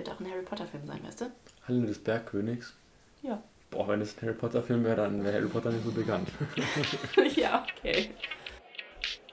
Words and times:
Könnte 0.00 0.12
auch 0.12 0.20
ein 0.20 0.30
Harry 0.32 0.42
Potter-Film 0.42 0.86
sein, 0.86 1.00
weißt 1.04 1.20
du? 1.20 1.30
Halle 1.68 1.86
des 1.86 1.98
Bergkönigs. 1.98 2.72
Ja. 3.20 3.42
Boah, 3.70 3.86
wenn 3.86 4.00
es 4.00 4.16
ein 4.16 4.22
Harry 4.22 4.32
Potter-Film 4.32 4.82
wäre, 4.82 4.96
dann 4.96 5.22
wäre 5.22 5.34
Harry 5.34 5.46
Potter 5.46 5.70
nicht 5.70 5.84
so 5.84 5.92
bekannt. 5.92 6.26
ja, 7.36 7.66
okay. 7.76 8.08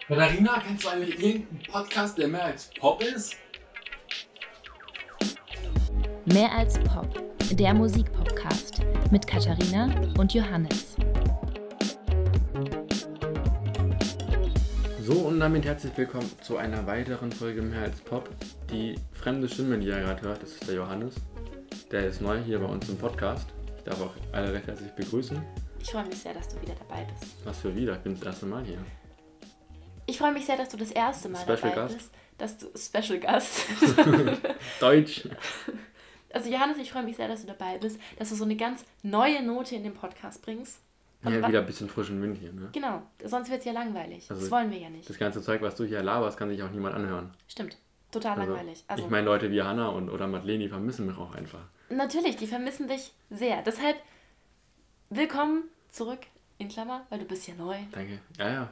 Katharina, 0.10 0.60
kennst 0.60 0.84
du 0.84 0.90
eigentlich 0.90 1.24
irgendeinen 1.24 1.72
Podcast, 1.72 2.18
der 2.18 2.28
mehr 2.28 2.44
als 2.44 2.70
Pop 2.78 3.02
ist? 3.02 3.38
Mehr 6.26 6.52
als 6.52 6.78
Pop, 6.80 7.08
der 7.54 7.74
Musikpodcast 7.74 8.82
mit 9.10 9.26
Katharina 9.26 9.90
und 10.18 10.34
Johannes. 10.34 10.87
Und 15.38 15.42
damit 15.42 15.66
herzlich 15.66 15.96
willkommen 15.96 16.28
zu 16.42 16.58
einer 16.58 16.88
weiteren 16.88 17.32
Folge 17.32 17.62
Mehr 17.62 17.84
als 17.84 18.02
Pop. 18.02 18.28
Die 18.72 18.96
fremde 19.14 19.48
Stimme, 19.48 19.78
die 19.78 19.86
ihr 19.86 20.00
gerade 20.00 20.20
hört, 20.24 20.42
das 20.42 20.54
ist 20.54 20.68
der 20.68 20.74
Johannes. 20.74 21.14
Der 21.92 22.08
ist 22.08 22.22
neu 22.22 22.40
hier 22.40 22.58
bei 22.58 22.66
uns 22.66 22.90
im 22.90 22.98
Podcast. 22.98 23.48
Ich 23.78 23.84
darf 23.84 24.02
auch 24.02 24.16
alle 24.32 24.52
recht 24.52 24.66
herzlich 24.66 24.92
begrüßen. 24.94 25.40
Ich 25.80 25.92
freue 25.92 26.08
mich 26.08 26.18
sehr, 26.18 26.34
dass 26.34 26.50
du 26.50 26.60
wieder 26.60 26.74
dabei 26.74 27.06
bist. 27.14 27.36
Was 27.46 27.60
für 27.60 27.76
wieder? 27.76 27.94
Ich 27.94 28.00
bin 28.00 28.16
das 28.16 28.24
erste 28.24 28.48
Mal 28.48 28.66
hier. 28.66 28.80
Ich 30.08 30.18
freue 30.18 30.34
mich 30.34 30.44
sehr, 30.44 30.58
dass 30.58 30.70
du 30.70 30.78
das 30.78 30.90
erste 30.90 31.30
Mal 31.30 31.42
Special 31.42 31.58
dabei 31.58 31.76
Gast. 31.76 31.96
bist. 31.96 32.12
Dass 32.40 32.58
du 32.58 32.68
Special 32.76 33.20
Gast. 33.20 33.66
Deutsch. 34.80 35.30
also 36.34 36.50
Johannes, 36.50 36.80
ich 36.80 36.92
freue 36.92 37.04
mich 37.04 37.18
sehr, 37.18 37.28
dass 37.28 37.42
du 37.42 37.48
dabei 37.48 37.78
bist, 37.78 38.00
dass 38.18 38.30
du 38.30 38.36
so 38.36 38.44
eine 38.44 38.56
ganz 38.56 38.86
neue 39.04 39.44
Note 39.44 39.76
in 39.76 39.84
den 39.84 39.94
Podcast 39.94 40.42
bringst. 40.42 40.80
Ja, 41.24 41.48
wieder 41.48 41.60
ein 41.60 41.66
bisschen 41.66 41.90
frischen 41.90 42.22
Wind 42.22 42.38
hier, 42.38 42.54
ne? 42.54 42.70
Genau, 42.74 43.02
sonst 43.26 43.50
wird 43.50 43.60
es 43.60 43.66
ja 43.66 43.74
langweilig. 43.74 44.30
Also- 44.30 44.42
das 44.42 44.52
wollen 44.52 44.72
wir 44.72 44.78
ja 44.78 44.90
nicht. 44.90 45.10
Das 45.10 45.18
ganze 45.18 45.42
Zeug, 45.42 45.62
was 45.62 45.76
du 45.76 45.84
hier 45.84 46.02
laberst, 46.04 46.38
kann 46.38 46.50
sich 46.50 46.62
auch 46.64 46.70
niemand 46.72 46.96
anhören. 46.96 47.32
Stimmt, 47.48 47.78
total 48.12 48.40
Also, 48.40 48.54
langweilig. 48.54 48.84
Also 48.88 49.04
ich 49.04 49.10
meine, 49.10 49.26
Leute 49.26 49.52
wie 49.52 49.62
Hannah 49.62 49.90
und, 49.90 50.10
oder 50.10 50.28
Madeleine, 50.28 50.60
die 50.64 50.70
vermissen 50.70 51.06
mich 51.08 51.18
auch 51.18 51.34
einfach. 51.34 51.60
natürlich, 51.90 52.36
die 52.38 52.48
vermissen 52.48 52.88
dich 52.88 53.12
sehr. 53.30 53.62
Deshalb 53.64 53.98
willkommen 55.10 55.64
zurück 55.90 56.20
in 56.60 56.68
Klammer, 56.70 57.06
weil 57.10 57.20
du 57.20 57.26
bist 57.26 57.48
ja 57.48 57.56
neu. 57.56 57.76
Danke. 57.92 58.20
Ja, 58.38 58.50
ja. 58.50 58.70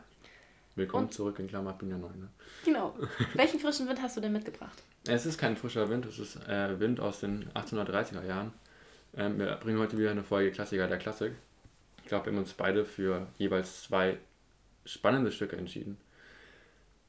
Willkommen 0.75 1.05
Und- 1.05 1.13
zurück 1.13 1.39
in 1.39 1.47
Klammer, 1.47 1.73
bin 1.73 1.89
ja 1.89 1.97
neu, 1.97 2.09
ne? 2.09 2.27
Genau. 2.65 2.95
Welchen 3.33 3.59
frischen 3.59 3.87
Wind 3.87 4.01
hast 4.01 4.17
du 4.17 4.21
denn 4.21 4.33
mitgebracht? 4.33 4.83
Es 5.07 5.25
ist 5.25 5.37
kein 5.37 5.55
frischer 5.55 5.89
Wind, 5.89 6.05
es 6.05 6.19
ist 6.19 6.35
äh, 6.47 6.79
Wind 6.79 6.99
aus 6.99 7.19
den 7.21 7.49
1830er 7.53 8.23
Jahren. 8.25 8.51
Ähm, 9.15 9.39
wir 9.39 9.55
bringen 9.55 9.79
heute 9.79 9.97
wieder 9.97 10.11
eine 10.11 10.23
Folge 10.23 10.51
Klassiker 10.51 10.87
der 10.87 10.97
Klassik. 10.97 11.33
Ich 12.05 12.09
glaube, 12.09 12.27
wir 12.27 12.33
haben 12.33 12.37
uns 12.37 12.53
beide 12.53 12.85
für 12.85 13.25
jeweils 13.39 13.81
zwei 13.81 14.19
spannende 14.85 15.31
Stücke 15.31 15.55
entschieden. 15.55 15.97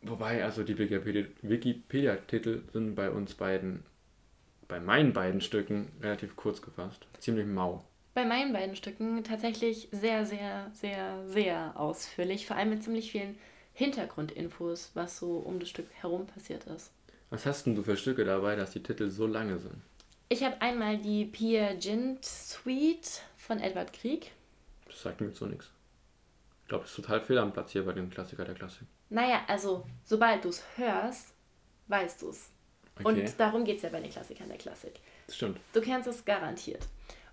Wobei, 0.00 0.42
also 0.42 0.62
die 0.62 0.75
Wikipedia- 0.78 1.27
Wikipedia-Titel 1.42 2.62
sind 2.72 2.94
bei 2.94 3.11
uns 3.11 3.34
beiden, 3.34 3.83
bei 4.69 4.80
meinen 4.80 5.12
beiden 5.12 5.42
Stücken 5.42 5.92
relativ 6.00 6.34
kurz 6.34 6.62
gefasst. 6.62 7.06
Ziemlich 7.19 7.47
mau. 7.47 7.84
Bei 8.14 8.24
meinen 8.24 8.55
beiden 8.55 8.74
Stücken 8.74 9.22
tatsächlich 9.22 9.89
sehr, 9.92 10.24
sehr, 10.24 10.70
sehr, 10.72 11.28
sehr 11.28 11.78
ausführlich. 11.78 12.47
Vor 12.47 12.56
allem 12.56 12.70
mit 12.70 12.83
ziemlich 12.83 13.12
vielen 13.12 13.36
Hintergrundinfos, 13.74 14.92
was 14.94 15.19
so 15.19 15.36
um 15.36 15.61
das 15.61 15.69
Stück 15.69 15.89
herum 16.00 16.27
passiert 16.27 16.64
ist. 16.69 16.91
Was 17.28 17.44
hast 17.44 17.67
denn 17.67 17.74
du 17.74 17.83
für 17.83 17.98
Stücke 17.98 18.24
dabei, 18.24 18.56
dass 18.56 18.70
die 18.70 18.83
Titel 18.83 19.11
so 19.11 19.27
lange 19.27 19.58
sind? 19.58 19.77
Ich 20.30 20.42
habe 20.42 20.58
einmal 20.62 20.97
die 20.97 21.27
Peer 21.27 21.74
Gynt 21.74 22.24
Suite 22.24 23.20
von 23.36 23.61
Edward 23.61 23.92
Grieg. 23.92 24.33
Das 24.97 25.02
sagt 25.02 25.20
mir 25.20 25.27
jetzt 25.27 25.39
so 25.39 25.44
nichts. 25.44 25.70
Ich 26.62 26.69
glaube, 26.69 26.84
das 26.84 26.91
ist 26.91 26.97
total 26.97 27.20
fehl 27.20 27.36
am 27.36 27.52
Platz 27.52 27.72
hier 27.72 27.84
bei 27.84 27.92
den 27.92 28.08
Klassiker 28.08 28.47
der 28.47 28.55
Klassik. 28.55 28.89
Naja, 29.11 29.42
also 29.47 29.86
sobald 30.05 30.42
du 30.42 30.48
es 30.48 30.64
hörst, 30.77 31.34
weißt 31.89 32.22
du 32.22 32.30
es. 32.30 32.50
Okay, 32.98 33.06
Und 33.06 33.39
darum 33.39 33.64
geht 33.64 33.77
es 33.77 33.83
ja 33.83 33.91
bei 33.91 34.00
den 34.00 34.11
Klassikern 34.11 34.48
der 34.48 34.56
Klassik. 34.56 34.94
das 35.27 35.36
stimmt. 35.36 35.61
Du 35.74 35.83
kennst 35.83 36.08
es 36.08 36.24
garantiert. 36.24 36.89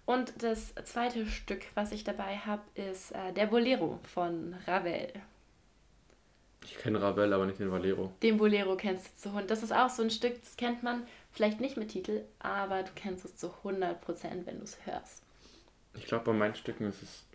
Und 0.06 0.44
das 0.44 0.76
zweite 0.84 1.26
Stück, 1.26 1.62
was 1.74 1.94
ich 1.94 2.04
dabei 2.04 2.36
habe, 2.36 2.64
ist 2.76 3.14
äh, 3.14 3.32
der 3.32 3.46
Bolero 3.46 4.02
von 4.14 4.56
Ravel. 4.68 5.14
Ich 6.66 6.78
kenne 6.78 7.02
Ravel, 7.02 7.32
aber 7.32 7.46
nicht 7.46 7.60
den 7.60 7.72
Valero. 7.72 8.12
Den 8.22 8.38
Bolero 8.38 8.76
kennst 8.76 9.06
du 9.08 9.30
zu 9.30 9.34
Hund. 9.34 9.50
Das 9.50 9.64
ist 9.64 9.72
auch 9.72 9.90
so 9.90 10.04
ein 10.04 10.12
Stück, 10.12 10.38
das 10.42 10.58
kennt 10.58 10.84
man 10.84 11.08
vielleicht 11.32 11.62
nicht 11.62 11.78
mit 11.78 11.92
Titel, 11.92 12.26
aber 12.40 12.84
du 12.84 12.92
kennst 12.94 13.24
es 13.24 13.38
zu 13.38 13.54
100%, 13.64 14.46
wenn 14.46 14.58
du 14.58 14.64
es 14.66 14.86
hörst. 14.86 15.24
Ich 15.94 16.06
glaube, 16.06 16.26
bei 16.26 16.34
meinen 16.34 16.56
Stücken 16.56 16.86
ist 16.90 17.02
es, 17.02 17.26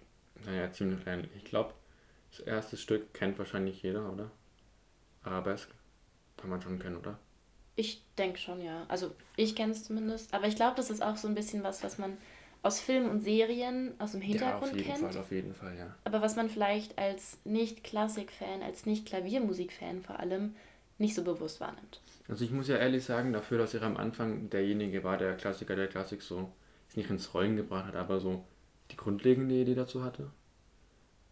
naja, 0.46 0.70
ziemlich 0.72 1.06
ähnlich. 1.06 1.30
Ich 1.36 1.44
glaube, 1.44 1.74
das 2.30 2.40
erste 2.40 2.76
Stück 2.76 3.12
kennt 3.14 3.38
wahrscheinlich 3.38 3.82
jeder, 3.82 4.12
oder? 4.12 4.30
Arabesque. 5.22 5.72
Kann 6.36 6.50
man 6.50 6.62
schon 6.62 6.78
kennen, 6.78 6.96
oder? 6.96 7.18
Ich 7.76 8.02
denke 8.16 8.38
schon, 8.38 8.60
ja. 8.60 8.84
Also 8.88 9.14
ich 9.36 9.54
kenne 9.54 9.72
es 9.72 9.84
zumindest. 9.84 10.34
Aber 10.34 10.46
ich 10.46 10.56
glaube, 10.56 10.76
das 10.76 10.90
ist 10.90 11.02
auch 11.02 11.16
so 11.16 11.28
ein 11.28 11.34
bisschen 11.34 11.62
was, 11.62 11.82
was 11.82 11.98
man 11.98 12.16
aus 12.62 12.80
Filmen 12.80 13.08
und 13.08 13.22
Serien 13.22 13.92
aus 13.98 14.12
dem 14.12 14.20
ja, 14.20 14.28
Hintergrund 14.28 14.72
auf 14.72 14.76
jeden 14.76 14.88
kennt. 14.88 15.12
Fall, 15.12 15.20
auf 15.20 15.30
jeden 15.30 15.54
Fall, 15.54 15.76
ja. 15.76 15.94
Aber 16.04 16.20
was 16.20 16.36
man 16.36 16.50
vielleicht 16.50 16.98
als 16.98 17.38
Nicht-Klassik-Fan, 17.44 18.62
als 18.62 18.86
Nicht-Klaviermusik-Fan 18.86 20.02
vor 20.02 20.18
allem 20.18 20.54
nicht 20.98 21.14
so 21.14 21.22
bewusst 21.22 21.60
wahrnimmt. 21.60 22.00
Also 22.28 22.44
ich 22.44 22.50
muss 22.50 22.68
ja 22.68 22.76
ehrlich 22.76 23.04
sagen, 23.04 23.32
dafür, 23.32 23.58
dass 23.58 23.74
er 23.74 23.82
am 23.82 23.96
Anfang 23.96 24.50
derjenige 24.50 25.04
war, 25.04 25.16
der 25.16 25.36
Klassiker 25.36 25.76
der 25.76 25.86
Klassik 25.86 26.22
so 26.22 26.50
nicht 26.96 27.08
ins 27.10 27.32
Rollen 27.32 27.56
gebracht 27.56 27.86
hat, 27.86 27.96
aber 27.96 28.18
so 28.18 28.44
die 28.90 28.96
grundlegende 28.96 29.54
Idee 29.54 29.74
dazu 29.74 30.02
hatte, 30.02 30.30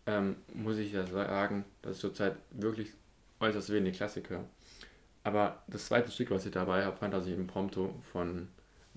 ähm, 0.07 0.37
muss 0.55 0.79
ich 0.79 0.93
ja 0.93 1.07
sagen, 1.07 1.65
dass 1.83 1.97
ich 1.97 2.01
zurzeit 2.01 2.37
wirklich 2.51 2.93
äußerst 3.41 3.71
wenig 3.71 3.97
Klassik 3.97 4.31
höre. 4.31 4.45
Aber 5.25 5.63
das 5.67 5.87
zweite 5.87 6.11
Stück, 6.11 6.31
was 6.31 6.47
ich 6.47 6.53
dabei 6.53 6.85
habe, 6.85 6.97
Fantasie 6.97 7.33
Impromptu 7.33 7.91
von 8.13 8.49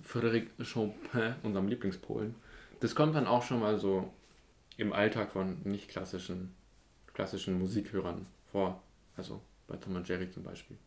Frédéric 0.02 0.48
Chopin, 0.64 1.36
unserem 1.44 1.68
Lieblingspolen. 1.68 2.36
Das 2.80 2.96
kommt 2.96 3.16
dann 3.16 3.28
auch 3.28 3.44
schon 3.44 3.60
mal 3.60 3.78
so 3.80 4.14
im 4.78 4.94
Alltag 4.94 5.32
von 5.32 5.58
nicht 5.64 5.90
klassischen, 5.90 6.54
klassischen 7.14 7.58
Musikhörern 7.60 8.26
vor. 8.52 8.82
Also 9.18 9.42
bei 9.68 9.76
Tom 9.78 9.96
und 9.96 10.08
Jerry 10.08 10.30
zum 10.30 10.44
Beispiel. 10.44 10.78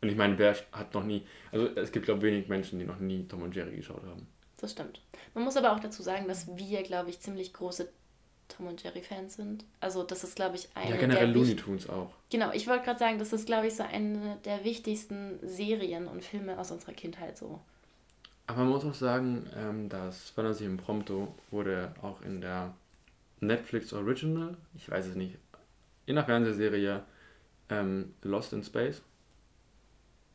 Und 0.00 0.10
ich 0.10 0.16
meine, 0.16 0.38
wer 0.38 0.54
hat 0.72 0.94
noch 0.94 1.04
nie, 1.04 1.26
also 1.50 1.68
es 1.74 1.90
gibt 1.90 2.04
glaube 2.04 2.26
ich 2.26 2.32
wenig 2.32 2.48
Menschen, 2.48 2.78
die 2.78 2.84
noch 2.84 3.00
nie 3.00 3.26
Tom 3.26 3.42
und 3.42 3.56
Jerry 3.56 3.76
geschaut 3.76 4.04
haben. 4.04 4.26
Das 4.60 4.72
stimmt. 4.72 5.00
Man 5.34 5.44
muss 5.44 5.56
aber 5.56 5.72
auch 5.72 5.80
dazu 5.80 6.02
sagen, 6.02 6.28
dass 6.28 6.46
wir, 6.56 6.82
glaube 6.82 7.10
ich, 7.10 7.20
ziemlich 7.20 7.52
große 7.52 7.88
Tom 8.48 8.68
und 8.68 8.82
Jerry-Fans 8.82 9.34
sind. 9.34 9.64
Also 9.80 10.02
das 10.02 10.24
ist, 10.24 10.36
glaube 10.36 10.56
ich, 10.56 10.68
eine 10.74 10.90
ja, 10.90 10.96
generell 10.96 11.26
der 11.26 11.34
Looney 11.34 11.56
Tunes 11.56 11.88
auch. 11.88 12.10
Genau, 12.30 12.52
ich 12.52 12.66
wollte 12.66 12.84
gerade 12.84 12.98
sagen, 12.98 13.18
das 13.18 13.32
ist, 13.32 13.46
glaube 13.46 13.66
ich, 13.66 13.74
so 13.76 13.82
eine 13.82 14.36
der 14.44 14.64
wichtigsten 14.64 15.38
Serien 15.42 16.06
und 16.06 16.24
Filme 16.24 16.58
aus 16.58 16.70
unserer 16.70 16.92
Kindheit 16.92 17.36
so. 17.36 17.60
Aber 18.46 18.58
man 18.58 18.68
muss 18.68 18.84
auch 18.84 18.94
sagen, 18.94 19.50
ähm, 19.56 19.88
das 19.88 20.30
Fantasy 20.30 20.64
Impromptu 20.64 21.26
wurde 21.50 21.92
auch 22.00 22.22
in 22.22 22.40
der 22.40 22.72
Netflix 23.40 23.92
Original, 23.92 24.56
ich 24.76 24.88
weiß 24.88 25.06
es 25.06 25.16
nicht, 25.16 25.36
in 26.06 26.14
der 26.14 26.24
Fernsehserie 26.24 27.02
ähm, 27.68 28.14
Lost 28.22 28.52
in 28.52 28.62
Space. 28.62 29.02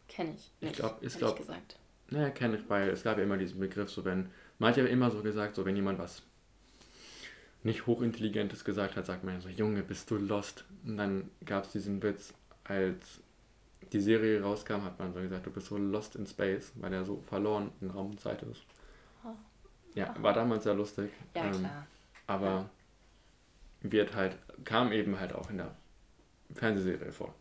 Kenne 0.09 0.31
ich. 0.35 0.51
Ich 0.59 0.67
Nicht, 0.67 0.75
glaub- 0.75 1.01
ist 1.01 1.15
ehrlich 1.15 1.17
glaub- 1.19 1.37
gesagt. 1.37 1.77
Naja, 2.11 2.29
kenne 2.29 2.57
ich, 2.57 2.69
weil 2.69 2.89
es 2.89 3.03
gab 3.03 3.17
ja 3.17 3.23
immer 3.23 3.37
diesen 3.37 3.59
Begriff, 3.59 3.89
so 3.89 4.03
wenn, 4.05 4.29
manche 4.59 4.81
haben 4.81 4.89
immer 4.89 5.09
so 5.09 5.21
gesagt, 5.23 5.55
so 5.55 5.65
wenn 5.65 5.75
jemand 5.75 5.97
was 5.97 6.23
nicht 7.63 7.87
hochintelligentes 7.87 8.65
gesagt 8.65 8.95
hat, 8.95 9.05
sagt 9.05 9.23
man 9.23 9.35
ja 9.35 9.41
so, 9.41 9.49
Junge, 9.49 9.81
bist 9.81 10.09
du 10.11 10.17
lost? 10.17 10.65
Und 10.85 10.97
dann 10.97 11.29
gab 11.45 11.65
es 11.65 11.71
diesen 11.71 12.01
Witz, 12.03 12.33
als 12.63 13.21
die 13.93 14.01
Serie 14.01 14.41
rauskam, 14.41 14.83
hat 14.83 14.99
man 14.99 15.13
so 15.13 15.21
gesagt, 15.21 15.45
du 15.45 15.51
bist 15.51 15.67
so 15.67 15.77
lost 15.77 16.15
in 16.15 16.25
space, 16.25 16.73
weil 16.75 16.93
er 16.93 17.05
so 17.05 17.21
verloren 17.27 17.71
in 17.81 17.89
Raum 17.89 18.11
und 18.11 18.19
Zeit 18.19 18.41
ist. 18.43 18.63
Oh. 19.23 19.29
Ja, 19.93 20.13
war 20.21 20.33
damals 20.33 20.63
sehr 20.63 20.73
lustig. 20.73 21.11
Ja, 21.35 21.45
ähm, 21.45 21.51
klar. 21.51 21.87
Aber 22.27 22.69
wird 23.81 24.15
halt, 24.15 24.37
kam 24.65 24.91
eben 24.91 25.19
halt 25.19 25.33
auch 25.33 25.49
in 25.49 25.57
der 25.57 25.75
Fernsehserie 26.53 27.11
vor. 27.11 27.33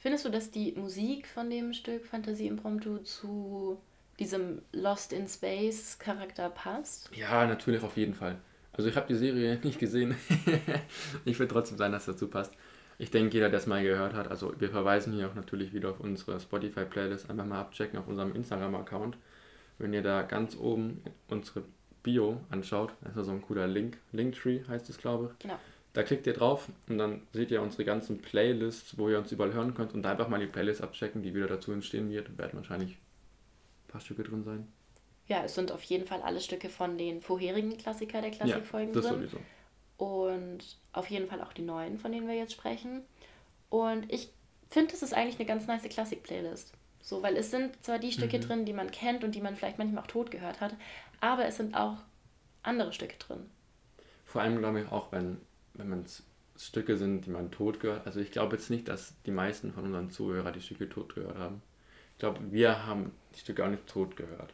Findest 0.00 0.24
du, 0.24 0.30
dass 0.30 0.50
die 0.50 0.72
Musik 0.72 1.26
von 1.26 1.50
dem 1.50 1.74
Stück 1.74 2.06
Fantasie 2.06 2.46
Impromptu 2.46 2.98
zu 2.98 3.78
diesem 4.18 4.62
Lost 4.72 5.12
in 5.12 5.28
Space 5.28 5.98
Charakter 5.98 6.48
passt? 6.48 7.10
Ja, 7.14 7.46
natürlich 7.46 7.82
auf 7.82 7.98
jeden 7.98 8.14
Fall. 8.14 8.38
Also 8.72 8.88
ich 8.88 8.96
habe 8.96 9.06
die 9.08 9.14
Serie 9.14 9.58
nicht 9.62 9.78
gesehen. 9.78 10.16
ich 11.26 11.38
will 11.38 11.48
trotzdem 11.48 11.76
sagen, 11.76 11.92
dass 11.92 12.06
das 12.06 12.16
dazu 12.16 12.28
passt. 12.28 12.54
Ich 12.96 13.10
denke, 13.10 13.34
jeder, 13.34 13.50
der 13.50 13.58
es 13.58 13.66
mal 13.66 13.82
gehört 13.82 14.14
hat, 14.14 14.28
also 14.28 14.58
wir 14.58 14.70
verweisen 14.70 15.12
hier 15.12 15.28
auch 15.28 15.34
natürlich 15.34 15.74
wieder 15.74 15.90
auf 15.90 16.00
unsere 16.00 16.40
Spotify-Playlist, 16.40 17.28
einfach 17.28 17.44
mal 17.44 17.60
abchecken 17.60 17.98
auf 17.98 18.08
unserem 18.08 18.34
Instagram-Account. 18.34 19.18
Wenn 19.76 19.92
ihr 19.92 20.02
da 20.02 20.22
ganz 20.22 20.56
oben 20.56 21.02
unsere 21.28 21.62
Bio 22.02 22.40
anschaut, 22.48 22.94
da 23.02 23.10
ist 23.10 23.18
da 23.18 23.24
so 23.24 23.32
ein 23.32 23.42
cooler 23.42 23.66
Link, 23.66 23.98
Linktree 24.12 24.62
heißt 24.66 24.88
es, 24.88 24.96
glaube 24.96 25.32
ich. 25.32 25.38
Genau. 25.40 25.58
Da 25.92 26.02
klickt 26.04 26.26
ihr 26.26 26.34
drauf 26.34 26.68
und 26.88 26.98
dann 26.98 27.26
seht 27.32 27.50
ihr 27.50 27.62
unsere 27.62 27.84
ganzen 27.84 28.18
Playlists, 28.22 28.96
wo 28.96 29.08
ihr 29.08 29.18
uns 29.18 29.32
überall 29.32 29.52
hören 29.52 29.74
könnt 29.74 29.92
und 29.92 30.02
da 30.02 30.12
einfach 30.12 30.28
mal 30.28 30.38
die 30.40 30.46
Playlist 30.46 30.82
abchecken, 30.82 31.22
die 31.22 31.34
wieder 31.34 31.48
dazu 31.48 31.72
entstehen 31.72 32.10
wird. 32.10 32.38
Werden 32.38 32.56
wahrscheinlich 32.58 32.92
ein 32.92 33.88
paar 33.88 34.00
Stücke 34.00 34.22
drin 34.22 34.44
sein. 34.44 34.68
Ja, 35.26 35.44
es 35.44 35.54
sind 35.54 35.72
auf 35.72 35.82
jeden 35.84 36.06
Fall 36.06 36.22
alle 36.22 36.40
Stücke 36.40 36.68
von 36.70 36.96
den 36.98 37.20
vorherigen 37.22 37.76
Klassiker 37.76 38.20
der 38.20 38.30
Klassikfolgen 38.30 38.92
das 38.92 39.06
drin. 39.06 39.16
sowieso. 39.16 39.38
Und 39.96 40.78
auf 40.92 41.08
jeden 41.10 41.26
Fall 41.26 41.42
auch 41.42 41.52
die 41.52 41.62
neuen, 41.62 41.98
von 41.98 42.12
denen 42.12 42.26
wir 42.28 42.34
jetzt 42.34 42.52
sprechen. 42.52 43.02
Und 43.68 44.10
ich 44.12 44.30
finde, 44.70 44.92
das 44.92 45.02
ist 45.02 45.12
eigentlich 45.14 45.36
eine 45.38 45.46
ganz 45.46 45.66
nice 45.66 45.82
Klassik-Playlist. 45.88 46.72
So, 47.02 47.22
weil 47.22 47.36
es 47.36 47.50
sind 47.50 47.82
zwar 47.84 47.98
die 47.98 48.12
Stücke 48.12 48.38
Mhm. 48.38 48.42
drin, 48.42 48.64
die 48.64 48.72
man 48.72 48.90
kennt 48.90 49.24
und 49.24 49.34
die 49.34 49.40
man 49.40 49.56
vielleicht 49.56 49.78
manchmal 49.78 50.02
auch 50.04 50.08
tot 50.08 50.30
gehört 50.30 50.60
hat, 50.60 50.74
aber 51.20 51.46
es 51.46 51.56
sind 51.56 51.74
auch 51.74 51.98
andere 52.62 52.92
Stücke 52.92 53.16
drin. 53.18 53.50
Vor 54.24 54.42
allem 54.42 54.58
glaube 54.58 54.80
ich 54.82 54.88
auch, 54.92 55.12
wenn, 55.12 55.38
wenn 55.80 55.88
man 55.88 56.04
Stücke 56.56 56.96
sind, 56.96 57.26
die 57.26 57.30
man 57.30 57.50
tot 57.50 57.80
gehört. 57.80 58.06
Also 58.06 58.20
ich 58.20 58.30
glaube 58.30 58.56
jetzt 58.56 58.70
nicht, 58.70 58.88
dass 58.88 59.14
die 59.26 59.30
meisten 59.30 59.72
von 59.72 59.84
unseren 59.84 60.10
Zuhörern 60.10 60.52
die 60.52 60.60
Stücke 60.60 60.88
tot 60.88 61.14
gehört 61.14 61.38
haben. 61.38 61.62
Ich 62.12 62.18
glaube, 62.18 62.40
wir 62.50 62.86
haben 62.86 63.12
die 63.34 63.40
Stücke 63.40 63.64
auch 63.64 63.70
nicht 63.70 63.86
tot 63.86 64.16
gehört. 64.16 64.52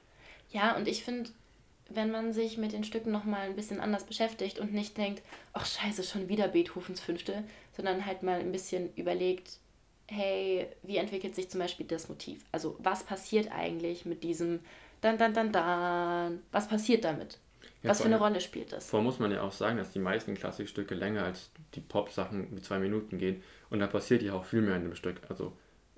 Ja, 0.51 0.77
und 0.77 0.87
ich 0.87 1.03
finde, 1.03 1.31
wenn 1.89 2.11
man 2.11 2.33
sich 2.33 2.59
mit 2.59 2.73
den 2.73 2.85
Stücken 2.85 3.11
nochmal 3.11 3.49
ein 3.49 3.57
bisschen 3.57 3.81
anders 3.81 4.05
beschäftigt 4.05 4.59
und 4.61 4.73
nicht 4.73 4.97
denkt, 4.97 5.23
ach 5.53 5.67
scheiße, 5.67 6.05
schon 6.05 6.29
wieder 6.29 6.49
Beethovens 6.49 7.01
Fünfte, 7.01 7.43
sondern 7.77 8.07
halt 8.07 8.23
mal 8.23 8.39
ein 8.39 8.53
bisschen 8.53 8.95
überlegt, 8.95 9.59
hey, 10.09 10.69
wie 10.83 10.99
entwickelt 10.99 11.35
sich 11.35 11.49
zum 11.49 11.61
Beispiel 11.61 11.87
das 11.87 12.09
Motiv? 12.09 12.45
Also 12.53 12.77
was 12.79 13.03
passiert 13.03 13.51
eigentlich 13.51 14.05
mit 14.05 14.23
diesem 14.23 14.61
dann, 15.01 15.19
dann, 15.19 15.35
dann, 15.35 15.53
dann? 15.53 16.43
Was 16.53 16.69
passiert 16.69 17.05
damit? 17.05 17.39
Ja, 17.83 17.91
was 17.91 18.01
für 18.01 18.07
eine 18.07 18.19
Rolle 18.19 18.41
spielt 18.41 18.73
das? 18.73 18.89
Vor 18.89 19.03
muss 19.03 19.19
man 19.19 19.31
ja 19.31 19.43
auch 19.43 19.53
sagen, 19.53 19.77
dass 19.77 19.93
die 19.93 19.99
meisten 19.99 20.35
Klassikstücke 20.35 20.95
länger 20.95 21.25
als 21.25 21.51
die 21.75 21.81
Pop-Sachen 21.81 22.57
wie 22.57 22.63
zwei 22.63 22.79
Minuten 22.79 23.19
gehen. 23.19 23.43
Und 23.71 23.81
da 23.81 23.87
passiert 23.87 24.23
ja 24.23 24.33
auch 24.33 24.45
viel 24.45 24.63
mehr 24.63 24.77
in 24.77 24.83
dem 24.83 24.95
Stück. 24.95 25.21
Also, 25.29 25.53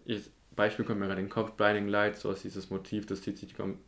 ich, 0.04 0.30
Beispiel 0.54 0.84
kommt 0.84 0.98
mir 0.98 1.06
gerade 1.06 1.20
in 1.20 1.26
den 1.26 1.32
Kopf, 1.32 1.52
Blinding 1.52 1.88
Lights, 1.88 2.20
so 2.20 2.32
ist 2.32 2.44
dieses 2.44 2.68
Motiv, 2.70 3.06
das 3.06 3.22
zieht 3.22 3.38
sich 3.38 3.48
die 3.48 3.54
kom 3.54 3.78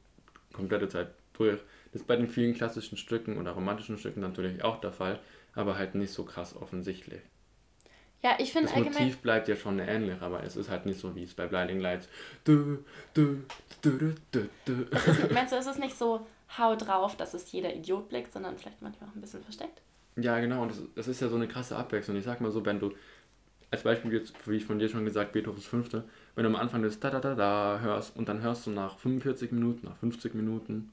komplette 0.52 0.88
Zeit 0.88 1.08
durch. 1.34 1.60
Das 1.92 2.02
ist 2.02 2.06
bei 2.06 2.16
den 2.16 2.28
vielen 2.28 2.54
klassischen 2.54 2.96
Stücken 2.96 3.38
oder 3.38 3.52
romantischen 3.52 3.98
Stücken 3.98 4.20
natürlich 4.20 4.62
auch 4.64 4.80
der 4.80 4.92
Fall, 4.92 5.20
aber 5.54 5.76
halt 5.78 5.94
nicht 5.94 6.12
so 6.12 6.24
krass 6.24 6.56
offensichtlich. 6.56 7.20
Ja, 8.22 8.36
ich 8.38 8.52
finde 8.52 8.68
Das 8.68 8.76
allgemein, 8.76 9.04
Motiv 9.04 9.18
bleibt 9.18 9.48
ja 9.48 9.56
schon 9.56 9.78
ähnlich, 9.78 10.20
aber 10.20 10.42
es 10.44 10.56
ist 10.56 10.68
halt 10.68 10.84
nicht 10.86 11.00
so 11.00 11.14
wie 11.14 11.22
es 11.22 11.34
bei 11.34 11.46
Blinding 11.46 11.80
Lights. 11.80 12.08
Du, 12.44 12.84
du, 13.14 13.44
du, 13.80 13.88
du, 13.98 14.14
du, 14.30 14.48
du. 14.66 14.72
ist, 14.72 15.32
meinst 15.32 15.52
du, 15.52 15.56
es 15.56 15.66
ist 15.66 15.78
nicht 15.78 15.96
so 15.96 16.26
hau 16.58 16.76
drauf, 16.76 17.16
dass 17.16 17.34
es 17.34 17.50
jeder 17.52 17.74
Idiot 17.74 18.08
blickt, 18.08 18.32
sondern 18.32 18.56
vielleicht 18.58 18.82
manchmal 18.82 19.08
auch 19.10 19.14
ein 19.14 19.20
bisschen 19.20 19.42
versteckt? 19.42 19.80
Ja, 20.16 20.38
genau, 20.40 20.62
und 20.62 20.70
das, 20.70 20.82
das 20.94 21.08
ist 21.08 21.20
ja 21.20 21.28
so 21.28 21.36
eine 21.36 21.48
krasse 21.48 21.76
Abwechslung. 21.76 22.16
Ich 22.16 22.24
sag 22.24 22.40
mal 22.40 22.50
so, 22.50 22.64
wenn 22.66 22.80
du, 22.80 22.92
als 23.70 23.82
Beispiel 23.84 24.12
jetzt, 24.12 24.34
wie 24.48 24.56
ich 24.56 24.64
von 24.64 24.78
dir 24.78 24.88
schon 24.88 25.04
gesagt, 25.04 25.32
Beethovens 25.32 25.64
Fünfte, 25.66 26.04
wenn 26.34 26.44
du 26.44 26.50
am 26.50 26.56
Anfang 26.56 26.82
das 26.82 26.98
da 26.98 27.10
da 27.10 27.20
da 27.20 27.34
da 27.34 27.80
hörst 27.80 28.16
und 28.16 28.28
dann 28.28 28.42
hörst 28.42 28.66
du 28.66 28.70
nach 28.70 28.98
45 28.98 29.52
Minuten, 29.52 29.86
nach 29.86 29.96
50 29.98 30.34
Minuten, 30.34 30.90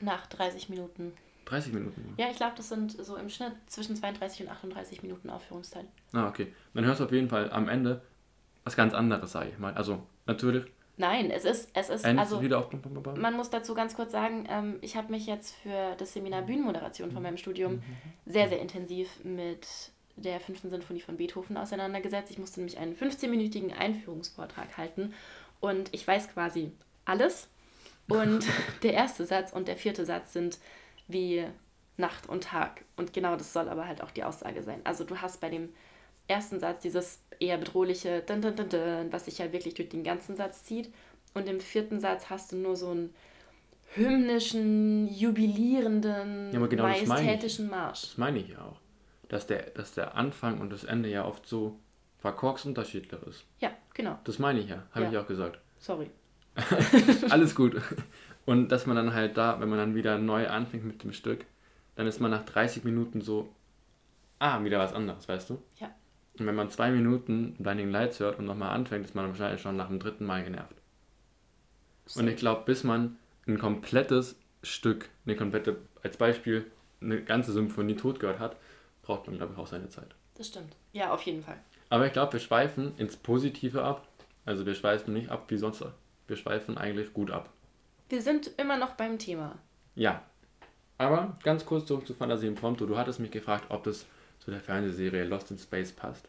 Nach 0.00 0.26
30 0.26 0.68
Minuten. 0.68 1.12
30 1.46 1.72
Minuten. 1.74 2.14
Ja, 2.16 2.26
ich 2.30 2.36
glaube, 2.36 2.54
das 2.56 2.68
sind 2.70 2.92
so 2.92 3.16
im 3.16 3.28
Schnitt 3.28 3.52
zwischen 3.66 3.94
32 3.96 4.42
und 4.42 4.48
38 4.48 5.02
Minuten 5.02 5.30
Aufführungszeit. 5.30 5.84
Ah, 6.12 6.26
okay. 6.28 6.52
Dann 6.72 6.84
hörst 6.84 7.00
du 7.00 7.04
auf 7.04 7.12
jeden 7.12 7.28
Fall 7.28 7.50
am 7.50 7.68
Ende 7.68 8.00
was 8.64 8.76
ganz 8.76 8.94
anderes, 8.94 9.32
sag 9.32 9.48
ich 9.48 9.58
mal. 9.58 9.74
Also, 9.74 10.02
natürlich, 10.26 10.64
Nein, 10.96 11.30
es 11.30 11.44
ist, 11.44 11.70
es 11.74 11.88
ist, 11.88 12.04
End 12.04 12.20
also 12.20 12.40
wieder 12.40 12.58
auf. 12.58 12.70
bam, 12.70 12.80
bam, 12.80 13.02
bam. 13.02 13.20
man 13.20 13.34
muss 13.34 13.50
dazu 13.50 13.74
ganz 13.74 13.96
kurz 13.96 14.12
sagen, 14.12 14.46
ähm, 14.48 14.78
ich 14.80 14.96
habe 14.96 15.10
mich 15.10 15.26
jetzt 15.26 15.54
für 15.56 15.96
das 15.98 16.12
Seminar 16.12 16.42
Bühnenmoderation 16.42 17.10
von 17.10 17.22
meinem 17.22 17.36
Studium 17.36 17.82
sehr, 18.26 18.48
sehr 18.48 18.60
intensiv 18.60 19.24
mit 19.24 19.66
der 20.16 20.38
fünften 20.38 20.70
Sinfonie 20.70 21.00
von 21.00 21.16
Beethoven 21.16 21.56
auseinandergesetzt. 21.56 22.30
Ich 22.30 22.38
musste 22.38 22.60
nämlich 22.60 22.78
einen 22.78 22.94
15-minütigen 22.94 23.72
Einführungsvortrag 23.76 24.76
halten 24.76 25.12
und 25.60 25.92
ich 25.92 26.06
weiß 26.06 26.28
quasi 26.32 26.70
alles. 27.04 27.48
Und 28.08 28.46
der 28.82 28.94
erste 28.94 29.26
Satz 29.26 29.52
und 29.52 29.66
der 29.66 29.76
vierte 29.76 30.04
Satz 30.04 30.32
sind 30.32 30.58
wie 31.08 31.44
Nacht 31.96 32.28
und 32.28 32.44
Tag. 32.44 32.84
Und 32.96 33.12
genau 33.12 33.36
das 33.36 33.52
soll 33.52 33.68
aber 33.68 33.88
halt 33.88 34.02
auch 34.02 34.10
die 34.10 34.24
Aussage 34.24 34.62
sein. 34.62 34.80
Also 34.84 35.04
du 35.04 35.20
hast 35.20 35.40
bei 35.40 35.48
dem 35.48 35.70
ersten 36.28 36.60
Satz 36.60 36.80
dieses 36.80 37.20
eher 37.40 37.58
bedrohliche 37.58 38.22
dun, 38.22 38.40
dun, 38.42 38.56
dun, 38.56 38.68
dun, 38.68 39.12
was 39.12 39.24
sich 39.26 39.38
ja 39.38 39.52
wirklich 39.52 39.74
durch 39.74 39.88
den 39.88 40.04
ganzen 40.04 40.36
Satz 40.36 40.64
zieht. 40.64 40.92
Und 41.34 41.48
im 41.48 41.60
vierten 41.60 42.00
Satz 42.00 42.30
hast 42.30 42.52
du 42.52 42.56
nur 42.56 42.76
so 42.76 42.90
einen 42.90 43.14
hymnischen, 43.94 45.08
jubilierenden, 45.12 46.52
Ja, 46.52 46.66
genau 46.66 46.84
majestätischen 46.84 47.68
Marsch. 47.70 48.02
Das 48.02 48.18
meine 48.18 48.38
ich 48.38 48.48
ja 48.48 48.58
auch. 48.58 48.80
Dass 49.28 49.46
der, 49.46 49.70
dass 49.70 49.92
der 49.94 50.16
Anfang 50.16 50.60
und 50.60 50.70
das 50.70 50.84
Ende 50.84 51.08
ja 51.08 51.24
oft 51.24 51.46
so 51.46 51.78
verkorks 52.18 52.64
unterschiedlich 52.64 53.20
ist. 53.22 53.44
Ja, 53.60 53.70
genau. 53.94 54.18
Das 54.24 54.38
meine 54.38 54.60
ich 54.60 54.68
ja, 54.68 54.82
habe 54.92 55.04
Ja. 55.06 55.10
ich 55.10 55.18
auch 55.18 55.26
gesagt. 55.26 55.58
Sorry. 55.78 56.10
Alles 57.30 57.54
gut. 57.54 57.80
Und 58.46 58.68
dass 58.68 58.86
man 58.86 58.96
dann 58.96 59.14
halt 59.14 59.36
da, 59.36 59.60
wenn 59.60 59.68
man 59.68 59.78
dann 59.78 59.94
wieder 59.94 60.18
neu 60.18 60.48
anfängt 60.48 60.84
mit 60.84 61.02
dem 61.02 61.12
Stück, 61.12 61.44
dann 61.96 62.06
ist 62.06 62.20
man 62.20 62.30
nach 62.30 62.44
30 62.44 62.84
Minuten 62.84 63.20
so, 63.22 63.48
ah, 64.38 64.62
wieder 64.64 64.78
was 64.78 64.92
anderes, 64.92 65.28
weißt 65.28 65.50
du? 65.50 65.58
Ja. 65.78 65.90
Und 66.38 66.46
wenn 66.46 66.54
man 66.54 66.70
zwei 66.70 66.90
Minuten 66.90 67.54
Blinding 67.58 67.90
Lights 67.90 68.20
hört 68.20 68.38
und 68.38 68.46
nochmal 68.46 68.74
anfängt, 68.74 69.04
ist 69.04 69.14
man 69.14 69.28
wahrscheinlich 69.28 69.60
schon 69.60 69.76
nach 69.76 69.88
dem 69.88 70.00
dritten 70.00 70.24
Mal 70.24 70.42
genervt. 70.42 70.74
Und 72.16 72.28
ich 72.28 72.36
glaube, 72.36 72.62
bis 72.66 72.84
man 72.84 73.16
ein 73.46 73.58
komplettes 73.58 74.36
Stück, 74.62 75.08
eine 75.26 75.36
komplette, 75.36 75.76
als 76.02 76.16
Beispiel, 76.16 76.70
eine 77.00 77.22
ganze 77.22 77.52
Symphonie 77.52 77.96
tot 77.96 78.18
gehört 78.18 78.40
hat, 78.40 78.56
braucht 79.02 79.26
man, 79.26 79.36
glaube 79.36 79.52
ich, 79.52 79.58
auch 79.58 79.66
seine 79.66 79.88
Zeit. 79.88 80.14
Das 80.34 80.48
stimmt. 80.48 80.76
Ja, 80.92 81.12
auf 81.12 81.22
jeden 81.22 81.42
Fall. 81.42 81.58
Aber 81.90 82.06
ich 82.06 82.12
glaube, 82.12 82.32
wir 82.32 82.40
schweifen 82.40 82.96
ins 82.96 83.16
Positive 83.16 83.82
ab. 83.82 84.08
Also 84.44 84.66
wir 84.66 84.74
schweifen 84.74 85.14
nicht 85.14 85.30
ab 85.30 85.44
wie 85.48 85.56
sonst. 85.56 85.84
Wir 86.26 86.36
schweifen 86.36 86.76
eigentlich 86.76 87.12
gut 87.12 87.30
ab. 87.30 87.50
Wir 88.08 88.22
sind 88.22 88.50
immer 88.56 88.76
noch 88.76 88.92
beim 88.92 89.18
Thema. 89.18 89.58
Ja. 89.94 90.22
Aber 90.98 91.36
ganz 91.42 91.66
kurz 91.66 91.86
zurück 91.86 92.06
zu 92.06 92.14
Fantasie 92.14 92.46
Impromptu. 92.46 92.86
Du 92.86 92.96
hattest 92.96 93.20
mich 93.20 93.30
gefragt, 93.30 93.66
ob 93.68 93.84
das 93.84 94.06
zu 94.44 94.50
der 94.50 94.60
Fernsehserie 94.60 95.24
Lost 95.24 95.50
in 95.50 95.58
Space 95.58 95.92
passt. 95.92 96.28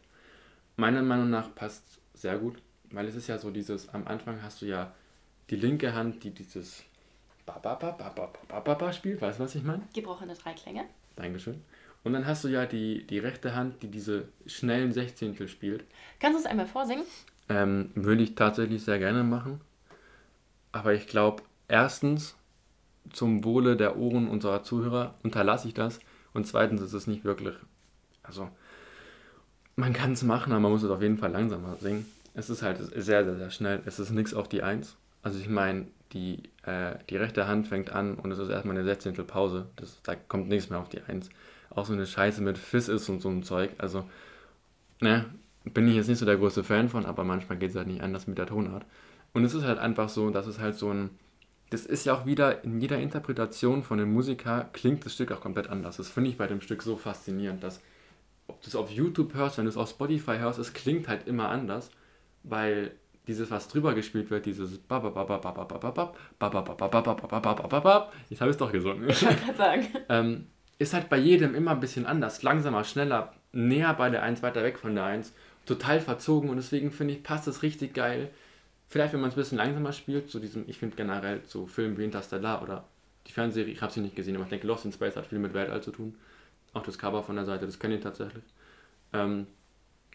Meiner 0.76 1.02
Meinung 1.02 1.30
nach 1.30 1.54
passt 1.54 2.00
sehr 2.14 2.38
gut, 2.38 2.56
weil 2.90 3.06
es 3.06 3.14
ist 3.14 3.26
ja 3.26 3.38
so 3.38 3.50
dieses, 3.50 3.88
am 3.90 4.06
Anfang 4.06 4.42
hast 4.42 4.62
du 4.62 4.66
ja 4.66 4.94
die 5.50 5.56
linke 5.56 5.94
Hand, 5.94 6.24
die 6.24 6.30
dieses 6.30 6.82
ba 7.44 7.58
ba 7.58 7.74
ba 7.74 7.92
ba 7.92 8.08
ba 8.08 8.32
ba 8.48 8.60
ba, 8.60 8.74
ba 8.74 8.92
spielt, 8.92 9.20
weißt 9.20 9.38
du, 9.38 9.44
was 9.44 9.54
ich 9.54 9.62
meine? 9.62 9.82
Gebrochene 9.94 10.34
Dreiklänge. 10.34 10.84
Dankeschön. 11.14 11.62
Und 12.04 12.12
dann 12.12 12.26
hast 12.26 12.44
du 12.44 12.48
ja 12.48 12.66
die, 12.66 13.06
die 13.06 13.18
rechte 13.18 13.54
Hand, 13.54 13.82
die 13.82 13.88
diese 13.88 14.28
schnellen 14.46 14.92
Sechzehntel 14.92 15.48
spielt. 15.48 15.84
Kannst 16.20 16.38
du 16.38 16.40
es 16.40 16.46
einmal 16.46 16.66
vorsingen? 16.66 17.04
Ähm, 17.48 17.90
würde 17.94 18.22
ich 18.22 18.34
tatsächlich 18.34 18.84
sehr 18.84 18.98
gerne 18.98 19.24
machen. 19.24 19.60
Aber 20.72 20.94
ich 20.94 21.06
glaube, 21.06 21.42
erstens, 21.68 22.36
zum 23.12 23.44
Wohle 23.44 23.76
der 23.76 23.96
Ohren 23.96 24.28
unserer 24.28 24.62
Zuhörer 24.62 25.14
unterlasse 25.22 25.68
ich 25.68 25.74
das. 25.74 26.00
Und 26.32 26.46
zweitens 26.46 26.80
ist 26.80 26.92
es 26.92 27.06
nicht 27.06 27.24
wirklich 27.24 27.56
also, 28.26 28.48
man 29.76 29.92
kann 29.92 30.12
es 30.12 30.22
machen, 30.22 30.52
aber 30.52 30.60
man 30.60 30.72
muss 30.72 30.82
es 30.82 30.90
auf 30.90 31.02
jeden 31.02 31.18
Fall 31.18 31.32
langsamer 31.32 31.76
singen. 31.76 32.06
Es 32.34 32.50
ist 32.50 32.62
halt 32.62 32.78
sehr, 32.78 33.24
sehr, 33.24 33.36
sehr 33.36 33.50
schnell. 33.50 33.82
Es 33.86 33.98
ist 33.98 34.10
nichts 34.10 34.34
auf 34.34 34.48
die 34.48 34.62
Eins. 34.62 34.96
Also, 35.22 35.38
ich 35.38 35.48
meine, 35.48 35.86
die, 36.12 36.42
äh, 36.62 36.96
die 37.10 37.16
rechte 37.16 37.46
Hand 37.46 37.68
fängt 37.68 37.90
an 37.90 38.14
und 38.14 38.30
es 38.30 38.38
ist 38.38 38.48
erstmal 38.48 38.76
eine 38.76 38.84
Sechzehntel 38.84 39.24
Pause. 39.24 39.66
Das, 39.76 40.00
da 40.02 40.14
kommt 40.14 40.48
nichts 40.48 40.70
mehr 40.70 40.78
auf 40.78 40.88
die 40.88 41.02
Eins. 41.02 41.28
Auch 41.70 41.86
so 41.86 41.92
eine 41.92 42.06
Scheiße 42.06 42.42
mit 42.42 42.58
Fizz 42.58 42.88
ist 42.88 43.08
und 43.08 43.20
so 43.20 43.28
ein 43.28 43.42
Zeug. 43.42 43.70
Also, 43.78 44.08
ne, 45.00 45.26
bin 45.64 45.88
ich 45.88 45.96
jetzt 45.96 46.08
nicht 46.08 46.18
so 46.18 46.26
der 46.26 46.36
große 46.36 46.64
Fan 46.64 46.88
von, 46.88 47.06
aber 47.06 47.24
manchmal 47.24 47.58
geht 47.58 47.70
es 47.70 47.76
halt 47.76 47.88
nicht 47.88 48.02
anders 48.02 48.26
mit 48.26 48.38
der 48.38 48.46
Tonart. 48.46 48.84
Und 49.32 49.44
es 49.44 49.54
ist 49.54 49.64
halt 49.64 49.78
einfach 49.78 50.08
so, 50.08 50.30
dass 50.30 50.46
es 50.46 50.58
halt 50.58 50.76
so 50.76 50.90
ein. 50.90 51.10
Das 51.70 51.84
ist 51.84 52.06
ja 52.06 52.14
auch 52.14 52.26
wieder 52.26 52.62
in 52.62 52.80
jeder 52.80 52.98
Interpretation 52.98 53.82
von 53.82 53.98
dem 53.98 54.12
Musiker 54.12 54.68
klingt 54.72 55.04
das 55.04 55.14
Stück 55.14 55.32
auch 55.32 55.40
komplett 55.40 55.68
anders. 55.68 55.96
Das 55.96 56.08
finde 56.08 56.30
ich 56.30 56.38
bei 56.38 56.46
dem 56.46 56.60
Stück 56.60 56.80
so 56.82 56.96
faszinierend, 56.96 57.62
dass 57.64 57.82
ob 58.48 58.60
du 58.62 58.68
es 58.68 58.76
auf 58.76 58.90
YouTube 58.90 59.34
hörst, 59.34 59.58
wenn 59.58 59.64
du 59.64 59.70
es 59.70 59.76
auf 59.76 59.90
Spotify 59.90 60.38
hörst, 60.38 60.58
es 60.58 60.72
klingt 60.72 61.08
halt 61.08 61.26
immer 61.26 61.48
anders, 61.48 61.90
weil 62.42 62.92
dieses, 63.26 63.50
was 63.50 63.68
drüber 63.68 63.94
gespielt 63.94 64.30
wird, 64.30 64.46
dieses 64.46 64.78
Jetzt 68.30 68.40
habe 68.40 68.50
ich 68.50 68.54
es 68.54 68.58
doch 68.58 68.70
gesungen. 68.70 69.08
Ich 69.08 69.20
gerade 69.20 69.56
sagen. 69.56 69.86
ähm, 70.08 70.46
ist 70.78 70.94
halt 70.94 71.08
bei 71.08 71.16
jedem 71.16 71.54
immer 71.54 71.72
ein 71.72 71.80
bisschen 71.80 72.06
anders. 72.06 72.42
Langsamer, 72.42 72.84
schneller, 72.84 73.32
näher 73.52 73.94
bei 73.94 74.10
der 74.10 74.22
1, 74.22 74.42
weiter 74.42 74.62
weg 74.62 74.78
von 74.78 74.94
der 74.94 75.04
1. 75.04 75.32
Total 75.64 76.00
verzogen 76.00 76.50
und 76.50 76.56
deswegen 76.56 76.92
finde 76.92 77.14
ich, 77.14 77.22
passt 77.22 77.46
das 77.48 77.62
richtig 77.62 77.94
geil. 77.94 78.30
Vielleicht, 78.88 79.12
wenn 79.12 79.20
man 79.20 79.30
es 79.30 79.34
ein 79.34 79.40
bisschen 79.40 79.58
langsamer 79.58 79.92
spielt, 79.92 80.30
zu 80.30 80.38
diesem, 80.38 80.64
ich 80.68 80.78
finde 80.78 80.94
generell 80.94 81.40
so 81.46 81.66
Filme 81.66 81.98
wie 81.98 82.04
Interstellar 82.04 82.62
oder 82.62 82.84
die 83.26 83.32
Fernsehserie, 83.32 83.72
ich 83.72 83.82
habe 83.82 83.92
sie 83.92 84.00
nicht 84.00 84.14
gesehen, 84.14 84.36
aber 84.36 84.44
ich 84.44 84.50
denke, 84.50 84.66
Lost 84.68 84.84
in 84.84 84.92
Space 84.92 85.16
hat 85.16 85.26
viel 85.26 85.40
mit 85.40 85.54
Weltall 85.54 85.82
zu 85.82 85.90
tun. 85.90 86.14
Auch 86.76 86.82
das 86.82 86.98
Cover 86.98 87.22
von 87.22 87.36
der 87.36 87.46
Seite, 87.46 87.64
das 87.64 87.78
kenne 87.78 87.96
ich 87.96 88.02
tatsächlich. 88.02 88.44
Ähm, 89.14 89.46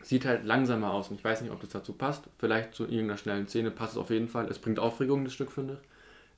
sieht 0.03 0.25
halt 0.25 0.45
langsamer 0.45 0.93
aus 0.93 1.09
und 1.09 1.15
ich 1.15 1.23
weiß 1.23 1.41
nicht, 1.41 1.51
ob 1.51 1.59
das 1.59 1.71
dazu 1.71 1.93
passt. 1.93 2.25
Vielleicht 2.37 2.75
zu 2.75 2.83
irgendeiner 2.83 3.17
schnellen 3.17 3.47
Szene 3.47 3.71
passt 3.71 3.93
es 3.93 3.97
auf 3.97 4.11
jeden 4.11 4.27
Fall. 4.27 4.45
Es 4.45 4.59
bringt 4.59 4.77
Aufregung, 4.77 5.23
das 5.23 5.33
Stück, 5.33 5.51
finde 5.51 5.79
ich. 5.81 5.89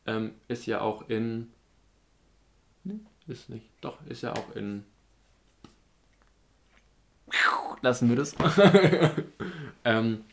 Ähm, 0.06 0.32
ist 0.48 0.66
ja 0.66 0.80
auch 0.80 1.10
in. 1.10 1.52
Ne, 2.86 3.02
ist 3.28 3.50
nicht. 3.50 3.66
Doch, 3.82 3.98
ist 4.08 4.22
ja 4.22 4.32
auch 4.32 4.56
in. 4.56 4.86
Lassen 7.82 8.08
wir 8.08 8.16
das. 8.16 8.34
ähm, 9.84 10.24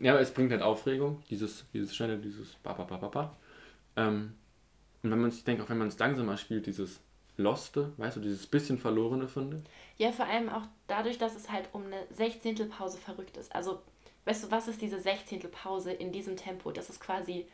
ja, 0.00 0.12
aber 0.12 0.20
es 0.20 0.34
bringt 0.34 0.52
halt 0.52 0.60
Aufregung, 0.60 1.22
dieses, 1.30 1.64
dieses 1.72 1.96
schnelle, 1.96 2.18
dieses 2.18 2.56
ba 2.56 2.74
ba 2.74 2.84
ba 2.84 2.98
ba 2.98 3.08
ba. 3.08 3.36
Ähm, 3.96 4.34
und 5.02 5.10
wenn 5.10 5.20
man 5.22 5.30
sich 5.30 5.44
denkt, 5.44 5.62
auch 5.62 5.70
wenn 5.70 5.78
man 5.78 5.88
es 5.88 5.98
langsamer 5.98 6.36
spielt, 6.36 6.66
dieses 6.66 7.00
Loste, 7.40 7.92
weißt 7.96 8.16
du, 8.16 8.20
dieses 8.20 8.46
bisschen 8.46 8.78
Verlorene 8.78 9.28
finde. 9.28 9.62
Ja, 9.98 10.12
vor 10.12 10.26
allem 10.26 10.48
auch 10.48 10.62
dadurch, 10.86 11.18
dass 11.18 11.34
es 11.34 11.50
halt 11.50 11.68
um 11.72 11.86
eine 11.86 12.06
Sechzehntelpause 12.10 12.98
verrückt 12.98 13.36
ist. 13.36 13.54
Also 13.54 13.82
weißt 14.24 14.44
du, 14.44 14.50
was 14.50 14.68
ist 14.68 14.80
diese 14.80 15.00
Sechzehntel 15.00 15.50
Pause 15.50 15.92
in 15.92 16.12
diesem 16.12 16.36
Tempo? 16.36 16.70
Das 16.70 16.90
ist 16.90 17.00
quasi 17.00 17.46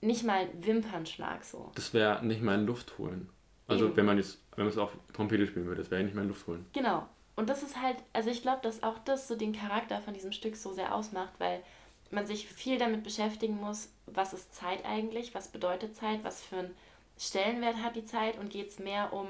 nicht 0.00 0.24
mal 0.24 0.40
ein 0.40 0.64
Wimpernschlag 0.64 1.44
so. 1.44 1.70
Das 1.74 1.94
wäre 1.94 2.24
nicht 2.24 2.42
mal 2.42 2.58
ein 2.58 2.66
Luft 2.66 2.98
holen. 2.98 3.28
Also 3.68 3.86
Eben. 3.86 3.96
wenn 3.96 4.06
man 4.06 4.18
es 4.18 4.40
wenn 4.54 4.64
man 4.64 4.72
es 4.72 4.78
auf 4.78 4.96
Trompete 5.12 5.46
spielen 5.46 5.66
würde, 5.66 5.82
das 5.82 5.90
wäre 5.90 6.02
nicht 6.02 6.14
mal 6.14 6.22
ein 6.22 6.28
Luft 6.28 6.46
holen. 6.46 6.66
Genau. 6.72 7.06
Und 7.34 7.50
das 7.50 7.62
ist 7.62 7.80
halt, 7.80 7.96
also 8.14 8.30
ich 8.30 8.40
glaube, 8.40 8.60
dass 8.62 8.82
auch 8.82 8.98
das 9.00 9.28
so 9.28 9.36
den 9.36 9.52
Charakter 9.52 10.00
von 10.00 10.14
diesem 10.14 10.32
Stück 10.32 10.56
so 10.56 10.72
sehr 10.72 10.94
ausmacht, 10.94 11.32
weil 11.38 11.62
man 12.10 12.26
sich 12.26 12.48
viel 12.48 12.78
damit 12.78 13.02
beschäftigen 13.02 13.56
muss, 13.56 13.90
was 14.06 14.32
ist 14.32 14.54
Zeit 14.54 14.84
eigentlich, 14.84 15.34
was 15.34 15.48
bedeutet 15.48 15.94
Zeit, 15.96 16.24
was 16.24 16.42
für 16.42 16.56
einen 16.56 16.74
Stellenwert 17.18 17.76
hat 17.76 17.96
die 17.96 18.04
Zeit 18.04 18.38
und 18.38 18.50
geht 18.50 18.68
es 18.68 18.78
mehr 18.78 19.12
um 19.12 19.26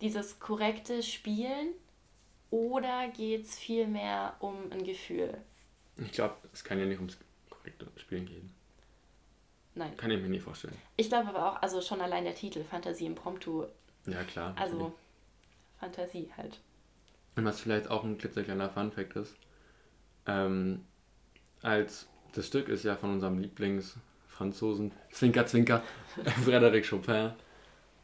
dieses 0.00 0.38
korrekte 0.40 1.02
Spielen 1.02 1.68
oder 2.50 3.08
geht 3.08 3.44
es 3.44 3.58
viel 3.58 3.86
mehr 3.86 4.36
um 4.40 4.56
ein 4.72 4.82
Gefühl? 4.84 5.36
Ich 5.96 6.12
glaube, 6.12 6.34
es 6.52 6.64
kann 6.64 6.78
ja 6.78 6.86
nicht 6.86 6.98
ums 6.98 7.18
korrekte 7.48 7.86
Spielen 7.96 8.26
gehen. 8.26 8.52
Nein. 9.74 9.96
Kann 9.96 10.10
ich 10.10 10.20
mir 10.20 10.28
nicht 10.28 10.42
vorstellen. 10.42 10.76
Ich 10.96 11.08
glaube 11.08 11.28
aber 11.28 11.52
auch, 11.52 11.62
also 11.62 11.80
schon 11.80 12.00
allein 12.00 12.24
der 12.24 12.34
Titel, 12.34 12.64
Fantasie 12.64 13.06
Impromptu, 13.06 13.66
Ja, 14.06 14.24
klar. 14.24 14.54
also 14.58 14.74
natürlich. 14.76 14.94
Fantasie 15.78 16.30
halt. 16.36 16.58
Und 17.36 17.44
was 17.44 17.60
vielleicht 17.60 17.88
auch 17.88 18.02
ein 18.02 18.18
klitzekleiner 18.18 18.68
Funfact 18.70 19.14
ist, 19.16 19.36
ähm, 20.26 20.84
als 21.62 22.08
das 22.32 22.46
Stück 22.48 22.68
ist 22.68 22.84
ja 22.84 22.96
von 22.96 23.12
unserem 23.12 23.38
Lieblingsfranzosen, 24.50 24.92
Zwinker, 25.10 25.46
Zwinker, 25.46 25.82
Frédéric 26.44 26.88
Chopin. 26.88 27.32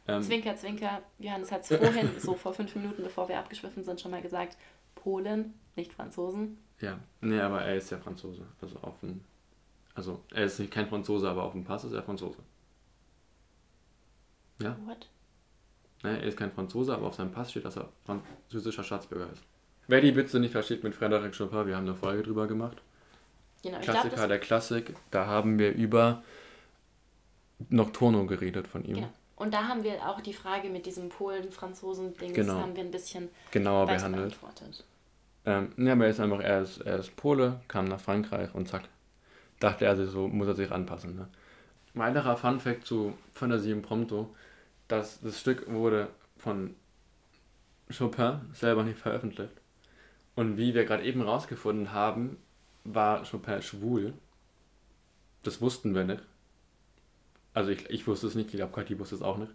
Ähm, 0.07 0.21
Zwinker, 0.21 0.55
Zwinker, 0.55 1.01
Johannes 1.19 1.51
hat 1.51 1.61
es 1.69 1.77
vorhin, 1.77 2.09
so 2.19 2.33
vor 2.35 2.53
fünf 2.53 2.75
Minuten, 2.75 3.03
bevor 3.03 3.27
wir 3.27 3.37
abgeschwiffen 3.39 3.83
sind, 3.83 3.99
schon 3.99 4.11
mal 4.11 4.21
gesagt, 4.21 4.57
Polen, 4.95 5.53
nicht 5.75 5.93
Franzosen. 5.93 6.57
ja, 6.79 6.99
nee, 7.21 7.39
aber 7.39 7.61
er 7.63 7.75
ist 7.75 7.89
ja 7.89 7.97
Franzose. 7.97 8.45
Also 8.61 8.77
auf 8.81 8.99
dem, 9.01 9.21
also 9.95 10.23
er 10.33 10.45
ist 10.45 10.59
nicht 10.59 10.71
kein 10.71 10.87
Franzose, 10.87 11.29
aber 11.29 11.43
auf 11.43 11.51
dem 11.51 11.63
Pass 11.65 11.83
ist 11.83 11.93
er 11.93 12.03
Franzose. 12.03 12.37
Ja, 14.61 14.77
What? 14.85 15.09
ne, 16.03 16.19
er 16.21 16.23
ist 16.23 16.37
kein 16.37 16.51
Franzose, 16.51 16.93
aber 16.93 17.07
auf 17.07 17.15
seinem 17.15 17.31
Pass 17.31 17.51
steht, 17.51 17.65
dass 17.65 17.77
er 17.77 17.89
französischer 18.05 18.83
Staatsbürger 18.83 19.31
ist. 19.31 19.43
Wer 19.87 20.01
die 20.01 20.15
Witze 20.15 20.39
nicht 20.39 20.51
versteht 20.51 20.83
mit 20.83 20.95
Frédéric 20.95 21.37
Chopin, 21.37 21.67
wir 21.67 21.75
haben 21.75 21.85
eine 21.85 21.95
Folge 21.95 22.23
drüber 22.23 22.47
gemacht. 22.47 22.81
Genau, 23.63 23.79
Klassiker 23.79 24.15
das 24.15 24.27
der 24.27 24.39
Klassik, 24.39 24.95
da 25.11 25.25
haben 25.25 25.59
wir 25.59 25.73
über 25.73 26.23
Nocturno 27.69 28.25
geredet 28.25 28.67
von 28.67 28.85
ihm. 28.85 28.95
Genau. 28.95 29.09
Und 29.35 29.53
da 29.53 29.67
haben 29.67 29.83
wir 29.83 30.07
auch 30.07 30.21
die 30.21 30.33
Frage 30.33 30.69
mit 30.69 30.85
diesem 30.85 31.09
Polen-Franzosen-Ding, 31.09 32.33
Genau. 32.33 32.55
haben 32.55 32.75
wir 32.75 32.83
ein 32.83 32.91
bisschen 32.91 33.29
Genauer 33.51 33.85
behandelt. 33.85 34.29
beantwortet. 34.29 34.83
Ähm, 35.45 35.71
ne, 35.77 35.91
aber 35.91 36.05
er 36.05 36.09
ist 36.09 36.19
einfach, 36.19 36.39
er 36.39 36.61
ist, 36.61 36.79
er 36.81 36.97
ist 36.99 37.15
Pole, 37.15 37.61
kam 37.67 37.85
nach 37.85 37.99
Frankreich 37.99 38.53
und 38.53 38.67
zack, 38.67 38.83
dachte 39.59 39.85
er 39.85 39.95
sich 39.95 40.09
so, 40.09 40.27
muss 40.27 40.47
er 40.47 40.55
sich 40.55 40.71
anpassen. 40.71 41.15
Ne? 41.15 41.27
Weiterer 41.93 42.35
Funfact 42.35 42.85
zu 42.85 43.13
Fantasie 43.33 43.71
Impromptu, 43.71 44.27
dass 44.87 45.21
das 45.21 45.39
Stück 45.39 45.71
wurde 45.71 46.09
von 46.37 46.75
Chopin 47.95 48.41
selber 48.53 48.83
nicht 48.83 48.97
veröffentlicht. 48.99 49.53
Und 50.35 50.57
wie 50.57 50.73
wir 50.73 50.85
gerade 50.85 51.03
eben 51.03 51.21
rausgefunden 51.21 51.93
haben, 51.93 52.37
war 52.87 53.23
Chopin 53.23 53.61
schwul. 53.61 54.13
Das 55.43 55.61
wussten 55.61 55.93
wir 55.93 56.03
nicht. 56.03 56.23
Also 57.53 57.71
ich, 57.71 57.89
ich 57.89 58.07
wusste 58.07 58.27
es 58.27 58.35
nicht, 58.35 58.49
ich 58.49 58.57
glaube, 58.57 58.73
Kathi 58.73 58.97
wusste 58.99 59.15
es 59.15 59.21
auch 59.21 59.37
nicht. 59.37 59.51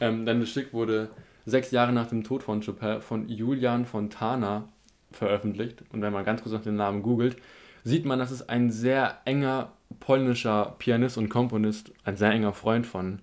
Ähm, 0.00 0.26
denn 0.26 0.40
das 0.40 0.50
Stück 0.50 0.72
wurde 0.72 1.10
sechs 1.44 1.70
Jahre 1.70 1.92
nach 1.92 2.08
dem 2.08 2.24
Tod 2.24 2.42
von 2.42 2.60
Chopin 2.60 3.00
von 3.00 3.28
Julian 3.28 3.84
Fontana 3.84 4.68
veröffentlicht. 5.10 5.84
Und 5.92 6.02
wenn 6.02 6.12
man 6.12 6.24
ganz 6.24 6.42
kurz 6.42 6.54
nach 6.54 6.62
den 6.62 6.76
Namen 6.76 7.02
googelt, 7.02 7.36
sieht 7.84 8.04
man, 8.04 8.18
dass 8.18 8.30
es 8.30 8.48
ein 8.48 8.70
sehr 8.70 9.18
enger 9.24 9.72
polnischer 10.00 10.76
Pianist 10.78 11.18
und 11.18 11.28
Komponist, 11.28 11.92
ein 12.04 12.16
sehr 12.16 12.30
enger 12.30 12.52
Freund 12.52 12.86
von, 12.86 13.20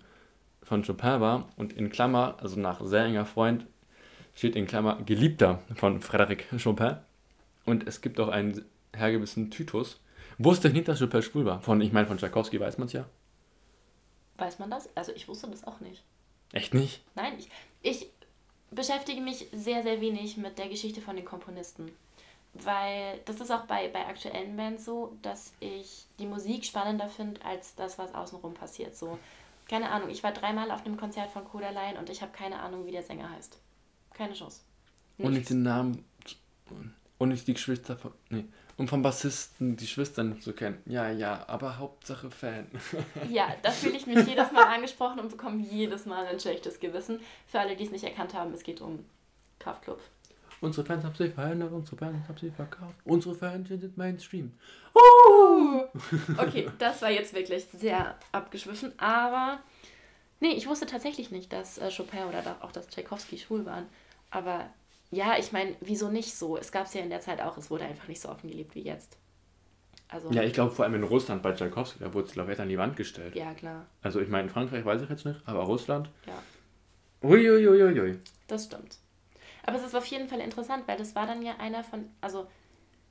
von 0.64 0.84
Chopin 0.84 1.22
war. 1.22 1.50
Und 1.58 1.74
in 1.74 1.90
Klammer, 1.90 2.38
also 2.42 2.60
nach 2.60 2.82
sehr 2.86 3.06
enger 3.06 3.26
Freund, 3.26 3.66
steht 4.36 4.56
in 4.56 4.68
Klammer 4.68 5.02
Geliebter 5.06 5.60
von 5.76 6.02
Frédéric 6.02 6.62
Chopin. 6.62 6.98
Und 7.66 7.88
es 7.88 8.02
gibt 8.02 8.20
auch 8.20 8.30
einen 8.30 8.64
hergewissen 8.96 9.52
Tytus. 9.52 10.00
Wusste 10.38 10.70
ich 10.70 10.74
nicht, 10.74 10.88
dass 10.88 11.00
Chopin 11.00 11.22
schwul 11.22 11.46
war. 11.46 11.62
Von, 11.62 11.82
ich 11.82 11.92
meine, 11.92 12.08
von 12.08 12.18
Tchaikovsky 12.18 12.60
weiß 12.60 12.78
man 12.78 12.88
es 12.88 12.94
ja. 12.94 13.06
Weiß 14.38 14.60
man 14.60 14.72
das? 14.72 14.90
Also 14.96 15.12
ich 15.14 15.28
wusste 15.28 15.48
das 15.50 15.66
auch 15.66 15.80
nicht. 15.82 16.04
Echt 16.54 16.74
nicht? 16.74 17.04
Nein, 17.16 17.34
ich, 17.38 17.50
ich 17.82 18.10
beschäftige 18.72 19.22
mich 19.22 19.48
sehr, 19.52 19.84
sehr 19.84 20.02
wenig 20.02 20.38
mit 20.38 20.58
der 20.58 20.70
Geschichte 20.70 21.02
von 21.02 21.16
den 21.16 21.26
Komponisten. 21.26 21.92
Weil 22.54 23.20
das 23.26 23.40
ist 23.40 23.52
auch 23.52 23.66
bei, 23.66 23.90
bei 23.90 24.08
aktuellen 24.08 24.56
Bands 24.58 24.86
so, 24.86 25.16
dass 25.22 25.54
ich 25.60 26.06
die 26.18 26.26
Musik 26.26 26.66
spannender 26.66 27.08
finde 27.08 27.44
als 27.46 27.76
das, 27.76 28.00
was 28.00 28.14
außenrum 28.16 28.56
passiert. 28.56 28.96
So, 28.96 29.20
keine 29.68 29.90
Ahnung, 29.92 30.10
ich 30.10 30.24
war 30.24 30.32
dreimal 30.32 30.72
auf 30.72 30.84
einem 30.84 30.98
Konzert 30.98 31.30
von 31.32 31.46
Kodaline 31.46 32.00
und 32.00 32.10
ich 32.10 32.22
habe 32.24 32.32
keine 32.32 32.60
Ahnung, 32.60 32.88
wie 32.88 32.92
der 32.92 33.04
Sänger 33.04 33.30
heißt. 33.30 33.60
Keine 34.14 34.34
Chance. 34.34 34.62
Und 35.20 35.26
nicht 35.26 35.34
Nichts. 35.34 35.50
den 35.50 35.64
Namen. 35.64 36.06
Und 37.20 37.30
nicht 37.30 37.48
die 37.48 37.54
Geschwister 37.54 37.98
von. 37.98 38.14
Nee. 38.30 38.46
Und 38.80 38.88
vom 38.90 39.02
Bassisten 39.02 39.76
die 39.76 39.86
Schwestern 39.88 40.40
zu 40.42 40.54
kennen. 40.54 40.82
Ja, 40.86 41.10
ja, 41.12 41.44
aber 41.48 41.78
Hauptsache 41.78 42.32
Fan. 42.32 42.66
Ja, 43.30 43.54
da 43.62 43.72
fühle 43.72 43.98
ich 43.98 44.08
mich 44.08 44.26
jedes 44.26 44.52
Mal 44.54 44.64
angesprochen 44.74 45.20
und 45.20 45.30
bekomme 45.30 45.62
jedes 45.62 46.06
Mal 46.06 46.26
ein 46.26 46.40
schlechtes 46.40 46.80
Gewissen. 46.80 47.20
Für 47.48 47.60
alle, 47.60 47.76
die 47.76 47.84
es 47.84 47.92
nicht 47.92 48.06
erkannt 48.06 48.34
haben, 48.34 48.54
es 48.54 48.64
geht 48.64 48.80
um 48.80 49.06
Kraftklub. 49.60 50.00
Unsere 50.62 50.86
Fans 50.88 51.04
haben 51.04 51.14
sich 51.16 51.34
verändert, 51.34 51.72
unsere 51.74 51.98
Fans 51.98 52.28
haben 52.28 52.38
sich 52.38 52.54
verkauft. 52.54 52.96
Unsere 53.04 53.36
Fans 53.36 53.68
sind 53.68 53.98
Mainstream. 53.98 54.54
Okay, 56.38 56.70
das 56.80 57.02
war 57.02 57.12
jetzt 57.12 57.34
wirklich 57.34 57.66
sehr 57.66 58.16
abgeschwiffen, 58.32 58.94
aber 58.98 59.60
nee, 60.40 60.52
ich 60.54 60.68
wusste 60.68 60.86
tatsächlich 60.86 61.32
nicht, 61.32 61.52
dass 61.54 61.78
äh, 61.78 61.90
Chopin 61.96 62.24
oder 62.30 62.42
da- 62.42 62.58
auch 62.62 62.72
dass 62.72 62.88
Tchaikovsky 62.88 63.38
schwul 63.38 63.66
waren. 63.66 63.88
Aber 64.32 64.70
ja, 65.12 65.38
ich 65.38 65.52
meine, 65.52 65.76
wieso 65.82 66.10
nicht 66.10 66.36
so? 66.36 66.58
Es 66.58 66.72
gab 66.72 66.86
es 66.86 66.94
ja 66.94 67.02
in 67.02 67.10
der 67.10 67.22
Zeit 67.22 67.42
auch, 67.42 67.58
es 67.58 67.70
wurde 67.72 67.86
einfach 67.86 68.08
nicht 68.08 68.22
so 68.22 68.30
offen 68.30 68.50
gelebt 68.50 68.76
wie 68.76 68.82
jetzt. 68.82 69.18
Also, 70.08 70.32
Ja, 70.32 70.44
ich 70.44 70.54
glaube 70.54 70.72
vor 70.72 70.86
allem 70.86 70.96
in 70.96 71.04
Russland 71.04 71.44
bei 71.44 71.52
Tchaikovsky, 71.52 72.00
da 72.00 72.14
wurde 72.14 72.28
es, 72.28 72.34
glaube 72.34 72.52
ich, 72.52 72.60
an 72.60 72.70
die 72.70 72.78
Wand 72.78 72.96
gestellt. 72.96 73.36
ja, 73.36 73.54
klar, 73.54 73.86
Also 74.02 74.20
ich 74.20 74.30
meine, 74.30 74.44
in 74.44 74.50
Frankreich 74.50 74.84
weiß 74.84 75.02
ich 75.02 75.10
jetzt 75.10 75.26
nicht, 75.26 75.40
aber 75.46 75.64
Russland. 75.64 76.10
ja, 76.26 76.42
Uiuiuiui. 77.22 78.18
das 78.48 78.66
stimmt. 78.66 78.98
Aber 79.64 79.78
es 79.78 79.84
ist 79.84 79.96
auf 79.96 80.06
jeden 80.06 80.30
Fall 80.30 80.40
interessant, 80.40 80.88
weil 80.88 80.98
das 80.98 81.16
war 81.16 81.28
dann 81.28 81.42
ja 81.42 81.58
einer 81.60 81.84
von, 81.84 82.06
also 82.22 82.48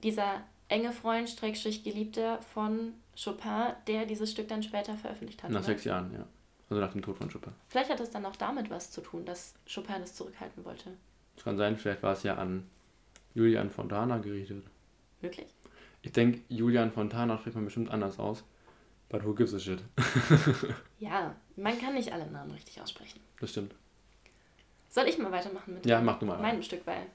dieser 0.03 0.43
enge 0.69 0.93
Freund, 0.93 1.29
Streckstrich 1.29 1.85
Geliebter 1.85 2.41
von 2.55 2.95
Chopin, 3.23 3.75
der 3.87 4.07
dieses 4.07 4.31
Stück 4.31 4.49
dann 4.49 4.63
später 4.63 4.97
veröffentlicht 4.97 5.43
hat. 5.43 5.51
Nach 5.51 5.61
ne? 5.61 5.67
sechs 5.67 5.85
Jahren, 5.85 6.13
ja. 6.13 6.27
Also 6.71 6.81
nach 6.83 6.93
dem 6.93 7.03
Tod 7.03 7.17
von 7.17 7.31
Chopin. 7.31 7.53
Vielleicht 7.69 7.91
hat 7.91 8.01
es 8.01 8.11
dann 8.11 8.27
auch 8.27 8.37
damit 8.37 8.71
was 8.71 8.91
zu 8.91 9.01
tun, 9.01 9.25
dass 9.25 9.55
Chopin 9.73 10.01
das 10.01 10.15
zurückhalten 10.15 10.65
wollte. 10.65 10.91
Es 11.39 11.45
kann 11.45 11.57
sein, 11.57 11.77
vielleicht 11.77 12.03
war 12.03 12.13
es 12.13 12.25
ja 12.25 12.35
an 12.37 12.69
Julian 13.35 13.71
Fontana 13.71 14.19
gerichtet. 14.19 14.65
Wirklich? 15.21 15.47
Ich 16.03 16.13
denke, 16.13 16.41
Julian 16.49 16.91
Fontana 16.93 17.39
spricht 17.39 17.55
man 17.55 17.65
bestimmt 17.65 17.91
anders 17.91 18.19
aus. 18.19 18.45
But 19.09 19.25
who 19.25 19.35
gives 19.35 19.55
a 19.55 19.59
shit? 19.59 19.81
Ja, 21.01 21.35
man 21.57 21.81
kann 21.81 21.95
nicht 21.95 22.13
alle 22.13 22.27
Namen 22.29 22.51
richtig 22.51 22.81
aussprechen. 22.83 23.21
Das 23.41 23.51
stimmt. 23.51 23.73
Soll 24.91 25.07
ich 25.07 25.17
mal 25.17 25.31
weitermachen 25.31 25.75
mit 25.75 25.87
Ja, 25.87 26.01
mach 26.01 26.19
du 26.19 26.27
mal. 26.27 26.39
meinem 26.39 26.63
Stück, 26.63 26.85
weil. 26.87 27.07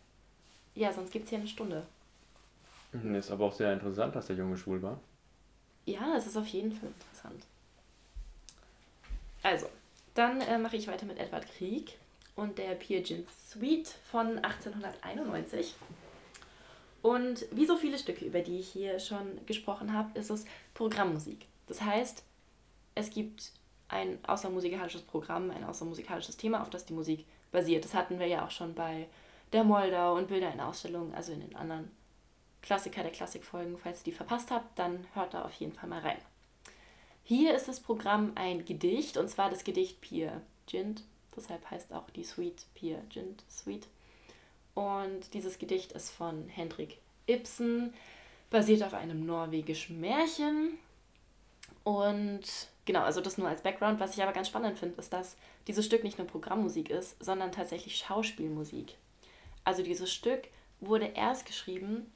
Ja, 0.73 0.93
sonst 0.93 1.11
gibt 1.11 1.25
es 1.25 1.29
hier 1.31 1.39
eine 1.39 1.47
Stunde. 1.49 1.85
Mhm, 2.93 3.15
Ist 3.15 3.29
aber 3.29 3.43
auch 3.45 3.53
sehr 3.53 3.73
interessant, 3.73 4.15
dass 4.15 4.27
der 4.27 4.37
Junge 4.37 4.55
schwul 4.57 4.81
war. 4.81 4.99
Ja, 5.85 6.15
es 6.15 6.25
ist 6.27 6.37
auf 6.37 6.47
jeden 6.47 6.71
Fall 6.71 6.89
interessant. 6.89 7.45
Also, 9.43 9.67
dann 10.13 10.39
äh, 10.41 10.57
mache 10.57 10.77
ich 10.77 10.87
weiter 10.87 11.05
mit 11.05 11.17
Edward 11.19 11.45
Krieg 11.57 11.97
und 12.35 12.57
der 12.57 12.75
Peer 12.75 13.01
Gynt 13.01 13.27
Suite 13.29 13.87
von 14.09 14.39
1891. 14.39 15.75
Und 17.01 17.45
wie 17.51 17.65
so 17.65 17.75
viele 17.75 17.97
Stücke, 17.97 18.25
über 18.25 18.39
die 18.39 18.59
ich 18.59 18.69
hier 18.69 18.99
schon 18.99 19.45
gesprochen 19.45 19.93
habe, 19.93 20.17
ist 20.17 20.29
es 20.29 20.45
Programmmusik. 20.73 21.47
Das 21.67 21.81
heißt, 21.81 22.23
es 22.95 23.09
gibt 23.09 23.51
ein 23.89 24.17
außermusikalisches 24.25 25.01
Programm, 25.01 25.51
ein 25.51 25.63
außermusikalisches 25.63 26.37
Thema, 26.37 26.61
auf 26.61 26.69
das 26.69 26.85
die 26.85 26.93
Musik 26.93 27.25
basiert. 27.51 27.85
Das 27.85 27.93
hatten 27.93 28.19
wir 28.19 28.27
ja 28.27 28.45
auch 28.45 28.51
schon 28.51 28.73
bei 28.73 29.07
der 29.51 29.63
Moldau 29.63 30.15
und 30.15 30.27
Bilder 30.27 30.51
in 30.51 30.59
Ausstellungen, 30.59 31.13
also 31.13 31.31
in 31.31 31.41
den 31.41 31.55
anderen 31.55 31.91
Klassiker 32.61 33.03
der 33.03 33.11
Klassikfolgen. 33.11 33.77
Falls 33.77 33.99
ihr 33.99 34.05
die 34.05 34.11
verpasst 34.13 34.49
habt, 34.49 34.79
dann 34.79 35.05
hört 35.13 35.33
da 35.33 35.43
auf 35.43 35.53
jeden 35.53 35.73
Fall 35.73 35.89
mal 35.89 36.01
rein. 36.01 36.17
Hier 37.23 37.53
ist 37.53 37.67
das 37.67 37.79
Programm 37.79 38.31
ein 38.35 38.65
Gedicht, 38.65 39.17
und 39.17 39.29
zwar 39.29 39.49
das 39.49 39.63
Gedicht 39.63 40.01
Peer 40.01 40.41
Gynt. 40.67 41.03
Deshalb 41.35 41.69
heißt 41.69 41.93
auch 41.93 42.09
die 42.11 42.23
Suite 42.23 42.65
Peer 42.75 43.01
Gynt 43.09 43.43
Suite. 43.49 43.87
Und 44.75 45.33
dieses 45.33 45.59
Gedicht 45.59 45.91
ist 45.91 46.09
von 46.09 46.47
Hendrik 46.49 46.97
Ibsen, 47.27 47.93
basiert 48.49 48.83
auf 48.83 48.93
einem 48.93 49.25
norwegischen 49.25 49.99
Märchen. 49.99 50.77
Und 51.83 52.41
genau, 52.85 53.01
also 53.01 53.21
das 53.21 53.37
nur 53.37 53.47
als 53.47 53.61
Background. 53.61 53.99
Was 53.99 54.15
ich 54.15 54.23
aber 54.23 54.33
ganz 54.33 54.47
spannend 54.47 54.79
finde, 54.79 54.99
ist, 54.99 55.13
dass 55.13 55.35
dieses 55.67 55.85
Stück 55.85 56.03
nicht 56.03 56.17
nur 56.17 56.27
Programmmusik 56.27 56.89
ist, 56.89 57.23
sondern 57.23 57.51
tatsächlich 57.51 57.97
Schauspielmusik. 57.97 58.95
Also 59.63 59.83
dieses 59.83 60.11
Stück 60.11 60.47
wurde 60.79 61.05
erst 61.05 61.45
geschrieben, 61.45 62.11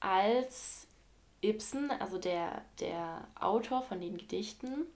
als 0.00 0.86
Ibsen, 1.42 1.90
also 1.90 2.18
der, 2.18 2.62
der 2.80 3.26
Autor 3.38 3.82
von 3.82 4.00
den 4.00 4.16
Gedichten, 4.16 4.86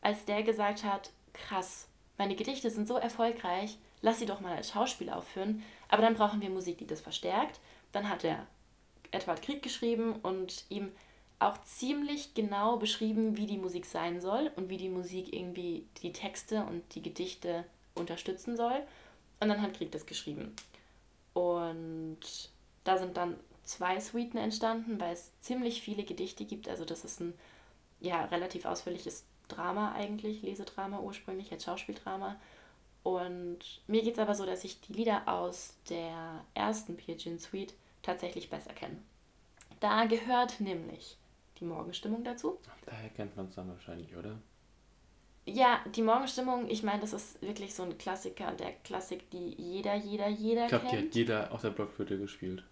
als 0.00 0.24
der 0.24 0.42
gesagt 0.42 0.84
hat, 0.84 1.10
krass, 1.32 1.87
meine 2.18 2.34
Gedichte 2.34 2.70
sind 2.70 2.86
so 2.86 2.96
erfolgreich, 2.96 3.78
lass 4.02 4.18
sie 4.18 4.26
doch 4.26 4.40
mal 4.40 4.56
als 4.56 4.70
Schauspiel 4.70 5.08
aufführen, 5.08 5.62
aber 5.88 6.02
dann 6.02 6.14
brauchen 6.14 6.40
wir 6.40 6.50
Musik, 6.50 6.78
die 6.78 6.86
das 6.86 7.00
verstärkt. 7.00 7.60
Dann 7.92 8.08
hat 8.08 8.24
er 8.24 8.46
Edward 9.12 9.40
Krieg 9.40 9.62
geschrieben 9.62 10.16
und 10.22 10.64
ihm 10.68 10.92
auch 11.38 11.56
ziemlich 11.62 12.34
genau 12.34 12.76
beschrieben, 12.76 13.36
wie 13.36 13.46
die 13.46 13.58
Musik 13.58 13.86
sein 13.86 14.20
soll 14.20 14.50
und 14.56 14.68
wie 14.68 14.76
die 14.76 14.88
Musik 14.88 15.32
irgendwie 15.32 15.86
die 16.02 16.12
Texte 16.12 16.64
und 16.64 16.82
die 16.94 17.02
Gedichte 17.02 17.64
unterstützen 17.94 18.56
soll. 18.56 18.82
Und 19.40 19.48
dann 19.48 19.62
hat 19.62 19.74
Krieg 19.74 19.92
das 19.92 20.04
geschrieben. 20.04 20.54
Und 21.32 22.18
da 22.82 22.98
sind 22.98 23.16
dann 23.16 23.38
zwei 23.62 24.00
Suiten 24.00 24.38
entstanden, 24.38 25.00
weil 25.00 25.12
es 25.12 25.30
ziemlich 25.40 25.80
viele 25.80 26.02
Gedichte 26.02 26.44
gibt. 26.44 26.68
Also 26.68 26.84
das 26.84 27.04
ist 27.04 27.20
ein 27.20 27.34
ja, 28.00 28.24
relativ 28.24 28.64
ausführliches 28.64 29.24
Drama 29.48 29.92
eigentlich, 29.92 30.42
Lesedrama 30.42 31.00
ursprünglich, 31.00 31.50
jetzt 31.50 31.64
Schauspieldrama. 31.64 32.36
Und 33.02 33.58
mir 33.86 34.02
geht 34.02 34.14
es 34.14 34.18
aber 34.18 34.34
so, 34.34 34.44
dass 34.44 34.64
ich 34.64 34.80
die 34.80 34.92
Lieder 34.92 35.26
aus 35.26 35.74
der 35.88 36.44
ersten 36.54 36.96
Pigeon 36.96 37.38
Suite 37.38 37.74
tatsächlich 38.02 38.50
besser 38.50 38.72
kenne. 38.74 38.98
Da 39.80 40.04
gehört 40.06 40.60
nämlich 40.60 41.16
die 41.60 41.64
Morgenstimmung 41.64 42.24
dazu. 42.24 42.58
Daher 42.84 43.08
kennt 43.10 43.36
man 43.36 43.46
es 43.46 43.54
dann 43.54 43.68
wahrscheinlich, 43.68 44.14
oder? 44.16 44.36
Ja, 45.46 45.80
die 45.94 46.02
Morgenstimmung, 46.02 46.68
ich 46.68 46.82
meine, 46.82 47.00
das 47.00 47.14
ist 47.14 47.40
wirklich 47.40 47.74
so 47.74 47.82
ein 47.82 47.96
Klassiker, 47.96 48.52
der 48.52 48.72
Klassik, 48.84 49.30
die 49.30 49.54
jeder, 49.56 49.94
jeder, 49.94 50.28
jeder 50.28 50.64
Ich 50.64 50.68
glaube, 50.68 50.84
die 50.86 50.96
kennt. 50.96 51.08
hat 51.08 51.14
jeder 51.14 51.52
aus 51.52 51.62
der 51.62 51.70
Blockflöte 51.70 52.18
gespielt. 52.18 52.64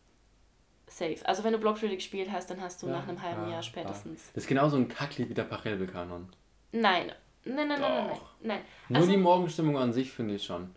Safe. 0.87 1.17
Also 1.25 1.43
wenn 1.43 1.53
du 1.53 1.59
Blockflöte 1.59 1.97
gespielt 1.97 2.31
hast, 2.31 2.51
dann 2.51 2.61
hast 2.61 2.83
du 2.83 2.87
Ja, 2.87 2.93
nach 2.93 3.09
einem 3.09 3.23
halben 3.23 3.45
ja, 3.45 3.53
Jahr 3.53 3.63
spätestens. 3.63 4.27
Das 4.35 4.45
ist 4.45 4.49
genauso 4.49 4.77
ein 4.77 4.89
Kacklied 4.89 5.31
wie 5.31 5.35
der 5.35 5.45
Pachelbel-Kanon. 5.45 6.29
Nein. 6.81 7.13
Nein, 7.45 7.69
nein, 7.69 7.69
nein, 7.69 7.81
nein, 7.81 8.07
nein. 8.09 8.19
Nein. 8.43 8.61
Nur 8.89 8.99
Also, 8.99 9.11
die 9.11 9.17
Morgenstimmung 9.17 9.79
an 9.79 9.93
sich 9.93 10.11
finde 10.11 10.35
ich 10.35 10.45
schon. 10.45 10.71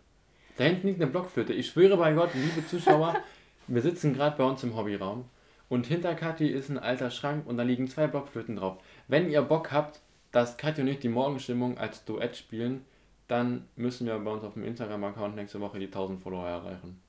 Da 0.56 0.64
hinten 0.64 0.88
liegt 0.88 1.00
eine 1.00 1.10
Blockflöte. 1.10 1.52
Ich 1.52 1.68
schwöre 1.68 1.96
bei 1.96 2.12
Gott, 2.12 2.30
liebe 2.34 2.66
Zuschauer, 2.66 3.16
wir 3.66 3.82
sitzen 3.82 4.14
gerade 4.14 4.36
bei 4.36 4.44
uns 4.44 4.62
im 4.62 4.76
Hobbyraum 4.76 5.24
und 5.68 5.86
hinter 5.86 6.14
Kathi 6.14 6.48
ist 6.48 6.68
ein 6.68 6.78
alter 6.78 7.10
Schrank 7.10 7.46
und 7.46 7.56
da 7.56 7.62
liegen 7.62 7.88
zwei 7.88 8.06
Blockflöten 8.06 8.56
drauf. 8.56 8.78
Wenn 9.08 9.30
ihr 9.30 9.42
Bock 9.42 9.72
habt, 9.72 10.00
dass 10.32 10.56
Kathi 10.56 10.82
und 10.82 10.88
ich 10.88 10.98
die 11.00 11.08
Morgenstimmung 11.08 11.78
als 11.78 12.04
Duett 12.04 12.36
spielen, 12.36 12.84
dann 13.28 13.68
müssen 13.76 14.06
wir 14.06 14.18
bei 14.18 14.30
uns 14.30 14.44
auf 14.44 14.54
dem 14.54 14.64
Instagram-Account 14.64 15.36
nächste 15.36 15.60
Woche 15.60 15.78
die 15.78 15.86
1000 15.86 16.20
Follower 16.20 16.46
erreichen. 16.46 17.00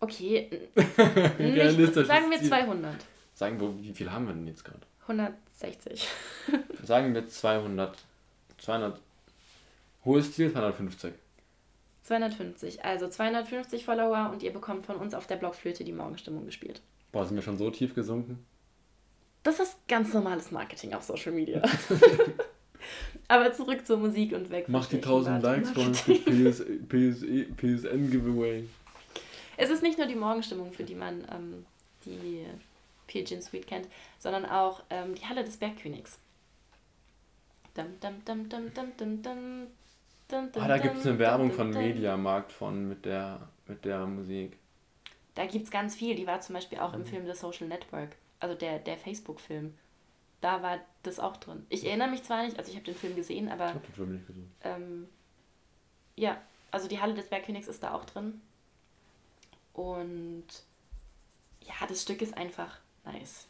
okay, 0.00 0.48
nicht, 1.38 1.94
sagen 1.94 2.30
wir 2.30 2.38
Ziel. 2.38 2.48
200. 2.48 2.94
Sagen 3.34 3.60
wir, 3.60 3.82
wie 3.82 3.92
viel 3.92 4.10
haben 4.10 4.26
wir 4.26 4.34
denn 4.34 4.46
jetzt 4.46 4.64
gerade? 4.64 4.80
160. 5.06 6.08
Sagen 6.82 7.14
wir 7.14 7.26
200. 7.26 7.96
200. 8.58 9.00
Hohes 10.04 10.32
Ziel 10.32 10.52
250. 10.52 11.12
250. 12.02 12.84
Also 12.84 13.08
250 13.08 13.84
Follower 13.84 14.30
und 14.32 14.42
ihr 14.42 14.52
bekommt 14.52 14.84
von 14.86 14.96
uns 14.96 15.14
auf 15.14 15.26
der 15.26 15.36
Blockflöte 15.36 15.84
die 15.84 15.92
Morgenstimmung 15.92 16.44
gespielt. 16.44 16.82
Boah, 17.12 17.24
sind 17.24 17.36
wir 17.36 17.42
schon 17.42 17.56
so 17.56 17.70
tief 17.70 17.94
gesunken? 17.94 18.44
Das 19.42 19.60
ist 19.60 19.76
ganz 19.88 20.12
normales 20.12 20.50
Marketing 20.50 20.94
auf 20.94 21.02
Social 21.02 21.32
Media. 21.32 21.62
Aber 23.28 23.52
zurück 23.52 23.86
zur 23.86 23.98
Musik 23.98 24.32
und 24.32 24.50
weg. 24.50 24.66
Mach 24.68 24.86
die 24.86 25.02
schlechten 25.02 25.08
1000 25.08 25.42
Likes 25.42 25.70
von. 25.70 25.92
PS, 25.92 26.64
PS, 26.88 27.24
PSN 27.56 28.10
Giveaway. 28.10 28.64
Es 29.56 29.70
ist 29.70 29.82
nicht 29.82 29.98
nur 29.98 30.06
die 30.06 30.16
Morgenstimmung, 30.16 30.72
für 30.72 30.84
die 30.84 30.94
man 30.94 31.24
ähm, 31.32 31.64
die 32.04 32.46
Pigeon 33.06 33.42
Suite 33.42 33.66
kennt, 33.66 33.88
sondern 34.18 34.46
auch 34.46 34.82
ähm, 34.90 35.14
die 35.14 35.26
Halle 35.26 35.44
des 35.44 35.56
Bergkönigs. 35.56 36.18
Dum, 37.74 37.86
dum, 38.00 38.24
dum, 38.24 38.48
dum, 38.48 38.72
dum, 38.74 38.96
dum, 38.96 39.22
dum, 39.22 39.66
dum, 40.52 40.62
Ah, 40.62 40.68
da 40.68 40.74
dum, 40.76 40.82
gibt 40.82 40.96
es 40.96 41.02
eine 41.06 41.12
dum, 41.14 41.18
Werbung 41.18 41.48
dum, 41.48 41.56
von 41.56 41.72
dum. 41.72 41.82
Mediamarkt 41.82 42.52
von 42.52 42.88
mit 42.88 43.04
der, 43.04 43.48
mit 43.66 43.84
der 43.84 44.06
Musik. 44.06 44.56
Da 45.34 45.46
gibt 45.46 45.64
es 45.64 45.70
ganz 45.70 45.96
viel. 45.96 46.14
Die 46.14 46.26
war 46.26 46.40
zum 46.40 46.54
Beispiel 46.54 46.78
auch 46.78 46.92
Mhm. 46.92 47.00
im 47.00 47.06
Film 47.06 47.26
The 47.26 47.34
Social 47.34 47.66
Network, 47.66 48.16
also 48.40 48.54
der, 48.54 48.78
der 48.78 48.96
Facebook-Film. 48.96 49.74
Da 50.40 50.62
war 50.62 50.78
das 51.02 51.18
auch 51.18 51.36
drin. 51.38 51.66
Ich 51.70 51.84
erinnere 51.84 52.08
mich 52.08 52.22
zwar 52.22 52.44
nicht, 52.44 52.58
also 52.58 52.70
ich 52.70 52.76
habe 52.76 52.84
den 52.84 52.94
Film 52.94 53.16
gesehen, 53.16 53.48
aber 53.50 53.68
Ich 53.68 53.74
hab 53.74 53.84
den 53.86 53.94
Film 53.94 54.12
nicht 54.12 54.26
gesehen. 54.26 54.52
ähm, 54.62 55.08
ja, 56.16 56.40
also 56.70 56.86
die 56.86 57.00
Halle 57.00 57.14
des 57.14 57.28
Bergkönigs 57.28 57.66
ist 57.66 57.82
da 57.82 57.92
auch 57.94 58.04
drin. 58.04 58.40
Und 59.72 60.44
ja, 61.62 61.74
das 61.88 62.02
Stück 62.02 62.22
ist 62.22 62.36
einfach 62.36 62.78
nice. 63.04 63.46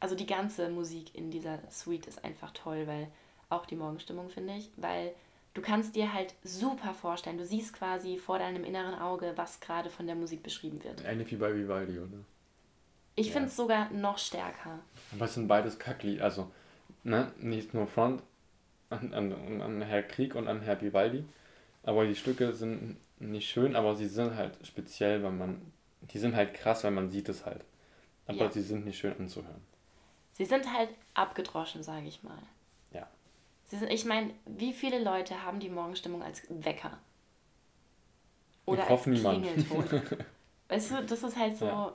Also 0.00 0.14
die 0.14 0.26
ganze 0.26 0.68
Musik 0.68 1.14
in 1.14 1.30
dieser 1.30 1.58
Suite 1.70 2.06
ist 2.06 2.24
einfach 2.24 2.52
toll, 2.52 2.86
weil 2.86 3.08
auch 3.48 3.66
die 3.66 3.76
Morgenstimmung 3.76 4.28
finde 4.28 4.56
ich, 4.56 4.70
weil 4.76 5.14
du 5.54 5.62
kannst 5.62 5.96
dir 5.96 6.12
halt 6.12 6.34
super 6.44 6.92
vorstellen, 6.92 7.38
du 7.38 7.46
siehst 7.46 7.72
quasi 7.72 8.18
vor 8.18 8.38
deinem 8.38 8.64
inneren 8.64 8.94
Auge, 8.94 9.32
was 9.36 9.60
gerade 9.60 9.88
von 9.88 10.06
der 10.06 10.16
Musik 10.16 10.42
beschrieben 10.42 10.82
wird. 10.84 11.02
Ähnlich 11.04 11.30
wie 11.30 11.36
bei 11.36 11.54
Vivaldi, 11.54 11.98
oder? 11.98 12.18
Ich 13.14 13.28
Ja. 13.28 13.32
finde 13.34 13.48
es 13.48 13.56
sogar 13.56 13.90
noch 13.90 14.18
stärker. 14.18 14.80
Aber 15.12 15.24
es 15.24 15.34
sind 15.34 15.48
beides 15.48 15.78
Kacklied. 15.78 16.20
Also, 16.20 16.50
ne, 17.02 17.32
nicht 17.38 17.72
nur 17.72 17.86
Front 17.86 18.22
an, 18.90 19.14
an, 19.14 19.62
an 19.62 19.82
Herr 19.82 20.02
Krieg 20.02 20.34
und 20.34 20.48
an 20.48 20.60
Herr 20.60 20.80
Vivaldi. 20.80 21.24
Aber 21.82 22.04
die 22.06 22.14
Stücke 22.14 22.52
sind 22.52 22.96
nicht 23.18 23.48
schön, 23.48 23.74
aber 23.74 23.96
sie 23.96 24.08
sind 24.08 24.36
halt 24.36 24.58
speziell, 24.66 25.22
weil 25.22 25.32
man. 25.32 25.72
Die 26.02 26.18
sind 26.18 26.36
halt 26.36 26.52
krass, 26.54 26.84
weil 26.84 26.90
man 26.90 27.10
sieht 27.10 27.28
es 27.28 27.46
halt. 27.46 27.64
Aber 28.26 28.36
Ja. 28.38 28.50
sie 28.52 28.62
sind 28.62 28.84
nicht 28.84 28.98
schön 28.98 29.16
anzuhören. 29.18 29.62
Sie 30.32 30.44
sind 30.44 30.72
halt 30.72 30.90
abgedroschen, 31.14 31.82
sage 31.82 32.06
ich 32.08 32.22
mal. 32.22 32.38
Ja. 32.92 33.08
Sie 33.64 33.76
sind, 33.76 33.90
ich 33.90 34.04
meine, 34.04 34.34
wie 34.44 34.72
viele 34.72 35.02
Leute 35.02 35.42
haben 35.42 35.60
die 35.60 35.70
Morgenstimmung 35.70 36.22
als 36.22 36.42
Wecker? 36.48 36.98
Ich 38.62 38.72
Oder 38.72 38.88
hoffe, 38.88 39.10
als 39.10 39.18
niemand. 39.18 39.42
Klingelton. 39.44 40.02
weißt 40.68 40.90
du, 40.90 41.04
das 41.04 41.22
ist 41.22 41.36
halt 41.36 41.56
so 41.56 41.66
Ja. 41.66 41.94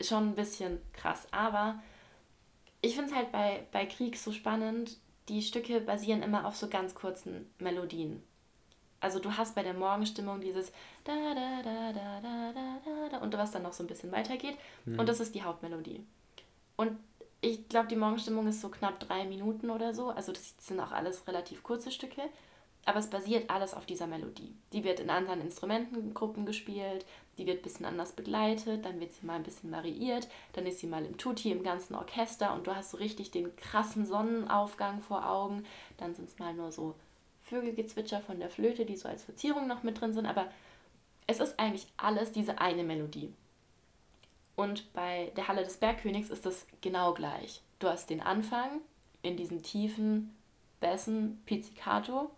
schon 0.00 0.30
ein 0.30 0.34
bisschen 0.34 0.80
krass. 0.92 1.26
Aber 1.30 1.80
ich 2.80 2.94
finde 2.96 3.10
es 3.10 3.16
halt 3.16 3.32
bei, 3.32 3.64
bei 3.72 3.86
Krieg 3.86 4.16
so 4.16 4.32
spannend, 4.32 4.98
die 5.28 5.40
Stücke 5.40 5.80
basieren 5.80 6.22
immer 6.22 6.46
auf 6.46 6.56
so 6.56 6.68
ganz 6.68 6.94
kurzen 6.94 7.50
Melodien. 7.58 8.22
Also 9.04 9.18
du 9.18 9.36
hast 9.36 9.54
bei 9.54 9.62
der 9.62 9.74
Morgenstimmung 9.74 10.40
dieses 10.40 10.72
da 11.04 11.12
da 11.34 11.62
da 11.62 11.92
da 11.92 12.22
da 12.22 12.52
da 12.54 13.08
da 13.10 13.18
und 13.18 13.36
was 13.36 13.50
dann 13.50 13.62
noch 13.62 13.74
so 13.74 13.84
ein 13.84 13.86
bisschen 13.86 14.10
weitergeht. 14.12 14.56
Mhm. 14.86 14.98
Und 14.98 15.08
das 15.10 15.20
ist 15.20 15.34
die 15.34 15.42
Hauptmelodie. 15.42 16.02
Und 16.76 16.98
ich 17.42 17.68
glaube, 17.68 17.88
die 17.88 17.96
Morgenstimmung 17.96 18.48
ist 18.48 18.62
so 18.62 18.70
knapp 18.70 18.98
drei 19.00 19.26
Minuten 19.26 19.68
oder 19.68 19.92
so. 19.92 20.08
Also 20.08 20.32
das 20.32 20.54
sind 20.58 20.80
auch 20.80 20.90
alles 20.90 21.28
relativ 21.28 21.62
kurze 21.62 21.90
Stücke. 21.90 22.22
Aber 22.86 22.98
es 22.98 23.10
basiert 23.10 23.50
alles 23.50 23.74
auf 23.74 23.84
dieser 23.84 24.06
Melodie. 24.06 24.54
Die 24.72 24.84
wird 24.84 25.00
in 25.00 25.10
anderen 25.10 25.42
Instrumentengruppen 25.42 26.46
gespielt, 26.46 27.04
die 27.36 27.46
wird 27.46 27.60
ein 27.60 27.62
bisschen 27.62 27.86
anders 27.86 28.12
begleitet, 28.12 28.84
dann 28.84 29.00
wird 29.00 29.12
sie 29.12 29.26
mal 29.26 29.36
ein 29.36 29.42
bisschen 29.42 29.72
variiert, 29.72 30.28
dann 30.52 30.66
ist 30.66 30.80
sie 30.80 30.86
mal 30.86 31.04
im 31.04 31.16
Tutti, 31.16 31.50
im 31.50 31.62
ganzen 31.62 31.94
Orchester 31.94 32.54
und 32.54 32.66
du 32.66 32.74
hast 32.74 32.90
so 32.90 32.98
richtig 32.98 33.30
den 33.30 33.54
krassen 33.56 34.04
Sonnenaufgang 34.06 35.00
vor 35.00 35.28
Augen. 35.28 35.64
Dann 35.96 36.14
sind 36.14 36.28
es 36.28 36.38
mal 36.38 36.52
nur 36.52 36.72
so 36.72 36.94
Vögelgezwitscher 37.44 38.20
von 38.20 38.38
der 38.38 38.50
Flöte, 38.50 38.84
die 38.84 38.96
so 38.96 39.08
als 39.08 39.24
Verzierung 39.24 39.66
noch 39.66 39.82
mit 39.82 40.00
drin 40.00 40.12
sind. 40.12 40.26
Aber 40.26 40.50
es 41.26 41.40
ist 41.40 41.58
eigentlich 41.58 41.86
alles 41.96 42.32
diese 42.32 42.58
eine 42.58 42.84
Melodie. 42.84 43.32
Und 44.56 44.92
bei 44.92 45.32
der 45.36 45.48
Halle 45.48 45.64
des 45.64 45.78
Bergkönigs 45.78 46.30
ist 46.30 46.46
das 46.46 46.66
genau 46.80 47.12
gleich. 47.14 47.60
Du 47.78 47.88
hast 47.88 48.10
den 48.10 48.20
Anfang 48.20 48.80
in 49.22 49.36
diesen 49.36 49.62
tiefen 49.62 50.34
Bässen 50.80 51.42
Pizzicato 51.46 52.30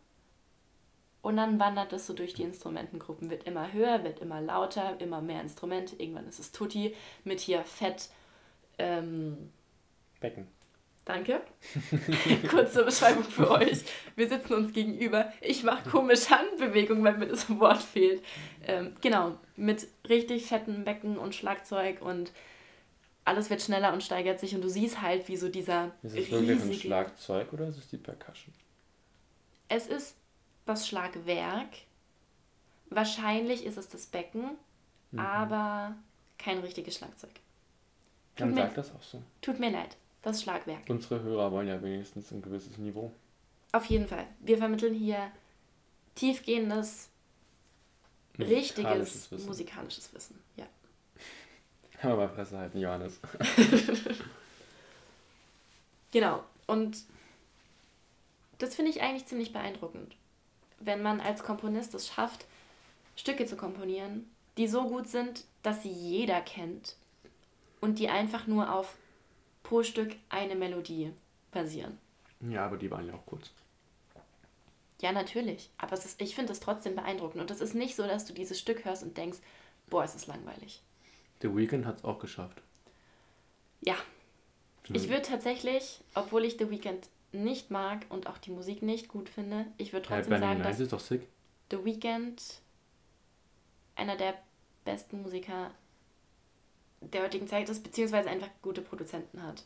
und 1.26 1.36
dann 1.36 1.58
wandert 1.58 1.92
es 1.92 2.06
so 2.06 2.14
durch 2.14 2.34
die 2.34 2.44
Instrumentengruppen, 2.44 3.30
wird 3.30 3.48
immer 3.48 3.72
höher, 3.72 4.04
wird 4.04 4.20
immer 4.20 4.40
lauter, 4.40 5.00
immer 5.00 5.20
mehr 5.20 5.40
Instrumente. 5.40 5.96
Irgendwann 5.96 6.28
ist 6.28 6.38
es 6.38 6.52
Tutti 6.52 6.94
mit 7.24 7.40
hier 7.40 7.64
Fett. 7.64 8.10
Ähm, 8.78 9.50
Becken. 10.20 10.46
Danke. 11.06 11.40
Kurze 12.50 12.84
Beschreibung 12.84 13.24
für 13.24 13.50
euch. 13.50 13.82
Wir 14.16 14.28
sitzen 14.28 14.52
uns 14.52 14.72
gegenüber. 14.74 15.32
Ich 15.40 15.62
mache 15.62 15.88
komische 15.88 16.28
Handbewegungen, 16.30 17.02
weil 17.02 17.16
mir 17.16 17.28
das 17.28 17.48
Wort 17.58 17.82
fehlt. 17.82 18.22
Ähm, 18.66 18.94
genau, 19.00 19.38
mit 19.56 19.86
richtig 20.08 20.44
fetten 20.46 20.84
Becken 20.84 21.16
und 21.16 21.34
Schlagzeug 21.34 22.02
und 22.02 22.32
alles 23.24 23.48
wird 23.50 23.62
schneller 23.62 23.92
und 23.92 24.02
steigert 24.02 24.38
sich 24.38 24.54
und 24.54 24.60
du 24.62 24.68
siehst 24.68 25.00
halt, 25.00 25.26
wie 25.28 25.36
so 25.36 25.48
dieser 25.48 25.92
Ist 26.02 26.14
es 26.16 26.30
wirklich 26.30 26.60
ein. 26.62 26.74
Schlagzeug 26.74 27.52
oder 27.52 27.66
ist 27.68 27.78
es 27.78 27.88
die 27.88 27.96
Percussion? 27.96 28.54
Es 29.68 29.86
ist 29.88 30.14
das 30.66 30.86
Schlagwerk. 30.86 31.70
Wahrscheinlich 32.90 33.64
ist 33.64 33.78
es 33.78 33.88
das 33.88 34.06
Becken, 34.06 34.50
Mhm. 35.12 35.18
aber 35.20 35.94
kein 36.38 36.58
richtiges 36.58 36.96
Schlagzeug. 36.96 37.30
Dann 38.36 38.50
mir- 38.50 38.62
sagt 38.62 38.76
das 38.78 38.92
auch 38.94 39.02
so. 39.02 39.22
Tut 39.40 39.58
mir 39.60 39.70
leid, 39.70 39.96
das 40.26 40.42
Schlagwerk. 40.42 40.82
Unsere 40.88 41.22
Hörer 41.22 41.52
wollen 41.52 41.68
ja 41.68 41.80
wenigstens 41.80 42.32
ein 42.32 42.42
gewisses 42.42 42.78
Niveau. 42.78 43.12
Auf 43.72 43.84
jeden 43.86 44.08
Fall. 44.08 44.26
Wir 44.40 44.58
vermitteln 44.58 44.94
hier 44.94 45.30
tiefgehendes, 46.16 47.08
richtiges 48.38 48.50
Musikalisches 48.76 49.30
Wissen. 49.30 49.46
musikalisches 49.46 50.14
Wissen. 50.14 50.42
Ja. 50.56 50.66
Aber 52.02 52.26
bei 52.26 52.28
Fresse 52.34 52.58
halten, 52.58 52.78
Johannes. 52.78 53.18
Genau. 56.12 56.42
Und 56.66 56.96
das 58.56 58.74
finde 58.74 58.90
ich 58.90 59.02
eigentlich 59.02 59.26
ziemlich 59.26 59.52
beeindruckend. 59.52 60.14
Wenn 60.80 61.02
man 61.02 61.20
als 61.20 61.42
Komponist 61.42 61.92
es 61.94 62.08
schafft, 62.08 62.46
Stücke 63.16 63.44
zu 63.44 63.56
komponieren, 63.56 64.30
die 64.56 64.66
so 64.66 64.88
gut 64.88 65.08
sind, 65.08 65.44
dass 65.62 65.82
sie 65.82 65.90
jeder 65.90 66.40
kennt 66.40 66.96
und 67.82 67.98
die 67.98 68.08
einfach 68.08 68.46
nur 68.46 68.72
auf 68.72 68.96
pro 69.66 69.82
Stück 69.82 70.14
eine 70.28 70.54
Melodie 70.54 71.12
basieren. 71.50 71.98
Ja, 72.40 72.64
aber 72.66 72.76
die 72.76 72.88
waren 72.88 73.06
ja 73.06 73.14
auch 73.14 73.26
kurz. 73.26 73.50
Ja, 75.00 75.10
natürlich. 75.10 75.70
Aber 75.76 75.94
es 75.94 76.04
ist, 76.04 76.20
ich 76.22 76.36
finde 76.36 76.52
es 76.52 76.60
trotzdem 76.60 76.94
beeindruckend. 76.94 77.40
Und 77.40 77.50
es 77.50 77.60
ist 77.60 77.74
nicht 77.74 77.96
so, 77.96 78.06
dass 78.06 78.24
du 78.24 78.32
dieses 78.32 78.60
Stück 78.60 78.84
hörst 78.84 79.02
und 79.02 79.16
denkst, 79.16 79.38
boah, 79.88 80.04
es 80.04 80.14
ist 80.14 80.28
langweilig. 80.28 80.82
The 81.42 81.54
Weeknd 81.54 81.84
hat 81.84 81.98
es 81.98 82.04
auch 82.04 82.20
geschafft. 82.20 82.62
Ja. 83.80 83.96
Ich 84.92 85.08
würde 85.08 85.22
tatsächlich, 85.22 86.00
obwohl 86.14 86.44
ich 86.44 86.58
The 86.58 86.70
Weeknd 86.70 87.08
nicht 87.32 87.72
mag 87.72 88.06
und 88.08 88.28
auch 88.28 88.38
die 88.38 88.52
Musik 88.52 88.82
nicht 88.82 89.08
gut 89.08 89.28
finde, 89.28 89.66
ich 89.78 89.92
würde 89.92 90.08
Hey, 90.08 90.18
trotzdem 90.18 90.40
Benny 90.40 90.62
sagen, 90.62 90.88
dass. 90.88 91.08
The 91.72 91.84
Weeknd 91.84 92.60
einer 93.96 94.16
der 94.16 94.34
besten 94.84 95.22
Musiker 95.22 95.72
der 97.12 97.22
heutigen 97.22 97.46
Zeit 97.48 97.68
ist, 97.68 97.82
beziehungsweise 97.82 98.28
einfach 98.30 98.48
gute 98.62 98.82
Produzenten 98.82 99.42
hat. 99.42 99.64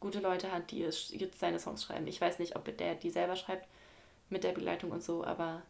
Gute 0.00 0.20
Leute 0.20 0.50
hat, 0.52 0.70
die 0.70 0.82
es- 0.82 1.10
jetzt 1.10 1.38
seine 1.38 1.58
Songs 1.58 1.82
schreiben. 1.84 2.06
Ich 2.06 2.20
weiß 2.20 2.38
nicht, 2.38 2.56
ob 2.56 2.76
der 2.76 2.94
die 2.94 3.10
selber 3.10 3.36
schreibt 3.36 3.68
mit 4.30 4.44
der 4.44 4.52
Begleitung 4.52 4.90
und 4.90 5.02
so, 5.02 5.24
aber 5.24 5.62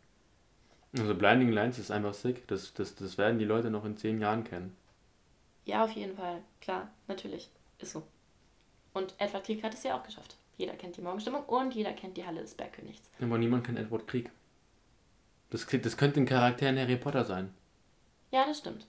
Also 0.98 1.14
Blinding 1.14 1.50
Lines 1.52 1.78
ist 1.78 1.90
einfach 1.90 2.14
sick. 2.14 2.46
Das, 2.48 2.72
das, 2.74 2.94
das 2.94 3.16
werden 3.18 3.38
die 3.38 3.44
Leute 3.44 3.70
noch 3.70 3.84
in 3.84 3.96
zehn 3.96 4.20
Jahren 4.20 4.44
kennen. 4.44 4.76
ja, 5.64 5.84
auf 5.84 5.92
jeden 5.92 6.16
Fall. 6.16 6.42
Klar, 6.60 6.90
natürlich. 7.08 7.48
Ist 7.78 7.92
so. 7.92 8.02
Und 8.92 9.14
Edward 9.18 9.44
Krieg 9.44 9.62
hat 9.62 9.74
es 9.74 9.82
ja 9.84 9.96
auch 9.98 10.02
geschafft. 10.02 10.36
Jeder 10.58 10.74
kennt 10.74 10.96
die 10.96 11.00
Morgenstimmung 11.02 11.44
und 11.44 11.74
jeder 11.74 11.92
kennt 11.92 12.16
die 12.16 12.26
Halle 12.26 12.40
des 12.42 12.54
Bergkönigs. 12.54 13.00
Aber 13.20 13.38
niemand 13.38 13.64
kennt 13.64 13.78
Edward 13.78 14.06
Krieg. 14.08 14.30
Das, 15.50 15.66
das 15.66 15.96
könnte 15.96 16.20
ein 16.20 16.26
Charakter 16.26 16.68
in 16.68 16.78
Harry 16.78 16.96
Potter 16.96 17.24
sein. 17.24 17.52
Ja, 18.30 18.44
das 18.46 18.58
stimmt. 18.58 18.86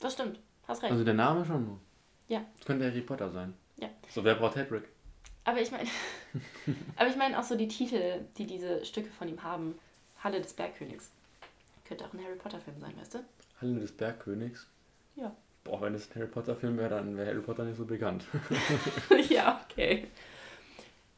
Das 0.00 0.14
stimmt. 0.14 0.38
Hast 0.66 0.82
recht. 0.82 0.92
Also 0.92 1.04
der 1.04 1.14
Name 1.14 1.44
schon 1.44 1.64
nur. 1.64 1.80
Ja. 2.28 2.44
Das 2.56 2.66
könnte 2.66 2.86
Harry 2.86 3.00
Potter 3.00 3.30
sein. 3.30 3.54
Ja. 3.76 3.88
So, 4.08 4.24
wer 4.24 4.34
braucht 4.34 4.56
Hedrick? 4.56 4.88
Aber 5.44 5.60
ich 5.60 5.70
meine, 5.70 5.88
aber 6.96 7.08
ich 7.08 7.16
meine 7.16 7.38
auch 7.38 7.44
so 7.44 7.56
die 7.56 7.68
Titel, 7.68 8.20
die 8.36 8.46
diese 8.46 8.84
Stücke 8.84 9.10
von 9.10 9.28
ihm 9.28 9.42
haben. 9.42 9.78
Halle 10.24 10.40
des 10.40 10.54
Bergkönigs. 10.54 11.10
Könnte 11.86 12.04
auch 12.04 12.12
ein 12.12 12.24
Harry 12.24 12.34
Potter 12.34 12.58
Film 12.58 12.80
sein, 12.80 12.94
weißt 12.98 13.14
du? 13.14 13.18
Halle 13.60 13.78
des 13.78 13.92
Bergkönigs? 13.92 14.66
Ja. 15.14 15.32
Boah, 15.62 15.80
wenn 15.82 15.94
es 15.94 16.10
ein 16.10 16.14
Harry 16.16 16.26
Potter 16.26 16.56
Film 16.56 16.76
wäre, 16.78 16.90
dann 16.90 17.16
wäre 17.16 17.28
Harry 17.28 17.40
Potter 17.40 17.64
nicht 17.64 17.76
so 17.76 17.84
bekannt. 17.84 18.24
ja, 19.28 19.64
okay. 19.70 20.08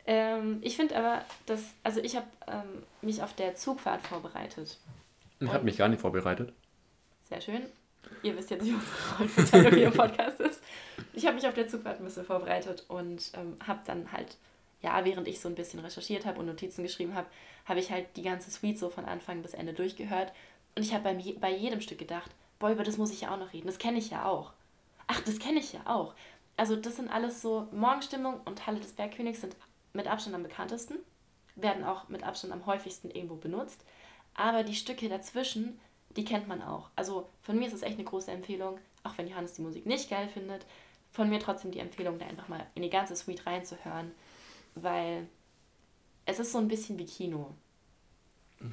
Ähm, 0.06 0.58
ich 0.62 0.76
finde 0.76 0.96
aber, 0.96 1.24
dass, 1.46 1.62
also 1.82 2.00
ich 2.00 2.16
habe 2.16 2.26
ähm, 2.46 2.82
mich 3.02 3.22
auf 3.22 3.34
der 3.34 3.56
Zugfahrt 3.56 4.06
vorbereitet. 4.06 4.78
Ich 5.40 5.52
habe 5.52 5.64
mich 5.64 5.76
gar 5.76 5.88
nicht 5.88 6.00
vorbereitet. 6.00 6.52
Sehr 7.24 7.40
schön. 7.40 7.62
Ihr 8.22 8.36
wisst 8.36 8.50
jetzt, 8.50 8.64
wie 8.64 8.74
unsere 9.18 9.90
Podcast 9.96 10.40
ist. 10.40 10.62
Ich 11.12 11.26
habe 11.26 11.36
mich 11.36 11.46
auf 11.46 11.54
der 11.54 11.68
Zugfahrt 11.68 12.00
ein 12.00 12.04
bisschen 12.04 12.24
vorbereitet 12.24 12.84
und 12.88 13.30
ähm, 13.34 13.56
habe 13.66 13.80
dann 13.84 14.10
halt, 14.12 14.36
ja, 14.82 15.04
während 15.04 15.28
ich 15.28 15.40
so 15.40 15.48
ein 15.48 15.54
bisschen 15.54 15.80
recherchiert 15.80 16.26
habe 16.26 16.40
und 16.40 16.46
Notizen 16.46 16.82
geschrieben 16.82 17.14
habe, 17.14 17.26
habe 17.66 17.80
ich 17.80 17.90
halt 17.90 18.06
die 18.16 18.22
ganze 18.22 18.50
Suite 18.50 18.78
so 18.78 18.90
von 18.90 19.04
Anfang 19.04 19.42
bis 19.42 19.54
Ende 19.54 19.72
durchgehört. 19.72 20.32
Und 20.74 20.82
ich 20.82 20.94
habe 20.94 21.04
bei, 21.04 21.34
bei 21.40 21.52
jedem 21.52 21.80
Stück 21.80 21.98
gedacht, 21.98 22.30
boah, 22.58 22.70
über 22.70 22.84
das 22.84 22.98
muss 22.98 23.12
ich 23.12 23.22
ja 23.22 23.34
auch 23.34 23.38
noch 23.38 23.52
reden. 23.52 23.66
Das 23.66 23.78
kenne 23.78 23.98
ich 23.98 24.10
ja 24.10 24.24
auch. 24.24 24.52
Ach, 25.06 25.20
das 25.20 25.38
kenne 25.38 25.60
ich 25.60 25.72
ja 25.72 25.80
auch. 25.86 26.14
Also 26.56 26.76
das 26.76 26.96
sind 26.96 27.08
alles 27.08 27.40
so, 27.40 27.68
Morgenstimmung 27.72 28.40
und 28.44 28.66
Halle 28.66 28.80
des 28.80 28.92
Bergkönigs 28.92 29.40
sind 29.40 29.56
mit 29.92 30.06
Abstand 30.06 30.34
am 30.34 30.42
bekanntesten, 30.42 30.98
werden 31.56 31.84
auch 31.84 32.08
mit 32.08 32.24
Abstand 32.24 32.52
am 32.52 32.66
häufigsten 32.66 33.10
irgendwo 33.10 33.36
benutzt. 33.36 33.84
Aber 34.34 34.62
die 34.62 34.74
Stücke 34.74 35.08
dazwischen, 35.08 35.80
die 36.16 36.24
kennt 36.24 36.48
man 36.48 36.62
auch. 36.62 36.90
Also 36.96 37.28
von 37.42 37.58
mir 37.58 37.66
ist 37.66 37.74
es 37.74 37.82
echt 37.82 37.96
eine 37.96 38.04
große 38.04 38.30
Empfehlung, 38.30 38.78
auch 39.02 39.16
wenn 39.18 39.28
Johannes 39.28 39.54
die 39.54 39.62
Musik 39.62 39.86
nicht 39.86 40.10
geil 40.10 40.28
findet, 40.28 40.66
von 41.10 41.28
mir 41.28 41.40
trotzdem 41.40 41.70
die 41.70 41.78
Empfehlung, 41.78 42.18
da 42.18 42.26
einfach 42.26 42.48
mal 42.48 42.66
in 42.74 42.82
die 42.82 42.90
ganze 42.90 43.16
Suite 43.16 43.46
reinzuhören, 43.46 44.12
weil 44.74 45.28
es 46.26 46.38
ist 46.38 46.52
so 46.52 46.58
ein 46.58 46.68
bisschen 46.68 46.98
wie 46.98 47.06
Kino. 47.06 47.54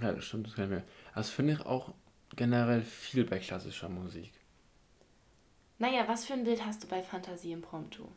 Ja, 0.01 0.11
das 0.11 0.25
stimmt, 0.25 0.47
das 0.47 0.55
kann 0.55 0.65
ich 0.65 0.71
mir. 0.71 0.83
Das 1.13 1.29
finde 1.29 1.53
ich 1.53 1.65
auch 1.65 1.93
generell 2.35 2.81
viel 2.81 3.23
bei 3.23 3.39
klassischer 3.39 3.89
Musik. 3.89 4.31
Naja, 5.77 6.07
was 6.07 6.25
für 6.25 6.33
ein 6.33 6.43
Bild 6.43 6.65
hast 6.65 6.83
du 6.83 6.87
bei 6.87 7.03
Fantasie 7.03 7.51
Impromptu? 7.51 8.07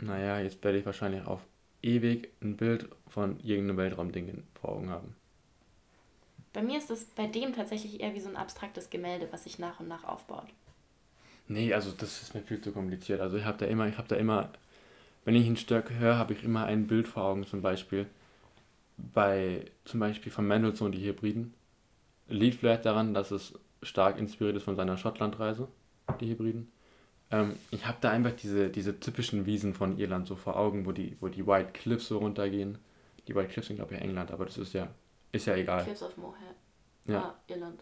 Naja, 0.00 0.40
jetzt 0.40 0.62
werde 0.64 0.78
ich 0.78 0.86
wahrscheinlich 0.86 1.26
auf 1.26 1.40
ewig 1.82 2.32
ein 2.40 2.56
Bild 2.56 2.88
von 3.08 3.38
irgendeinem 3.40 3.76
Weltraumding 3.76 4.44
vor 4.54 4.70
Augen 4.70 4.90
haben. 4.90 5.16
Bei 6.52 6.62
mir 6.62 6.78
ist 6.78 6.90
es 6.90 7.04
bei 7.04 7.26
dem 7.26 7.54
tatsächlich 7.54 8.00
eher 8.00 8.14
wie 8.14 8.20
so 8.20 8.28
ein 8.28 8.36
abstraktes 8.36 8.90
Gemälde, 8.90 9.28
was 9.30 9.44
sich 9.44 9.58
nach 9.58 9.80
und 9.80 9.88
nach 9.88 10.04
aufbaut. 10.04 10.48
Nee, 11.48 11.72
also 11.72 11.90
das 11.90 12.22
ist 12.22 12.34
mir 12.34 12.42
viel 12.42 12.60
zu 12.60 12.72
kompliziert. 12.72 13.20
Also 13.20 13.36
ich 13.36 13.44
habe 13.44 13.58
da 13.58 13.66
immer, 13.66 13.88
ich 13.88 13.98
habe 13.98 14.08
da 14.08 14.16
immer, 14.16 14.50
wenn 15.24 15.34
ich 15.34 15.46
ein 15.46 15.56
Stück 15.56 15.90
höre, 15.90 16.16
habe 16.16 16.34
ich 16.34 16.44
immer 16.44 16.64
ein 16.64 16.86
Bild 16.86 17.08
vor 17.08 17.24
Augen. 17.24 17.46
Zum 17.46 17.62
Beispiel 17.62 18.06
bei, 18.96 19.64
zum 19.84 20.00
Beispiel 20.00 20.30
von 20.30 20.46
Mendelssohn 20.46 20.92
die 20.92 21.04
Hybriden. 21.04 21.54
Liegt 22.28 22.60
vielleicht 22.60 22.84
daran, 22.84 23.14
dass 23.14 23.30
es 23.30 23.58
stark 23.82 24.18
inspiriert 24.18 24.56
ist 24.56 24.62
von 24.62 24.76
seiner 24.76 24.96
Schottlandreise, 24.96 25.68
die 26.20 26.28
Hybriden. 26.28 26.70
Ähm, 27.30 27.56
ich 27.70 27.86
habe 27.86 27.98
da 28.00 28.10
einfach 28.10 28.32
diese, 28.32 28.68
diese 28.68 29.00
typischen 29.00 29.46
Wiesen 29.46 29.74
von 29.74 29.98
Irland 29.98 30.28
so 30.28 30.36
vor 30.36 30.56
Augen, 30.56 30.86
wo 30.86 30.92
die, 30.92 31.16
wo 31.20 31.28
die 31.28 31.46
White 31.46 31.72
Cliffs 31.72 32.08
so 32.08 32.18
runtergehen. 32.18 32.78
Die 33.26 33.34
White 33.34 33.48
Cliffs 33.48 33.68
sind 33.68 33.76
glaube 33.76 33.94
ich 33.94 34.00
England, 34.00 34.30
aber 34.30 34.44
das 34.44 34.58
ist 34.58 34.72
ja, 34.72 34.88
ist 35.32 35.46
ja 35.46 35.56
egal. 35.56 35.82
Cliffs 35.84 36.02
of 36.02 36.16
Moher. 36.16 36.36
Ja. 37.06 37.20
Ah, 37.20 37.34
Irland. 37.48 37.80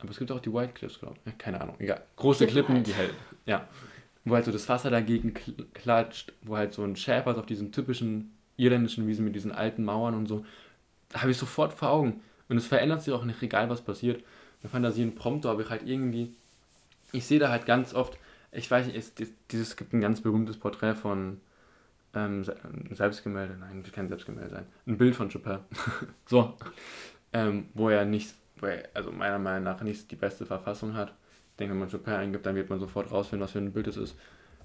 Aber 0.00 0.10
es 0.10 0.18
gibt 0.18 0.32
auch 0.32 0.40
die 0.40 0.52
White 0.52 0.72
Cliffs, 0.72 0.98
glaube 0.98 1.16
ich. 1.24 1.38
Keine 1.38 1.60
Ahnung, 1.60 1.76
egal. 1.78 2.02
Große 2.16 2.46
Klippen 2.46 2.76
Klippen, 2.76 2.76
halt. 2.76 2.86
die 2.86 2.94
halt, 2.94 3.14
ja. 3.46 3.68
Wo 4.24 4.34
halt 4.34 4.44
so 4.44 4.52
das 4.52 4.68
Wasser 4.68 4.90
dagegen 4.90 5.32
kl- 5.34 5.64
klatscht, 5.74 6.32
wo 6.42 6.56
halt 6.56 6.72
so 6.74 6.82
ein 6.84 6.96
Schäfer 6.96 7.36
auf 7.38 7.46
diesen 7.46 7.72
typischen 7.72 8.32
irländischen 8.56 9.06
Wiesen 9.06 9.24
mit 9.24 9.34
diesen 9.34 9.52
alten 9.52 9.84
Mauern 9.84 10.14
und 10.14 10.26
so. 10.26 10.44
Da 11.10 11.20
habe 11.22 11.30
ich 11.30 11.36
sofort 11.38 11.72
vor 11.72 11.90
Augen. 11.90 12.20
Und 12.48 12.56
es 12.56 12.66
verändert 12.66 13.02
sich 13.02 13.14
auch 13.14 13.24
nicht, 13.24 13.42
egal 13.42 13.70
was 13.70 13.80
passiert. 13.82 14.22
Bei 14.62 14.68
Fantasie 14.68 15.02
und 15.04 15.14
Prompto 15.14 15.48
habe 15.48 15.62
ich 15.62 15.70
halt 15.70 15.86
irgendwie, 15.86 16.34
ich 17.12 17.24
sehe 17.24 17.38
da 17.38 17.48
halt 17.50 17.64
ganz 17.64 17.94
oft, 17.94 18.18
ich 18.52 18.70
weiß 18.70 18.86
nicht, 18.86 18.96
es, 18.96 19.12
es, 19.20 19.32
dieses, 19.50 19.68
es 19.68 19.76
gibt 19.76 19.92
ein 19.92 20.00
ganz 20.00 20.20
berühmtes 20.20 20.56
Porträt 20.58 20.94
von 20.96 21.40
ähm, 22.14 22.44
Selbstgemälde, 22.90 23.56
nein, 23.58 23.82
kann 23.92 24.08
Selbstgemälde 24.08 24.50
sein, 24.50 24.66
ein 24.86 24.98
Bild 24.98 25.14
von 25.14 25.30
Chopin. 25.30 25.58
so, 26.26 26.54
ähm, 27.32 27.66
wo 27.74 27.88
er 27.88 28.04
nicht, 28.04 28.34
wo 28.58 28.66
er, 28.66 28.88
also 28.94 29.12
meiner 29.12 29.38
Meinung 29.38 29.64
nach 29.64 29.82
nicht 29.82 30.10
die 30.10 30.16
beste 30.16 30.46
Verfassung 30.46 30.94
hat. 30.94 31.14
Ich 31.52 31.56
denke, 31.58 31.72
wenn 31.72 31.80
man 31.80 31.90
Chopin 31.90 32.14
eingibt, 32.14 32.46
dann 32.46 32.56
wird 32.56 32.70
man 32.70 32.80
sofort 32.80 33.10
rausfinden, 33.10 33.44
was 33.44 33.52
für 33.52 33.58
ein 33.58 33.72
Bild 33.72 33.86
es 33.86 33.96
ist. 33.96 34.16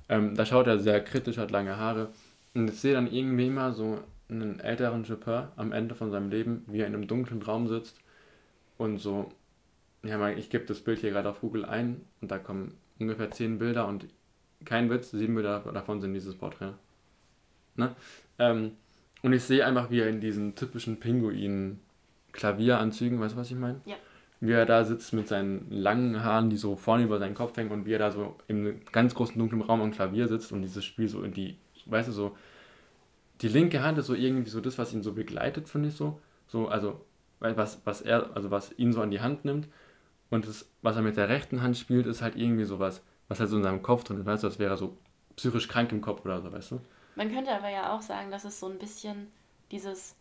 Ähm, 0.07 0.35
da 0.35 0.45
schaut 0.45 0.67
er 0.67 0.79
sehr 0.79 1.03
kritisch, 1.03 1.37
hat 1.37 1.51
lange 1.51 1.77
Haare. 1.77 2.09
Und 2.53 2.69
ich 2.69 2.79
sehe 2.79 2.93
dann 2.93 3.11
irgendwie 3.11 3.47
immer 3.47 3.73
so 3.73 3.99
einen 4.29 4.59
älteren 4.59 5.03
Chopin 5.03 5.47
am 5.55 5.71
Ende 5.71 5.95
von 5.95 6.11
seinem 6.11 6.29
Leben, 6.29 6.63
wie 6.67 6.79
er 6.79 6.87
in 6.87 6.95
einem 6.95 7.07
dunklen 7.07 7.41
Raum 7.41 7.67
sitzt 7.67 7.99
und 8.77 8.97
so, 8.97 9.31
ja, 10.03 10.17
mal, 10.17 10.37
ich 10.37 10.49
gebe 10.49 10.65
das 10.65 10.81
Bild 10.81 10.99
hier 10.99 11.11
gerade 11.11 11.29
auf 11.29 11.41
Google 11.41 11.65
ein 11.65 12.01
und 12.21 12.31
da 12.31 12.37
kommen 12.37 12.75
ungefähr 12.99 13.31
zehn 13.31 13.59
Bilder 13.59 13.87
und 13.87 14.07
kein 14.63 14.89
Witz, 14.89 15.11
sieben 15.11 15.35
Bilder 15.35 15.59
davon 15.73 16.01
sind 16.01 16.13
dieses 16.13 16.35
Porträt. 16.35 16.73
Ne? 17.75 17.95
Ähm, 18.39 18.71
und 19.21 19.33
ich 19.33 19.43
sehe 19.43 19.63
einfach, 19.65 19.89
wie 19.89 19.99
er 20.01 20.09
in 20.09 20.19
diesen 20.21 20.55
typischen 20.55 20.99
Pinguin-Klavieranzügen, 20.99 23.19
weißt 23.19 23.35
du, 23.35 23.39
was 23.39 23.49
ich 23.49 23.57
meine? 23.57 23.81
Ja. 23.85 23.95
Wie 24.39 24.51
er 24.51 24.65
da 24.65 24.83
sitzt 24.83 25.13
mit 25.13 25.27
seinen 25.27 25.69
langen 25.71 26.23
Haaren, 26.23 26.49
die 26.49 26.57
so 26.57 26.75
vorne 26.75 27.03
über 27.03 27.19
seinen 27.19 27.35
Kopf 27.35 27.55
hängen 27.57 27.71
und 27.71 27.85
wie 27.85 27.93
er 27.93 27.99
da 27.99 28.11
so 28.11 28.35
im 28.47 28.81
ganz 28.91 29.15
großen 29.15 29.39
dunklen 29.39 29.61
Raum 29.61 29.81
am 29.81 29.91
Klavier 29.91 30.27
sitzt 30.27 30.51
und 30.51 30.61
dieses 30.61 30.83
Spiel 30.85 31.07
so 31.07 31.23
in 31.23 31.33
die, 31.33 31.57
weißt 31.85 32.09
du, 32.09 32.11
so, 32.11 32.37
die 33.41 33.47
linke 33.47 33.81
Hand 33.81 33.97
ist 33.97 34.07
so 34.07 34.13
irgendwie 34.13 34.49
so 34.49 34.59
das, 34.61 34.77
was 34.77 34.93
ihn 34.93 35.03
so 35.03 35.13
begleitet, 35.13 35.69
finde 35.69 35.89
ich 35.89 35.95
so. 35.95 36.19
So, 36.47 36.67
also, 36.67 37.03
was, 37.39 37.81
was 37.85 38.01
er, 38.01 38.35
also 38.35 38.51
was 38.51 38.77
ihn 38.77 38.93
so 38.93 39.01
an 39.01 39.11
die 39.11 39.21
Hand 39.21 39.45
nimmt 39.45 39.67
und 40.29 40.47
das, 40.47 40.69
was 40.81 40.95
er 40.95 41.01
mit 41.01 41.17
der 41.17 41.29
rechten 41.29 41.61
Hand 41.61 41.77
spielt, 41.77 42.05
ist 42.05 42.21
halt 42.21 42.35
irgendwie 42.35 42.65
sowas, 42.65 43.03
was 43.27 43.39
halt 43.39 43.49
so 43.49 43.57
in 43.57 43.63
seinem 43.63 43.81
Kopf 43.81 44.03
drin 44.03 44.19
ist, 44.19 44.25
weißt 44.25 44.43
du, 44.43 44.47
als 44.47 44.59
wäre 44.59 44.73
er 44.73 44.77
so 44.77 44.97
psychisch 45.35 45.67
krank 45.67 45.91
im 45.91 46.01
Kopf 46.01 46.23
oder 46.25 46.41
so, 46.41 46.51
weißt 46.51 46.71
du? 46.71 46.81
Man 47.15 47.33
könnte 47.33 47.51
aber 47.51 47.69
ja 47.69 47.95
auch 47.95 48.01
sagen, 48.01 48.31
dass 48.31 48.43
es 48.43 48.59
so 48.59 48.67
ein 48.67 48.77
bisschen 48.77 49.31
dieses 49.71 50.15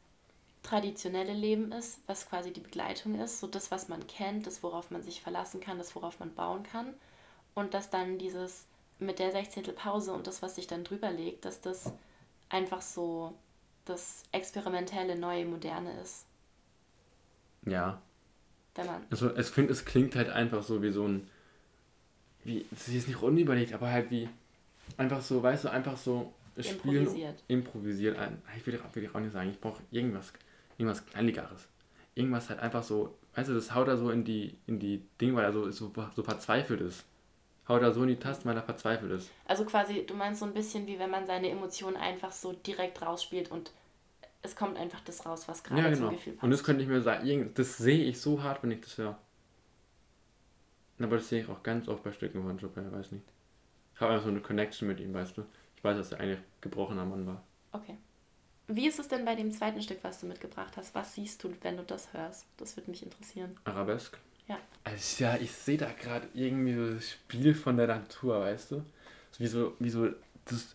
traditionelle 0.62 1.35
Leben 1.35 1.72
ist, 1.72 2.00
was 2.07 2.28
quasi 2.28 2.52
die 2.52 2.61
Begleitung 2.61 3.20
ist, 3.20 3.40
so 3.40 3.46
das, 3.46 3.70
was 3.70 3.88
man 3.88 4.07
kennt, 4.07 4.46
das, 4.46 4.62
worauf 4.62 4.90
man 4.90 5.02
sich 5.02 5.20
verlassen 5.20 5.61
kann, 5.61 5.78
das, 5.78 5.94
worauf 5.94 6.18
man 6.20 6.35
bauen 6.35 6.62
kann. 6.62 6.94
Und 7.54 7.74
dass 7.74 7.90
dann 7.90 8.18
dieses 8.18 8.66
mit 8.98 9.18
der 9.18 9.33
16. 9.33 9.74
Pause 9.74 10.12
und 10.12 10.26
das, 10.26 10.42
was 10.42 10.54
sich 10.54 10.66
dann 10.66 10.85
drüber 10.85 11.11
legt, 11.11 11.44
dass 11.44 11.61
das 11.61 11.92
einfach 12.48 12.80
so 12.80 13.35
das 13.85 14.22
experimentelle, 14.33 15.16
neue, 15.16 15.44
moderne 15.44 16.00
ist. 16.00 16.24
Ja. 17.66 18.00
Wenn 18.74 18.87
man. 18.87 19.07
Also, 19.11 19.37
ich 19.37 19.46
finde, 19.46 19.72
es 19.72 19.85
klingt 19.85 20.16
halt 20.16 20.30
einfach 20.30 20.62
so 20.62 20.83
wie 20.83 20.90
so 20.90 21.07
ein, 21.07 21.28
wie, 22.44 22.64
es 22.72 22.88
ist 22.88 22.94
jetzt 22.94 23.09
nicht 23.09 23.22
unüberlegt, 23.22 23.72
aber 23.72 23.90
halt 23.90 24.11
wie, 24.11 24.28
einfach 24.96 25.20
so, 25.20 25.42
weißt 25.42 25.64
du, 25.64 25.68
einfach 25.70 25.96
so, 25.96 26.33
spielen, 26.62 27.04
Improvisiert. 27.04 27.42
improvisiert. 27.48 28.18
Ein, 28.18 28.42
ich 28.56 28.66
will, 28.66 28.78
will 28.92 29.04
ich 29.04 29.14
auch 29.14 29.20
nicht 29.20 29.32
sagen, 29.32 29.50
ich 29.50 29.60
brauche 29.60 29.82
irgendwas, 29.90 30.32
irgendwas 30.78 31.04
Knalligeres. 31.06 31.68
Irgendwas 32.14 32.48
halt 32.48 32.60
einfach 32.60 32.82
so, 32.82 33.16
weißt 33.34 33.48
du, 33.48 33.54
das 33.54 33.74
haut 33.74 33.88
er 33.88 33.96
so 33.96 34.10
in 34.10 34.24
die, 34.24 34.56
in 34.66 34.78
die 34.78 35.02
Dinge, 35.20 35.34
weil 35.36 35.44
er 35.44 35.52
so, 35.52 35.70
so, 35.70 35.92
so 36.14 36.22
verzweifelt 36.22 36.80
ist. 36.80 37.04
Haut 37.66 37.82
er 37.82 37.92
so 37.92 38.02
in 38.02 38.08
die 38.08 38.16
Tasten, 38.16 38.48
weil 38.48 38.56
er 38.56 38.62
verzweifelt 38.62 39.10
ist. 39.10 39.30
Also 39.46 39.64
quasi, 39.64 40.04
du 40.06 40.14
meinst 40.14 40.40
so 40.40 40.46
ein 40.46 40.54
bisschen 40.54 40.86
wie 40.86 40.98
wenn 40.98 41.10
man 41.10 41.26
seine 41.26 41.48
Emotionen 41.48 41.96
einfach 41.96 42.30
so 42.30 42.52
direkt 42.52 43.00
rausspielt 43.02 43.50
und 43.50 43.72
es 44.42 44.54
kommt 44.54 44.76
einfach 44.76 45.00
das 45.00 45.24
raus, 45.24 45.48
was 45.48 45.64
gerade 45.64 45.80
Ja, 45.80 45.92
zum 45.92 46.00
genau. 46.02 46.10
Gefühl 46.10 46.34
passt. 46.34 46.44
Und 46.44 46.50
das 46.50 46.62
könnte 46.62 46.82
ich 46.82 46.88
mir 46.88 47.00
sagen, 47.00 47.50
das 47.54 47.78
sehe 47.78 48.04
ich 48.04 48.20
so 48.20 48.42
hart, 48.42 48.62
wenn 48.62 48.70
ich 48.70 48.82
das 48.82 48.98
höre. 48.98 49.18
Aber 51.00 51.16
das 51.16 51.28
sehe 51.28 51.42
ich 51.42 51.48
auch 51.48 51.62
ganz 51.62 51.88
oft 51.88 52.04
bei 52.04 52.12
Stücken 52.12 52.42
von 52.42 52.58
Chopin, 52.60 52.92
weiß 52.92 53.12
nicht. 53.12 53.24
Ich 53.94 54.00
habe 54.00 54.12
einfach 54.12 54.24
so 54.24 54.30
eine 54.30 54.40
Connection 54.40 54.86
mit 54.86 55.00
ihm, 55.00 55.14
weißt 55.14 55.38
du. 55.38 55.44
Ich 55.85 55.90
weiß, 55.90 55.99
dass 55.99 56.12
er 56.12 56.20
eigentlich 56.20 56.38
gebrochener 56.62 57.05
Mann 57.05 57.27
war. 57.27 57.42
Okay. 57.73 57.99
Wie 58.68 58.87
ist 58.87 58.99
es 58.99 59.07
denn 59.07 59.27
bei 59.27 59.35
dem 59.35 59.53
zweiten 59.53 59.83
Stück, 59.83 59.99
was 60.01 60.18
du 60.18 60.25
mitgebracht 60.25 60.79
hast? 60.79 60.94
Was 60.94 61.14
siehst 61.14 61.44
du, 61.44 61.53
wenn 61.61 61.77
du 61.77 61.83
das 61.83 62.11
hörst? 62.14 62.47
Das 62.57 62.75
würde 62.79 62.90
mich 62.90 63.03
interessieren. 63.03 63.55
Arabesk. 63.64 64.18
Ja. 64.49 64.57
Also 64.85 65.23
ja, 65.23 65.37
ich 65.37 65.53
sehe 65.53 65.77
da 65.77 65.90
gerade 65.92 66.27
irgendwie 66.33 66.73
so 66.73 66.94
das 66.94 67.11
Spiel 67.11 67.53
von 67.55 67.77
der 67.77 67.88
Natur, 67.88 68.40
weißt 68.40 68.70
du? 68.70 68.83
Wie 69.37 69.47
so, 69.47 69.75
wie 69.79 69.90
so, 69.90 70.09
das, 70.47 70.75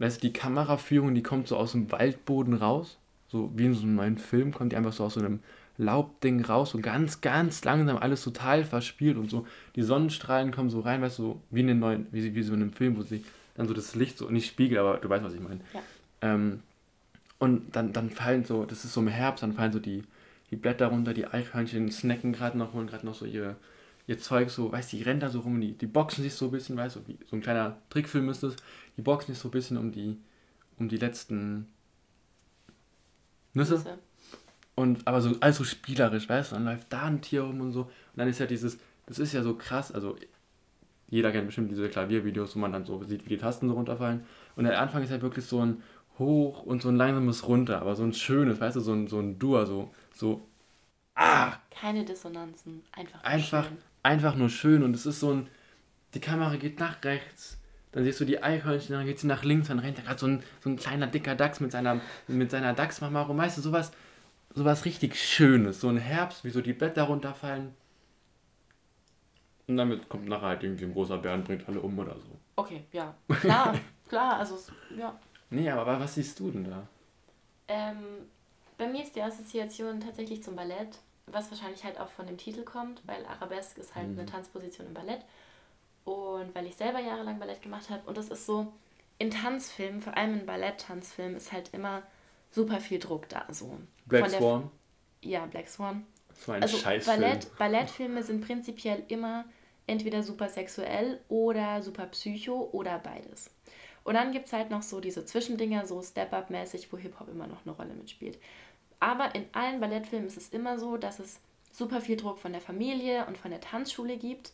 weißt 0.00 0.20
du, 0.20 0.26
die 0.26 0.32
Kameraführung, 0.32 1.14
die 1.14 1.22
kommt 1.22 1.46
so 1.46 1.56
aus 1.56 1.70
dem 1.70 1.92
Waldboden 1.92 2.54
raus. 2.54 2.98
So 3.28 3.52
wie 3.54 3.66
in 3.66 3.74
so 3.74 3.82
einem 3.82 3.94
neuen 3.94 4.18
Film 4.18 4.52
kommt 4.52 4.72
die 4.72 4.76
einfach 4.76 4.92
so 4.92 5.04
aus 5.04 5.14
so 5.14 5.20
einem 5.20 5.44
Laubding 5.78 6.44
raus, 6.44 6.70
so 6.70 6.80
ganz, 6.80 7.20
ganz 7.20 7.62
langsam, 7.62 7.98
alles 7.98 8.24
total 8.24 8.64
verspielt 8.64 9.16
und 9.16 9.30
so. 9.30 9.46
Die 9.76 9.82
Sonnenstrahlen 9.82 10.50
kommen 10.50 10.70
so 10.70 10.80
rein, 10.80 11.02
weißt 11.02 11.20
du, 11.20 11.22
so 11.22 11.42
wie 11.50 11.60
in 11.60 11.68
den 11.68 11.78
neuen, 11.78 12.08
wie, 12.10 12.34
wie 12.34 12.42
so 12.42 12.52
in 12.52 12.62
einem 12.62 12.72
Film, 12.72 12.96
wo 12.96 13.02
sie 13.02 13.24
dann 13.60 13.68
so 13.68 13.74
das 13.74 13.94
Licht 13.94 14.16
so, 14.16 14.30
nicht 14.30 14.46
spiegelt, 14.46 14.80
aber 14.80 14.96
du 14.96 15.08
weißt, 15.08 15.22
was 15.22 15.34
ich 15.34 15.40
meine. 15.40 15.60
Ja. 15.74 15.82
Ähm, 16.22 16.62
und 17.38 17.76
dann, 17.76 17.92
dann 17.92 18.10
fallen 18.10 18.44
so, 18.44 18.64
das 18.64 18.84
ist 18.86 18.94
so 18.94 19.00
im 19.00 19.08
Herbst, 19.08 19.42
dann 19.42 19.52
fallen 19.52 19.72
so 19.72 19.78
die, 19.78 20.02
die 20.50 20.56
Blätter 20.56 20.86
runter, 20.86 21.12
die 21.12 21.26
Eichhörnchen 21.26 21.90
snacken 21.92 22.32
gerade 22.32 22.56
noch, 22.56 22.72
holen 22.72 22.86
gerade 22.86 23.04
noch 23.04 23.14
so 23.14 23.26
ihr, 23.26 23.56
ihr 24.06 24.18
Zeug 24.18 24.50
so, 24.50 24.72
weißt 24.72 24.92
du, 24.92 24.96
die 24.96 25.02
rennen 25.02 25.20
da 25.20 25.28
so 25.28 25.40
rum, 25.40 25.60
die, 25.60 25.72
die 25.72 25.86
boxen 25.86 26.24
sich 26.24 26.34
so 26.34 26.46
ein 26.46 26.50
bisschen, 26.52 26.76
weißt 26.78 26.96
du, 26.96 27.00
wie 27.06 27.18
so 27.28 27.36
ein 27.36 27.42
kleiner 27.42 27.76
Trickfilm 27.90 28.30
ist 28.30 28.42
das, 28.42 28.56
die 28.96 29.02
boxen 29.02 29.34
sich 29.34 29.42
so 29.42 29.48
ein 29.48 29.52
bisschen 29.52 29.76
um 29.76 29.92
die, 29.92 30.16
um 30.78 30.88
die 30.88 30.96
letzten 30.96 31.68
Nüsse. 33.52 33.74
Nüsse. 33.74 33.98
Und 34.74 35.06
aber 35.06 35.20
so 35.20 35.36
alles 35.40 35.58
so 35.58 35.64
spielerisch, 35.64 36.30
weißt 36.30 36.52
du, 36.52 36.56
dann 36.56 36.64
läuft 36.64 36.90
da 36.90 37.02
ein 37.02 37.20
Tier 37.20 37.42
rum 37.42 37.60
und 37.60 37.72
so. 37.72 37.82
Und 37.82 37.90
dann 38.16 38.28
ist 38.28 38.40
ja 38.40 38.46
dieses, 38.46 38.78
das 39.04 39.18
ist 39.18 39.34
ja 39.34 39.42
so 39.42 39.54
krass, 39.54 39.92
also 39.92 40.16
jeder 41.10 41.32
kennt 41.32 41.46
bestimmt 41.46 41.70
diese 41.70 41.88
Klaviervideos, 41.88 42.54
wo 42.54 42.60
man 42.60 42.72
dann 42.72 42.84
so 42.84 43.02
sieht, 43.04 43.24
wie 43.24 43.30
die 43.30 43.36
Tasten 43.36 43.68
so 43.68 43.74
runterfallen. 43.74 44.24
Und 44.56 44.64
der 44.64 44.80
Anfang 44.80 45.02
ist 45.02 45.10
halt 45.10 45.22
wirklich 45.22 45.44
so 45.44 45.64
ein 45.64 45.82
Hoch 46.18 46.62
und 46.62 46.82
so 46.82 46.88
ein 46.88 46.96
langsames 46.96 47.48
Runter, 47.48 47.80
aber 47.80 47.96
so 47.96 48.04
ein 48.04 48.12
schönes, 48.12 48.60
weißt 48.60 48.76
du, 48.76 48.80
so 48.80 48.92
ein, 48.92 49.08
so 49.08 49.18
ein 49.18 49.38
Dur, 49.38 49.66
so, 49.66 49.90
so, 50.14 50.46
ah, 51.14 51.52
Keine 51.70 52.04
Dissonanzen. 52.04 52.82
Einfach. 52.92 53.22
nur 53.22 53.24
einfach, 53.24 53.64
schön. 53.66 53.78
einfach 54.02 54.36
nur 54.36 54.50
schön. 54.50 54.82
Und 54.82 54.94
es 54.94 55.06
ist 55.06 55.20
so 55.20 55.32
ein, 55.32 55.48
die 56.14 56.20
Kamera 56.20 56.56
geht 56.56 56.78
nach 56.80 57.02
rechts, 57.04 57.58
dann 57.92 58.04
siehst 58.04 58.20
du 58.20 58.24
die 58.24 58.42
Eichhörnchen, 58.42 58.94
dann 58.94 59.06
geht 59.06 59.18
sie 59.18 59.26
nach 59.26 59.42
links, 59.44 59.68
dann 59.68 59.78
rennt 59.80 59.98
da 59.98 60.02
gerade 60.02 60.18
so 60.20 60.26
ein, 60.26 60.42
so 60.60 60.70
ein 60.70 60.76
kleiner 60.76 61.06
dicker 61.08 61.34
Dachs 61.34 61.60
mit 61.60 61.72
seiner, 61.72 62.00
mit 62.28 62.50
seiner 62.50 62.72
Dachsmama 62.74 63.22
rum, 63.22 63.38
weißt 63.38 63.58
du, 63.58 63.62
sowas, 63.62 63.90
sowas 64.54 64.84
richtig 64.84 65.16
Schönes, 65.16 65.80
so 65.80 65.88
ein 65.88 65.96
Herbst, 65.96 66.44
wie 66.44 66.50
so 66.50 66.60
die 66.60 66.72
Blätter 66.72 67.04
runterfallen. 67.04 67.74
Und 69.70 69.76
damit 69.76 70.08
kommt 70.08 70.26
nachher 70.26 70.48
halt 70.48 70.62
irgendwie 70.64 70.84
ein 70.84 70.92
großer 70.92 71.18
Bär 71.18 71.34
und 71.34 71.44
bringt 71.44 71.68
alle 71.68 71.80
um 71.80 71.96
oder 71.98 72.14
so. 72.16 72.36
Okay, 72.56 72.84
ja. 72.92 73.14
Klar, 73.40 73.74
klar, 74.08 74.38
also 74.38 74.58
ja. 74.96 75.16
Nee, 75.50 75.70
aber 75.70 75.98
was 76.00 76.14
siehst 76.14 76.38
du 76.40 76.50
denn 76.50 76.64
da? 76.64 76.86
Ähm, 77.68 77.96
bei 78.78 78.88
mir 78.88 79.02
ist 79.02 79.14
die 79.14 79.22
Assoziation 79.22 80.00
tatsächlich 80.00 80.42
zum 80.42 80.56
Ballett, 80.56 80.98
was 81.26 81.50
wahrscheinlich 81.50 81.84
halt 81.84 82.00
auch 82.00 82.08
von 82.10 82.26
dem 82.26 82.36
Titel 82.36 82.62
kommt, 82.64 83.00
weil 83.06 83.24
Arabesque 83.26 83.80
ist 83.80 83.94
halt 83.94 84.08
Mhm. 84.08 84.18
eine 84.18 84.26
Tanzposition 84.28 84.88
im 84.88 84.94
Ballett. 84.94 85.20
Und 86.04 86.54
weil 86.54 86.66
ich 86.66 86.74
selber 86.76 86.98
jahrelang 86.98 87.38
Ballett 87.38 87.62
gemacht 87.62 87.90
habe. 87.90 88.02
Und 88.08 88.16
das 88.16 88.28
ist 88.28 88.46
so, 88.46 88.72
in 89.18 89.30
Tanzfilmen, 89.30 90.00
vor 90.00 90.16
allem 90.16 90.40
in 90.40 90.46
Ballett-Tanzfilmen, 90.46 91.36
ist 91.36 91.52
halt 91.52 91.72
immer 91.72 92.02
super 92.50 92.80
viel 92.80 92.98
Druck 92.98 93.28
da. 93.28 93.44
So. 93.50 93.78
Black 94.06 94.22
Von 94.22 94.30
der- 94.32 94.40
Swan? 94.40 94.70
Ja, 95.22 95.46
Black 95.46 95.68
Swan. 95.68 96.06
So 96.34 96.52
ein 96.52 96.62
Also 96.62 96.78
Scheißfilm. 96.78 97.20
Ballett, 97.20 97.56
Ballettfilme 97.58 98.22
sind 98.22 98.44
prinzipiell 98.44 99.04
immer 99.08 99.44
entweder 99.90 100.22
super 100.22 100.48
sexuell 100.48 101.20
oder 101.28 101.82
super 101.82 102.06
psycho 102.06 102.70
oder 102.72 102.98
beides. 102.98 103.50
Und 104.04 104.14
dann 104.14 104.32
gibt 104.32 104.46
es 104.46 104.52
halt 104.52 104.70
noch 104.70 104.82
so 104.82 105.00
diese 105.00 105.24
Zwischendinger, 105.24 105.86
so 105.86 106.02
Step-Up-mäßig, 106.02 106.92
wo 106.92 106.96
Hip-Hop 106.96 107.28
immer 107.28 107.46
noch 107.46 107.66
eine 107.66 107.74
Rolle 107.74 107.94
mitspielt. 107.94 108.38
Aber 108.98 109.34
in 109.34 109.46
allen 109.52 109.80
Ballettfilmen 109.80 110.26
ist 110.26 110.36
es 110.36 110.48
immer 110.50 110.78
so, 110.78 110.96
dass 110.96 111.18
es 111.18 111.40
super 111.72 112.00
viel 112.00 112.16
Druck 112.16 112.38
von 112.38 112.52
der 112.52 112.60
Familie 112.60 113.26
und 113.26 113.36
von 113.36 113.50
der 113.50 113.60
Tanzschule 113.60 114.16
gibt. 114.16 114.52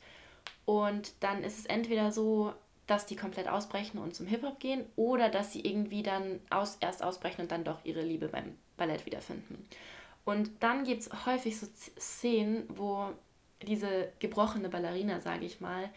Und 0.64 1.12
dann 1.20 1.44
ist 1.44 1.58
es 1.58 1.66
entweder 1.66 2.10
so, 2.10 2.52
dass 2.86 3.06
die 3.06 3.16
komplett 3.16 3.48
ausbrechen 3.48 3.98
und 3.98 4.14
zum 4.14 4.26
Hip-Hop 4.26 4.60
gehen 4.60 4.84
oder 4.96 5.28
dass 5.28 5.52
sie 5.52 5.60
irgendwie 5.60 6.02
dann 6.02 6.40
aus, 6.50 6.78
erst 6.80 7.02
ausbrechen 7.02 7.42
und 7.42 7.52
dann 7.52 7.64
doch 7.64 7.78
ihre 7.84 8.02
Liebe 8.02 8.28
beim 8.28 8.56
Ballett 8.76 9.06
wiederfinden. 9.06 9.66
Und 10.24 10.50
dann 10.60 10.84
gibt 10.84 11.02
es 11.02 11.26
häufig 11.26 11.58
so 11.58 11.66
Szenen, 11.98 12.64
wo 12.68 13.10
diese 13.62 14.12
gebrochene 14.18 14.68
Ballerina, 14.68 15.20
sage 15.20 15.46
ich 15.46 15.60
mal, 15.60 15.88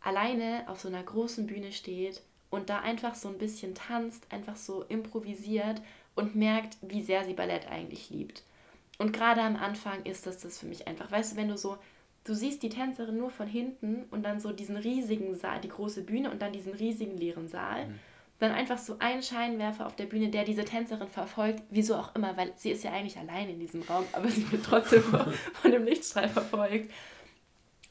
alleine 0.00 0.64
auf 0.66 0.80
so 0.80 0.88
einer 0.88 1.02
großen 1.02 1.46
Bühne 1.46 1.72
steht 1.72 2.22
und 2.50 2.70
da 2.70 2.80
einfach 2.80 3.14
so 3.14 3.28
ein 3.28 3.38
bisschen 3.38 3.74
tanzt, 3.74 4.26
einfach 4.30 4.56
so 4.56 4.82
improvisiert 4.84 5.80
und 6.14 6.36
merkt, 6.36 6.76
wie 6.82 7.02
sehr 7.02 7.24
sie 7.24 7.34
Ballett 7.34 7.66
eigentlich 7.68 8.10
liebt. 8.10 8.42
Und 8.98 9.12
gerade 9.12 9.40
am 9.40 9.56
Anfang 9.56 10.04
ist 10.04 10.26
das 10.26 10.38
das 10.38 10.58
für 10.58 10.66
mich 10.66 10.86
einfach. 10.86 11.10
Weißt 11.10 11.32
du, 11.32 11.36
wenn 11.36 11.48
du 11.48 11.56
so, 11.56 11.76
du 12.24 12.34
siehst 12.34 12.62
die 12.62 12.68
Tänzerin 12.68 13.16
nur 13.16 13.30
von 13.30 13.48
hinten 13.48 14.04
und 14.10 14.22
dann 14.22 14.40
so 14.40 14.52
diesen 14.52 14.76
riesigen 14.76 15.34
Saal, 15.34 15.60
die 15.60 15.68
große 15.68 16.02
Bühne 16.02 16.30
und 16.30 16.40
dann 16.42 16.52
diesen 16.52 16.74
riesigen 16.74 17.16
leeren 17.16 17.48
Saal. 17.48 17.86
Dann 18.40 18.52
einfach 18.52 18.78
so 18.78 18.96
ein 18.98 19.22
Scheinwerfer 19.22 19.86
auf 19.86 19.96
der 19.96 20.06
Bühne, 20.06 20.28
der 20.28 20.44
diese 20.44 20.64
Tänzerin 20.64 21.08
verfolgt, 21.08 21.62
wieso 21.70 21.94
auch 21.94 22.14
immer, 22.14 22.36
weil 22.36 22.52
sie 22.56 22.70
ist 22.70 22.84
ja 22.84 22.92
eigentlich 22.92 23.16
allein 23.16 23.48
in 23.48 23.60
diesem 23.60 23.82
Raum, 23.82 24.04
aber 24.12 24.28
sie 24.28 24.50
wird 24.50 24.64
trotzdem 24.64 25.02
von, 25.04 25.32
von 25.32 25.70
dem 25.70 25.84
Lichtstrahl 25.84 26.28
verfolgt. 26.28 26.90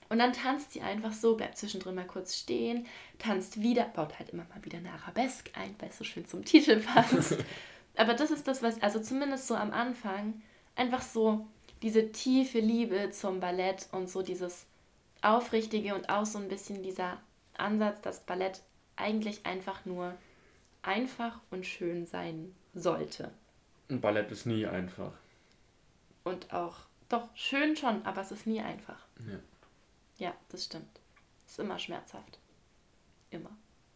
Und 0.10 0.20
dann 0.20 0.34
tanzt 0.34 0.74
sie 0.74 0.82
einfach 0.82 1.14
so, 1.14 1.36
bleibt 1.36 1.58
zwischendrin 1.58 1.96
mal 1.96 2.06
kurz 2.06 2.36
stehen, 2.38 2.86
tanzt 3.18 3.62
wieder, 3.62 3.86
baut 3.86 4.20
halt 4.20 4.30
immer 4.30 4.44
mal 4.44 4.64
wieder 4.64 4.78
eine 4.78 4.92
Arabesque 4.92 5.52
ein, 5.56 5.76
weil 5.80 5.90
es 5.90 5.98
so 5.98 6.04
schön 6.04 6.28
zum 6.28 6.46
Titel 6.46 6.82
passt. 6.82 7.38
Aber 7.96 8.14
das 8.14 8.30
ist 8.30 8.48
das, 8.48 8.62
was, 8.62 8.82
also 8.82 9.00
zumindest 9.00 9.48
so 9.48 9.56
am 9.56 9.72
Anfang, 9.72 10.42
einfach 10.76 11.02
so 11.02 11.48
diese 11.82 12.12
tiefe 12.12 12.60
Liebe 12.60 13.10
zum 13.12 13.40
Ballett 13.40 13.88
und 13.92 14.10
so 14.10 14.22
dieses 14.22 14.66
Aufrichtige 15.22 15.96
und 15.96 16.10
auch 16.10 16.26
so 16.26 16.38
ein 16.38 16.48
bisschen 16.48 16.84
dieser 16.84 17.18
Ansatz, 17.58 18.02
dass 18.02 18.20
Ballett 18.20 18.62
eigentlich 18.96 19.46
einfach 19.46 19.86
nur 19.86 20.14
einfach 20.84 21.40
und 21.52 21.66
schön 21.66 22.06
sein 22.06 22.54
sollte. 22.76 23.32
Ein 23.90 24.02
Ballett 24.02 24.30
ist 24.30 24.46
nie 24.46 24.66
einfach. 24.68 25.14
Und 26.26 26.52
auch, 26.54 26.80
doch, 27.08 27.30
schön 27.34 27.78
schon, 27.78 28.06
aber 28.06 28.20
es 28.22 28.32
ist 28.32 28.46
nie 28.46 28.60
einfach. 28.62 29.08
Ja. 29.20 29.40
Ja, 30.18 30.34
das 30.50 30.66
stimmt. 30.66 31.00
Es 31.46 31.54
ist 31.54 31.60
immer 31.60 31.78
schmerzhaft. 31.80 32.40
Immer. 33.32 33.52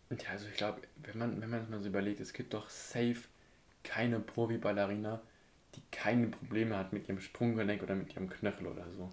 Ja, 0.10 0.30
also 0.32 0.48
ich 0.48 0.56
glaube, 0.58 0.82
wenn 0.98 1.18
man, 1.18 1.42
wenn 1.42 1.50
man 1.50 1.62
es 1.64 1.70
mal 1.70 1.80
so 1.82 1.88
überlegt, 1.90 2.20
es 2.20 2.34
gibt 2.34 2.54
doch 2.54 2.70
safe 2.70 3.24
keine 3.84 4.20
Profi-Ballerina, 4.20 5.22
die 5.76 5.82
keine 5.92 6.28
Probleme 6.28 6.78
hat 6.78 6.94
mit 6.94 7.08
ihrem 7.10 7.22
Sprunggelenk 7.22 7.84
oder 7.84 7.96
mit 7.96 8.14
ihrem 8.16 8.30
Knöchel 8.30 8.68
oder 8.68 8.90
so. 8.92 9.12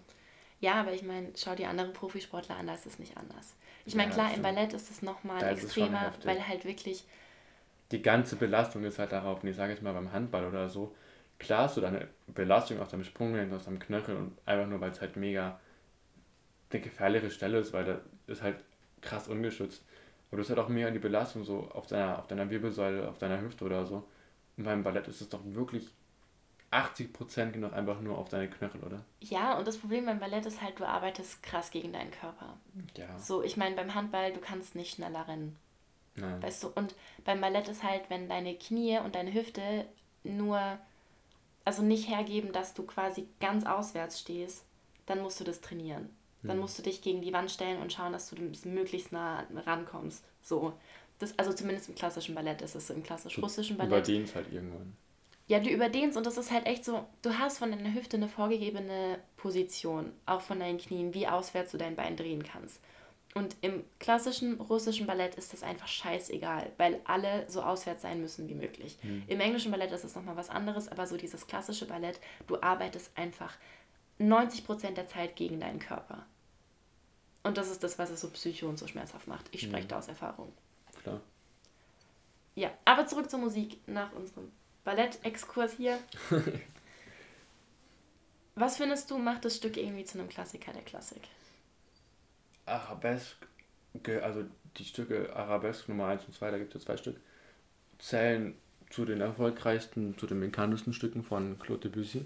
Ja, 0.59 0.75
aber 0.75 0.93
ich 0.93 1.03
meine, 1.03 1.31
schau 1.35 1.55
dir 1.55 1.69
andere 1.69 1.89
Profisportler 1.91 2.55
an, 2.57 2.67
da 2.67 2.73
ist 2.73 2.85
es 2.85 2.99
nicht 2.99 3.17
anders. 3.17 3.55
Ich 3.85 3.95
Ja, 3.95 3.95
meine, 3.95 4.11
klar, 4.11 4.31
das 4.31 4.33
im. 4.33 4.41
Ballett 4.41 4.73
ist 4.73 4.89
es 4.89 5.01
nochmal 5.01 5.45
extremer, 5.47 6.13
weil 6.23 6.47
halt 6.47 6.65
wirklich, 6.65 7.03
Die 7.95 8.01
ganze 8.01 8.35
Belastung 8.35 8.83
ist 8.83 8.99
halt 8.99 9.13
darauf, 9.13 9.41
und 9.41 9.47
ich 9.47 9.55
sage 9.55 9.71
jetzt 9.71 9.81
mal 9.81 9.93
beim 9.93 10.11
Handball 10.11 10.45
oder 10.45 10.67
so, 10.67 10.93
klar 11.39 11.63
hast 11.63 11.77
du 11.77 11.81
deine 11.81 12.09
Belastung 12.27 12.81
auf 12.81 12.89
deinem 12.89 13.05
Sprunggelenk, 13.05 13.53
auf 13.53 13.63
deinem 13.63 13.79
Knöchel 13.79 14.17
und 14.17 14.37
einfach 14.45 14.67
nur, 14.67 14.81
weil 14.81 14.91
es 14.91 14.99
halt 14.99 15.15
mega 15.15 15.57
eine 16.71 16.81
gefährliche 16.81 17.31
Stelle 17.31 17.59
ist, 17.59 17.71
weil 17.71 17.85
da 17.85 18.01
ist 18.27 18.41
halt 18.41 18.57
krass 18.99 19.29
ungeschützt. 19.29 19.85
Aber 20.27 20.37
du 20.37 20.43
hast 20.43 20.49
halt 20.49 20.59
auch 20.59 20.67
mega 20.67 20.91
die 20.91 20.99
Belastung 20.99 21.45
so 21.45 21.69
auf 21.71 21.87
deiner, 21.87 22.19
auf 22.19 22.27
deiner 22.27 22.49
Wirbelsäule, 22.49 23.07
auf 23.07 23.17
deiner 23.17 23.39
Hüfte 23.39 23.63
oder 23.63 23.85
so. 23.85 24.05
Und 24.57 24.65
beim 24.65 24.83
Ballett 24.83 25.07
ist 25.07 25.21
es 25.21 25.29
doch 25.29 25.39
wirklich 25.45 25.89
80% 26.71 27.51
genau 27.51 27.69
einfach 27.69 28.01
nur 28.01 28.17
auf 28.17 28.27
deine 28.27 28.49
Knöchel, 28.49 28.81
oder? 28.83 29.05
ja, 29.21 29.57
und 29.57 29.65
das 29.65 29.77
Problem 29.77 30.05
beim 30.05 30.19
Ballett 30.19 30.45
ist 30.45 30.61
halt, 30.61 30.77
du 30.81 30.85
arbeitest 30.85 31.41
krass 31.43 31.71
gegen 31.71 31.93
deinen 31.93 32.11
Körper. 32.11 32.57
Ja. 32.97 33.17
So, 33.17 33.41
ich 33.41 33.55
meine, 33.55 33.77
beim 33.77 33.95
Handball, 33.95 34.33
du 34.33 34.41
kannst 34.41 34.75
nicht 34.75 34.95
schneller 34.95 35.25
rennen. 35.29 35.55
Nein. 36.15 36.41
Weißt 36.41 36.63
du, 36.63 36.69
und 36.69 36.95
beim 37.23 37.41
Ballett 37.41 37.67
ist 37.67 37.83
halt, 37.83 38.09
wenn 38.09 38.29
deine 38.29 38.55
Knie 38.55 38.99
und 38.99 39.15
deine 39.15 39.33
Hüfte 39.33 39.85
nur, 40.23 40.77
also 41.65 41.83
nicht 41.83 42.09
hergeben, 42.09 42.51
dass 42.51 42.73
du 42.73 42.83
quasi 42.83 43.27
ganz 43.39 43.65
auswärts 43.65 44.19
stehst, 44.19 44.65
dann 45.05 45.21
musst 45.21 45.39
du 45.39 45.43
das 45.43 45.61
trainieren. 45.61 46.09
Dann 46.47 46.59
musst 46.59 46.77
du 46.77 46.83
dich 46.83 47.01
gegen 47.01 47.21
die 47.21 47.33
Wand 47.33 47.49
stellen 47.49 47.81
und 47.81 47.91
schauen, 47.91 48.13
dass 48.13 48.29
du 48.29 48.35
möglichst 48.69 49.11
nah 49.11 49.45
rankommst. 49.65 50.23
So. 50.43 50.73
Das, 51.17 51.37
also 51.39 51.53
zumindest 51.53 51.89
im 51.89 51.95
klassischen 51.95 52.35
Ballett 52.35 52.61
ist 52.61 52.75
es 52.75 52.87
so, 52.87 52.93
im 52.93 53.01
klassisch-russischen 53.01 53.77
Ballett. 53.77 53.91
Überdehnst 53.91 54.35
halt 54.35 54.51
irgendwann. 54.51 54.95
Ja, 55.47 55.59
du 55.59 55.69
überdehnst 55.69 56.17
und 56.17 56.25
das 56.25 56.37
ist 56.37 56.51
halt 56.51 56.65
echt 56.65 56.83
so, 56.83 57.05
du 57.21 57.37
hast 57.37 57.59
von 57.59 57.71
deiner 57.71 57.93
Hüfte 57.93 58.17
eine 58.17 58.27
vorgegebene 58.27 59.19
Position, 59.37 60.11
auch 60.25 60.41
von 60.41 60.59
deinen 60.59 60.77
Knien, 60.77 61.13
wie 61.13 61.27
auswärts 61.27 61.71
du 61.71 61.77
dein 61.77 61.95
Bein 61.95 62.17
drehen 62.17 62.43
kannst. 62.43 62.79
Und 63.37 63.57
im 63.59 63.83
klassischen 63.99 64.61
russischen 64.61 65.05
Ballett 65.07 65.35
ist 65.35 65.51
das 65.51 65.61
einfach 65.61 65.89
scheißegal, 65.89 66.71
weil 66.77 67.01
alle 67.03 67.43
so 67.49 67.61
auswärts 67.61 68.01
sein 68.01 68.21
müssen 68.21 68.47
wie 68.47 68.53
möglich. 68.55 68.97
Mhm. 69.03 69.23
Im 69.27 69.41
englischen 69.41 69.71
Ballett 69.71 69.91
ist 69.91 70.05
es 70.05 70.15
nochmal 70.15 70.37
was 70.37 70.49
anderes, 70.49 70.87
aber 70.87 71.05
so 71.05 71.17
dieses 71.17 71.45
klassische 71.45 71.85
Ballett, 71.85 72.19
du 72.47 72.61
arbeitest 72.61 73.11
einfach 73.17 73.53
90% 74.19 74.91
der 74.93 75.07
Zeit 75.07 75.35
gegen 75.35 75.59
deinen 75.59 75.79
Körper. 75.79 76.25
Und 77.43 77.57
das 77.57 77.69
ist 77.69 77.83
das, 77.83 77.99
was 77.99 78.09
es 78.09 78.21
so 78.21 78.29
psycho 78.29 78.67
und 78.69 78.79
so 78.79 78.87
schmerzhaft 78.87 79.27
macht. 79.27 79.45
Ich 79.51 79.61
spreche 79.61 79.83
Mhm. 79.83 79.89
da 79.89 79.97
aus 79.99 80.07
Erfahrung. 80.07 80.53
Klar. 81.03 81.19
Ja, 82.55 82.71
aber 82.85 83.05
zurück 83.05 83.29
zur 83.29 83.39
Musik 83.39 83.79
nach 83.85 84.13
unserem 84.13 84.49
Ballett-Exkurs 84.85 85.73
hier. 85.73 85.99
Was 88.55 88.77
findest 88.77 89.11
du, 89.11 89.17
macht 89.17 89.43
das 89.43 89.57
Stück 89.57 89.75
irgendwie 89.75 90.05
zu 90.05 90.17
einem 90.17 90.29
Klassiker 90.29 90.71
der 90.71 90.83
Klassik? 90.83 91.23
Arabesque, 92.65 93.47
also 94.21 94.45
die 94.77 94.85
Stücke 94.85 95.35
Arabesque 95.35 95.89
Nummer 95.89 96.07
1 96.07 96.25
und 96.25 96.33
2, 96.33 96.51
da 96.51 96.57
gibt 96.57 96.75
es 96.75 96.81
ja 96.81 96.85
zwei 96.85 96.97
Stück, 96.97 97.17
zählen 97.99 98.55
zu 98.89 99.05
den 99.05 99.21
erfolgreichsten, 99.21 100.17
zu 100.17 100.27
den 100.27 100.39
bekanntesten 100.39 100.93
Stücken 100.93 101.23
von 101.23 101.57
Claude 101.59 101.89
Debussy. 101.89 102.25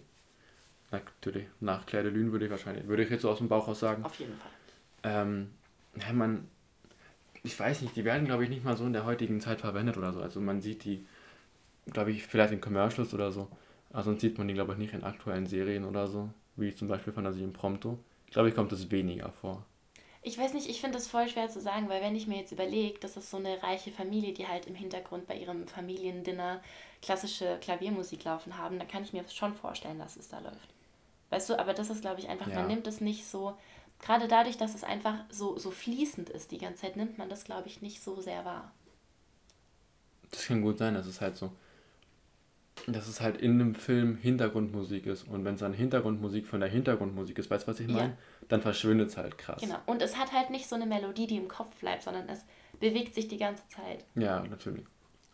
Natürlich, 0.91 1.47
nach 1.59 1.85
Claire 1.85 2.09
de 2.09 2.13
Lune 2.13 2.31
würde 2.31 2.45
ich 2.45 2.51
wahrscheinlich, 2.51 2.87
würde 2.87 3.03
ich 3.03 3.09
jetzt 3.09 3.21
so 3.21 3.29
aus 3.29 3.37
dem 3.37 3.47
Bauch 3.47 3.67
aus 3.67 3.79
sagen. 3.79 4.03
Auf 4.03 4.19
jeden 4.19 4.33
Fall. 4.37 4.51
Ähm, 5.03 5.51
man, 6.13 6.47
ich 7.43 7.59
weiß 7.59 7.81
nicht, 7.81 7.95
die 7.95 8.05
werden, 8.05 8.25
glaube 8.25 8.43
ich, 8.43 8.49
nicht 8.49 8.63
mal 8.63 8.75
so 8.75 8.85
in 8.85 8.93
der 8.93 9.05
heutigen 9.05 9.39
Zeit 9.39 9.61
verwendet 9.61 9.97
oder 9.97 10.13
so. 10.13 10.21
Also 10.21 10.41
man 10.41 10.61
sieht 10.61 10.83
die, 10.83 11.05
glaube 11.91 12.11
ich, 12.11 12.25
vielleicht 12.25 12.53
in 12.53 12.61
Commercials 12.61 13.13
oder 13.13 13.31
so. 13.31 13.47
Aber 13.91 14.03
sonst 14.03 14.21
sieht 14.21 14.37
man 14.37 14.47
die, 14.47 14.53
glaube 14.53 14.73
ich, 14.73 14.79
nicht 14.79 14.93
in 14.93 15.03
aktuellen 15.03 15.47
Serien 15.47 15.85
oder 15.85 16.07
so, 16.07 16.29
wie 16.55 16.73
zum 16.73 16.87
Beispiel 16.87 17.13
Fantasie 17.13 17.43
im 17.43 17.53
Prompto. 17.53 17.99
Ich 18.25 18.33
glaube, 18.33 18.49
ich 18.49 18.55
kommt 18.55 18.71
es 18.71 18.91
weniger 18.91 19.31
vor. 19.41 19.65
Ich 20.21 20.37
weiß 20.37 20.53
nicht, 20.53 20.67
ich 20.69 20.81
finde 20.81 20.97
das 20.97 21.07
voll 21.07 21.29
schwer 21.29 21.49
zu 21.49 21.61
sagen, 21.61 21.87
weil 21.87 22.01
wenn 22.01 22.15
ich 22.15 22.27
mir 22.27 22.37
jetzt 22.37 22.51
überlege, 22.51 22.99
das 22.99 23.15
ist 23.15 23.29
so 23.31 23.37
eine 23.37 23.61
reiche 23.63 23.91
Familie, 23.91 24.33
die 24.33 24.47
halt 24.47 24.65
im 24.67 24.75
Hintergrund 24.75 25.27
bei 25.27 25.35
ihrem 25.37 25.65
Familiendinner 25.67 26.61
klassische 27.01 27.57
Klaviermusik 27.61 28.25
laufen 28.25 28.57
haben, 28.57 28.77
dann 28.79 28.87
kann 28.87 29.03
ich 29.03 29.13
mir 29.13 29.23
schon 29.29 29.55
vorstellen, 29.55 29.97
dass 29.99 30.17
es 30.17 30.27
da 30.27 30.39
läuft. 30.39 30.73
Weißt 31.29 31.49
du, 31.49 31.57
aber 31.57 31.73
das 31.73 31.89
ist, 31.89 32.01
glaube 32.01 32.19
ich, 32.19 32.27
einfach, 32.27 32.47
Ja. 32.47 32.55
man 32.55 32.67
nimmt 32.67 32.85
es 32.87 32.99
nicht 33.01 33.25
so, 33.27 33.57
gerade 33.99 34.27
dadurch, 34.27 34.57
dass 34.57 34.75
es 34.75 34.83
einfach 34.83 35.15
so, 35.29 35.57
so 35.57 35.71
fließend 35.71 36.29
ist 36.29 36.51
die 36.51 36.57
ganze 36.57 36.81
Zeit, 36.81 36.97
nimmt 36.97 37.17
man 37.17 37.29
das, 37.29 37.45
glaube 37.45 37.67
ich, 37.67 37.81
nicht 37.81 38.01
so 38.03 38.19
sehr 38.19 38.43
wahr. 38.45 38.71
Das 40.31 40.45
kann 40.45 40.61
gut 40.61 40.77
sein, 40.77 40.93
dass 40.93 41.05
es 41.07 41.21
halt 41.21 41.37
so, 41.37 41.51
dass 42.87 43.07
es 43.07 43.21
halt 43.21 43.37
in 43.37 43.53
einem 43.53 43.75
Film 43.75 44.15
Hintergrundmusik 44.17 45.05
ist. 45.05 45.27
Und 45.27 45.45
wenn 45.45 45.55
es 45.55 45.59
dann 45.61 45.73
Hintergrundmusik 45.73 46.47
von 46.47 46.59
der 46.59 46.69
Hintergrundmusik 46.69 47.37
ist, 47.37 47.49
weißt 47.49 47.67
du, 47.67 47.71
was 47.71 47.79
ich 47.79 47.87
Ja. 47.87 47.93
meine? 47.95 48.17
Dann 48.47 48.61
verschwindet 48.61 49.09
es 49.09 49.17
halt 49.17 49.37
krass. 49.37 49.61
Genau. 49.61 49.77
Und 49.85 50.01
es 50.01 50.17
hat 50.17 50.31
halt 50.31 50.49
nicht 50.49 50.67
so 50.67 50.75
eine 50.75 50.85
Melodie, 50.85 51.27
die 51.27 51.37
im 51.37 51.47
Kopf 51.47 51.75
bleibt, 51.79 52.03
sondern 52.03 52.27
es 52.29 52.45
bewegt 52.79 53.13
sich 53.15 53.27
die 53.27 53.37
ganze 53.37 53.67
Zeit. 53.67 54.05
Ja, 54.15 54.43
natürlich. 54.49 54.85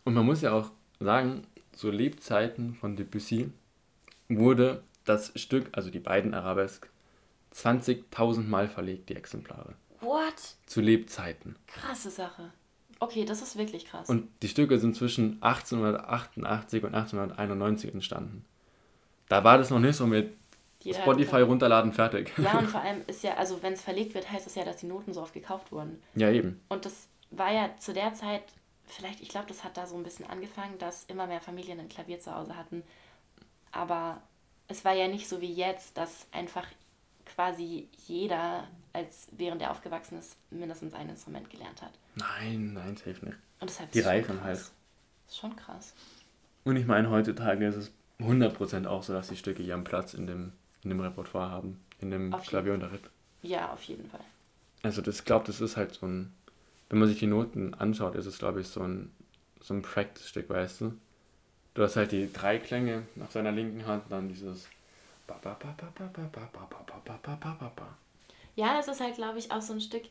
Und 0.04 0.14
man 0.14 0.26
muss 0.26 0.42
ja 0.42 0.52
auch 0.52 0.70
sagen, 1.00 1.46
zu 1.72 1.90
Lebzeiten 1.90 2.74
von 2.74 2.96
Debussy 2.96 3.50
wurde 4.28 4.82
das 5.04 5.32
Stück, 5.38 5.68
also 5.72 5.90
die 5.90 6.00
beiden 6.00 6.34
Arabesque, 6.34 6.88
20.000 7.54 8.48
Mal 8.48 8.68
verlegt, 8.68 9.08
die 9.08 9.16
Exemplare. 9.16 9.74
What? 10.00 10.56
Zu 10.66 10.80
Lebzeiten. 10.80 11.56
Krasse 11.66 12.10
Sache. 12.10 12.52
Okay, 12.98 13.24
das 13.24 13.42
ist 13.42 13.56
wirklich 13.56 13.86
krass. 13.86 14.08
Und 14.08 14.28
die 14.42 14.48
Stücke 14.48 14.78
sind 14.78 14.96
zwischen 14.96 15.42
1888 15.42 16.84
und 16.84 16.94
1891 16.94 17.92
entstanden. 17.92 18.44
Da 19.28 19.44
war 19.44 19.58
das 19.58 19.70
noch 19.70 19.80
nicht 19.80 19.96
so 19.96 20.06
mit 20.06 20.36
Jeder 20.80 21.00
Spotify 21.00 21.40
runterladen, 21.40 21.92
fertig. 21.92 22.32
Ja, 22.38 22.58
und 22.58 22.66
vor 22.70 22.80
allem 22.80 23.02
ist 23.06 23.22
ja, 23.22 23.34
also 23.34 23.62
wenn 23.62 23.72
es 23.72 23.82
verlegt 23.82 24.14
wird, 24.14 24.30
heißt 24.30 24.46
das 24.46 24.54
ja, 24.54 24.64
dass 24.64 24.76
die 24.76 24.86
Noten 24.86 25.12
so 25.12 25.22
oft 25.22 25.34
gekauft 25.34 25.72
wurden. 25.72 26.02
Ja, 26.14 26.30
eben. 26.30 26.60
Und 26.68 26.84
das 26.84 27.08
war 27.30 27.52
ja 27.52 27.70
zu 27.78 27.92
der 27.92 28.14
Zeit, 28.14 28.42
vielleicht, 28.86 29.20
ich 29.20 29.28
glaube, 29.28 29.48
das 29.48 29.64
hat 29.64 29.76
da 29.76 29.86
so 29.86 29.96
ein 29.96 30.04
bisschen 30.04 30.28
angefangen, 30.30 30.78
dass 30.78 31.04
immer 31.04 31.26
mehr 31.26 31.40
Familien 31.40 31.80
ein 31.80 31.88
Klavier 31.88 32.20
zu 32.20 32.34
Hause 32.34 32.56
hatten. 32.56 32.82
Aber 33.72 34.22
es 34.68 34.84
war 34.84 34.94
ja 34.94 35.08
nicht 35.08 35.28
so 35.28 35.40
wie 35.40 35.52
jetzt, 35.52 35.96
dass 35.96 36.26
einfach 36.32 36.66
quasi 37.24 37.88
jeder, 38.06 38.64
als 38.92 39.28
während 39.32 39.60
er 39.60 39.72
aufgewachsen 39.72 40.18
ist, 40.18 40.36
mindestens 40.50 40.94
ein 40.94 41.08
Instrument 41.08 41.50
gelernt 41.50 41.82
hat. 41.82 41.92
Nein, 42.16 42.72
nein, 42.74 42.96
safe 42.96 43.24
nicht. 43.24 43.38
Und 43.60 43.70
deshalb 43.70 43.92
Die 43.92 44.00
reifen 44.00 44.42
halt. 44.42 44.58
Das 44.58 44.72
ist 45.28 45.38
schon 45.38 45.54
krass. 45.56 45.94
Und 46.64 46.76
ich 46.76 46.86
meine, 46.86 47.10
heutzutage 47.10 47.66
ist 47.66 47.76
es 47.76 47.92
100% 48.18 48.86
auch 48.86 49.02
so, 49.02 49.12
dass 49.12 49.28
die 49.28 49.36
Stücke 49.36 49.62
ihren 49.62 49.84
Platz 49.84 50.14
in 50.14 50.26
dem, 50.26 50.52
in 50.82 50.90
dem 50.90 51.00
Repertoire 51.00 51.50
haben, 51.50 51.80
in 52.00 52.10
dem 52.10 52.34
auf 52.34 52.46
Klavierunterricht. 52.46 53.08
Ja, 53.42 53.72
auf 53.72 53.82
jeden 53.84 54.08
Fall. 54.10 54.24
Also 54.82 55.02
das 55.02 55.24
glaube, 55.24 55.46
das 55.46 55.60
ist 55.60 55.76
halt 55.76 55.94
so 55.94 56.06
ein, 56.06 56.32
wenn 56.88 56.98
man 56.98 57.08
sich 57.08 57.18
die 57.18 57.26
Noten 57.26 57.74
anschaut, 57.74 58.14
ist 58.14 58.26
es 58.26 58.38
glaube 58.38 58.60
ich 58.60 58.68
so 58.68 58.82
ein, 58.82 59.10
so 59.60 59.74
ein 59.74 59.82
Practice-Stück, 59.82 60.48
weißt 60.48 60.80
du? 60.80 60.94
Du 61.74 61.82
hast 61.82 61.96
halt 61.96 62.12
die 62.12 62.32
drei 62.32 62.58
Klänge 62.58 63.02
nach 63.14 63.30
seiner 63.30 63.52
linken 63.52 63.86
Hand, 63.86 64.04
dann 64.08 64.28
dieses 64.28 64.68
ja, 68.54 68.76
das 68.76 68.88
ist 68.88 69.00
halt, 69.00 69.16
glaube 69.16 69.38
ich, 69.38 69.50
auch 69.50 69.60
so 69.60 69.72
ein 69.72 69.80
Stück, 69.80 70.04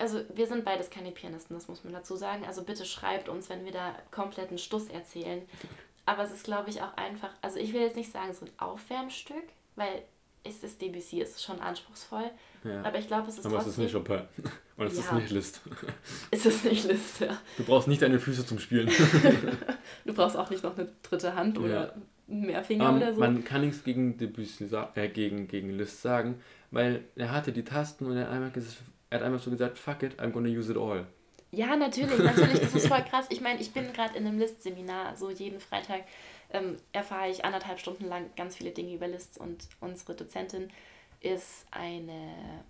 also, 0.00 0.22
wir 0.34 0.46
sind 0.46 0.64
beides 0.64 0.90
keine 0.90 1.10
Pianisten, 1.12 1.54
das 1.54 1.68
muss 1.68 1.84
man 1.84 1.92
dazu 1.92 2.16
sagen. 2.16 2.44
Also, 2.46 2.62
bitte 2.64 2.84
schreibt 2.84 3.28
uns, 3.28 3.48
wenn 3.48 3.64
wir 3.64 3.72
da 3.72 3.94
kompletten 4.10 4.58
Stuss 4.58 4.88
erzählen. 4.88 5.42
Aber 6.06 6.24
es 6.24 6.32
ist, 6.32 6.44
glaube 6.44 6.70
ich, 6.70 6.82
auch 6.82 6.96
einfach. 6.96 7.30
Also, 7.42 7.58
ich 7.58 7.72
will 7.72 7.82
jetzt 7.82 7.96
nicht 7.96 8.10
sagen, 8.10 8.32
so 8.32 8.46
ein 8.46 8.50
Aufwärmstück, 8.58 9.44
weil 9.76 10.02
es 10.42 10.62
ist 10.64 10.80
Debussy, 10.80 11.20
es 11.20 11.30
ist 11.32 11.44
schon 11.44 11.60
anspruchsvoll. 11.60 12.30
Ja. 12.64 12.82
Aber 12.82 12.98
ich 12.98 13.06
glaube, 13.06 13.28
es 13.28 13.36
ist 13.38 13.44
Aber 13.46 13.58
es 13.58 13.64
trotzdem. 13.64 13.84
ist 13.86 13.92
nicht 13.94 14.06
Chopin. 14.08 14.22
Und 14.76 14.86
es 14.86 14.94
ist 14.98 15.06
Ja. 15.10 15.14
nicht 15.16 15.30
Liszt. 15.30 15.60
ist 16.30 16.46
es 16.46 16.64
nicht 16.64 16.84
Liszt, 16.86 17.20
ja. 17.20 17.36
Du 17.58 17.64
brauchst 17.64 17.86
nicht 17.88 18.00
deine 18.00 18.18
Füße 18.18 18.46
zum 18.46 18.58
Spielen. 18.58 18.90
Du 20.04 20.14
brauchst 20.14 20.36
auch 20.36 20.48
nicht 20.50 20.62
noch 20.64 20.76
eine 20.78 20.90
dritte 21.02 21.34
Hand 21.34 21.58
oder 21.58 21.94
mehr 22.26 22.64
Finger 22.64 22.88
Ähm, 22.88 22.96
oder 22.96 23.12
so. 23.12 23.20
Man 23.20 23.44
kann 23.44 23.60
nichts 23.60 23.84
gegen 23.84 24.16
Debussy 24.16 24.68
äh, 24.94 25.08
gegen, 25.08 25.46
gegen 25.46 25.70
Liszt 25.76 26.00
sagen, 26.02 26.40
weil 26.70 27.04
er 27.16 27.32
hatte 27.32 27.52
die 27.52 27.64
Tasten 27.64 28.06
und 28.06 28.16
er 28.16 28.24
hat 28.26 28.32
einfach, 28.32 28.56
ges- 28.56 28.76
er 29.10 29.18
hat 29.18 29.26
einfach 29.26 29.42
so 29.42 29.50
gesagt, 29.50 29.78
fuck 29.78 30.02
it, 30.02 30.18
I'm 30.20 30.30
gonna 30.30 30.48
use 30.48 30.70
it 30.70 30.78
all. 30.78 31.06
Ja, 31.52 31.74
natürlich, 31.74 32.18
natürlich, 32.18 32.60
das 32.60 32.74
ist 32.74 32.86
voll 32.86 33.02
krass. 33.02 33.26
Ich 33.28 33.40
meine, 33.40 33.60
ich 33.60 33.72
bin 33.72 33.92
gerade 33.92 34.16
in 34.16 34.24
einem 34.26 34.38
List-Seminar, 34.38 35.16
so 35.16 35.30
jeden 35.30 35.58
Freitag 35.58 36.04
ähm, 36.52 36.76
erfahre 36.92 37.28
ich 37.28 37.44
anderthalb 37.44 37.80
Stunden 37.80 38.04
lang 38.04 38.30
ganz 38.36 38.56
viele 38.56 38.70
Dinge 38.70 38.94
über 38.94 39.08
Lists 39.08 39.36
und 39.36 39.66
unsere 39.80 40.14
Dozentin 40.14 40.70
ist 41.20 41.66
eine, 41.72 42.62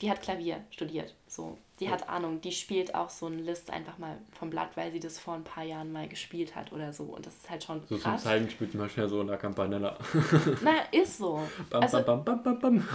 die 0.00 0.10
hat 0.10 0.20
Klavier 0.20 0.62
studiert, 0.70 1.14
so, 1.26 1.56
die 1.82 1.90
hat 1.90 2.08
Ahnung, 2.08 2.40
die 2.40 2.52
spielt 2.52 2.94
auch 2.94 3.10
so 3.10 3.26
ein 3.26 3.38
List 3.40 3.70
einfach 3.70 3.98
mal 3.98 4.16
vom 4.38 4.50
Blatt, 4.50 4.70
weil 4.76 4.90
sie 4.92 5.00
das 5.00 5.18
vor 5.18 5.34
ein 5.34 5.44
paar 5.44 5.64
Jahren 5.64 5.92
mal 5.92 6.08
gespielt 6.08 6.54
hat 6.54 6.72
oder 6.72 6.92
so 6.92 7.04
und 7.04 7.26
das 7.26 7.34
ist 7.36 7.50
halt 7.50 7.62
schon 7.64 7.80
So 7.88 7.96
zum 7.96 8.12
krass. 8.12 8.22
Zeigen 8.24 8.48
spielt 8.50 8.70
zum 8.72 8.80
Beispiel 8.80 9.08
so 9.08 9.22
La 9.22 9.36
Campanella. 9.36 9.98
Na, 10.62 10.72
ist 10.92 11.18
so. 11.18 11.40
Bam, 11.70 11.82
Also, 11.82 12.02
bam, 12.02 12.24
bam, 12.24 12.42
bam, 12.42 12.58
bam. 12.60 12.88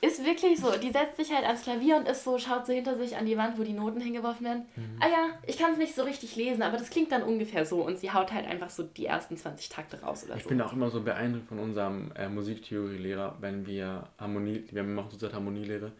Ist 0.00 0.24
wirklich 0.24 0.60
so. 0.60 0.70
Die 0.82 0.90
setzt 0.90 1.16
sich 1.16 1.32
halt 1.32 1.44
ans 1.44 1.62
Klavier 1.62 1.96
und 1.96 2.06
ist 2.08 2.22
so, 2.24 2.38
schaut 2.38 2.66
so 2.66 2.72
hinter 2.72 2.96
sich 2.96 3.16
an 3.16 3.26
die 3.26 3.36
Wand, 3.36 3.58
wo 3.58 3.62
die 3.64 3.72
Noten 3.72 4.00
hingeworfen 4.00 4.44
werden. 4.46 4.64
Mhm. 4.76 4.98
Ah 5.00 5.08
ja, 5.08 5.28
ich 5.46 5.56
kann 5.58 5.72
es 5.72 5.78
nicht 5.78 5.94
so 5.94 6.02
richtig 6.02 6.36
lesen, 6.36 6.62
aber 6.62 6.76
das 6.76 6.90
klingt 6.90 7.10
dann 7.12 7.22
ungefähr 7.22 7.64
so. 7.64 7.82
Und 7.82 7.98
sie 7.98 8.12
haut 8.12 8.32
halt 8.32 8.46
einfach 8.46 8.70
so 8.70 8.82
die 8.82 9.06
ersten 9.06 9.36
20 9.36 9.68
Takte 9.68 10.00
raus 10.02 10.24
oder 10.26 10.36
Ich 10.36 10.42
so. 10.42 10.48
bin 10.50 10.60
auch 10.60 10.72
immer 10.72 10.90
so 10.90 11.00
beeindruckt 11.02 11.48
von 11.48 11.58
unserem 11.58 12.12
äh, 12.16 12.28
Musiktheorielehrer, 12.28 13.36
wenn 13.40 13.66
wir 13.66 14.08
Harmonie, 14.18 14.64
wir 14.70 14.82
machen 14.84 15.10
zurzeit 15.10 15.32
Harmonielehre 15.34 15.92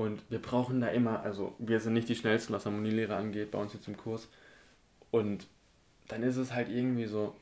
und 0.00 0.22
wir 0.30 0.40
brauchen 0.40 0.80
da 0.80 0.88
immer, 0.88 1.22
also 1.22 1.54
wir 1.58 1.78
sind 1.78 1.92
nicht 1.92 2.08
die 2.08 2.14
schnellsten, 2.16 2.54
was 2.54 2.64
Harmonielehre 2.64 3.14
angeht, 3.14 3.50
bei 3.50 3.58
uns 3.58 3.74
jetzt 3.74 3.86
im 3.86 3.98
Kurs 3.98 4.28
und 5.10 5.46
dann 6.08 6.22
ist 6.22 6.36
es 6.36 6.54
halt 6.54 6.70
irgendwie 6.70 7.04
so, 7.04 7.34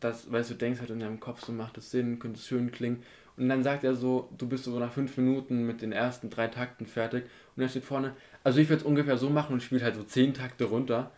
dass, 0.00 0.30
weißt 0.32 0.50
du, 0.50 0.54
denkst 0.54 0.80
halt 0.80 0.90
in 0.90 0.98
deinem 0.98 1.20
Kopf, 1.20 1.44
so 1.44 1.52
macht 1.52 1.78
es 1.78 1.92
Sinn, 1.92 2.18
könnte 2.18 2.40
es 2.40 2.48
schön 2.48 2.72
klingen 2.72 3.04
und 3.36 3.48
dann 3.48 3.62
sagt 3.62 3.84
er 3.84 3.94
so, 3.94 4.28
du 4.36 4.48
bist 4.48 4.64
so 4.64 4.76
nach 4.80 4.92
fünf 4.92 5.16
Minuten 5.16 5.64
mit 5.64 5.82
den 5.82 5.92
ersten 5.92 6.30
drei 6.30 6.48
Takten 6.48 6.86
fertig 6.86 7.26
und 7.54 7.62
er 7.62 7.68
steht 7.68 7.84
vorne, 7.84 8.16
also 8.42 8.58
ich 8.58 8.68
würde 8.68 8.80
es 8.80 8.86
ungefähr 8.86 9.16
so 9.16 9.30
machen 9.30 9.52
und 9.52 9.62
spielt 9.62 9.84
halt 9.84 9.94
so 9.94 10.02
zehn 10.02 10.34
Takte 10.34 10.64
runter 10.64 11.12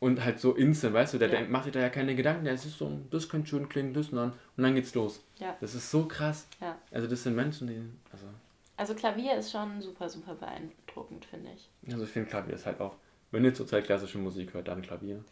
und 0.00 0.24
halt 0.24 0.40
so 0.40 0.54
instant, 0.54 0.92
weißt 0.94 1.14
du, 1.14 1.18
der 1.18 1.28
Ja. 1.28 1.36
denkt, 1.36 1.52
macht 1.52 1.64
sich 1.64 1.72
da 1.72 1.78
ja 1.80 1.88
keine 1.88 2.16
Gedanken, 2.16 2.44
der 2.44 2.54
ist 2.54 2.68
so, 2.68 3.00
das 3.12 3.28
könnte 3.28 3.48
schön 3.48 3.68
klingen, 3.68 3.94
das 3.94 4.08
und 4.08 4.16
dann, 4.16 4.32
und 4.56 4.64
dann 4.64 4.74
geht's 4.74 4.94
los. 4.96 5.22
Ja. 5.38 5.56
Das 5.60 5.76
ist 5.76 5.88
so 5.88 6.06
krass. 6.06 6.48
Ja. 6.60 6.76
Also 6.90 7.06
das 7.06 7.22
sind 7.22 7.36
Menschen, 7.36 7.68
die, 7.68 7.80
also, 8.10 8.26
Also 8.76 8.94
Klavier 8.94 9.36
ist 9.36 9.52
schon 9.52 9.80
super, 9.80 10.08
super 10.08 10.34
beeindruckend, 10.34 11.24
finde 11.24 11.50
ich. 11.52 11.70
also 11.92 12.04
ich 12.04 12.10
finde 12.10 12.28
Klavier 12.30 12.54
ist 12.54 12.66
halt 12.66 12.80
auch, 12.80 12.96
wenn 13.30 13.44
ihr 13.44 13.54
zurzeit 13.54 13.84
klassische 13.84 14.18
Musik 14.18 14.52
hört, 14.54 14.68
dann 14.68 14.82
Klavier. 14.82 15.24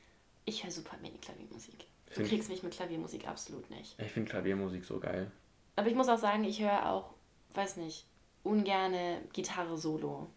Ich 0.45 0.63
höre 0.65 0.71
super 0.71 0.97
wenig 1.03 1.21
Klaviermusik. 1.21 1.87
Du 2.07 2.15
Find- 2.15 2.29
kriegst 2.29 2.49
mich 2.51 2.63
mit 2.63 2.73
Klaviermusik 2.73 3.27
absolut 3.29 3.69
nicht. 3.71 3.95
Ich 4.01 4.13
finde 4.13 4.31
Klaviermusik 4.31 4.85
so 4.85 4.99
geil. 5.01 5.31
Aber 5.77 5.89
ich 5.89 5.95
muss 5.95 6.09
auch 6.09 6.19
sagen, 6.19 6.45
ich 6.45 6.61
höre 6.61 6.91
auch, 6.91 7.15
weiß 7.55 7.77
nicht, 7.79 8.07
ungerne 8.43 9.23
Gitarre 9.33 9.79
solo. 9.79 10.29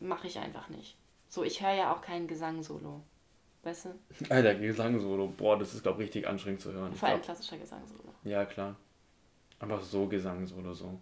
Mache 0.00 0.26
ich 0.26 0.38
einfach 0.38 0.68
nicht. 0.68 0.96
So, 1.28 1.44
ich 1.44 1.62
höre 1.62 1.74
ja 1.74 1.94
auch 1.94 2.00
keinen 2.00 2.26
Gesang-Solo. 2.26 3.00
Weißt 3.62 3.86
du? 3.86 3.90
Alter, 4.30 4.54
Gesang-Solo. 4.54 5.28
Boah, 5.28 5.58
das 5.58 5.74
ist, 5.74 5.82
glaube 5.82 6.02
ich, 6.02 6.08
richtig 6.08 6.26
anstrengend 6.28 6.60
zu 6.60 6.72
hören. 6.72 6.92
Ich 6.92 6.98
Vor 6.98 7.08
allem 7.08 7.18
glaub- 7.18 7.24
klassischer 7.26 7.58
Gesang-Solo. 7.58 8.12
Ja, 8.24 8.44
klar. 8.44 8.76
Aber 9.58 9.80
so 9.80 10.06
Gesang-Solo 10.06 10.74
so. 10.74 10.98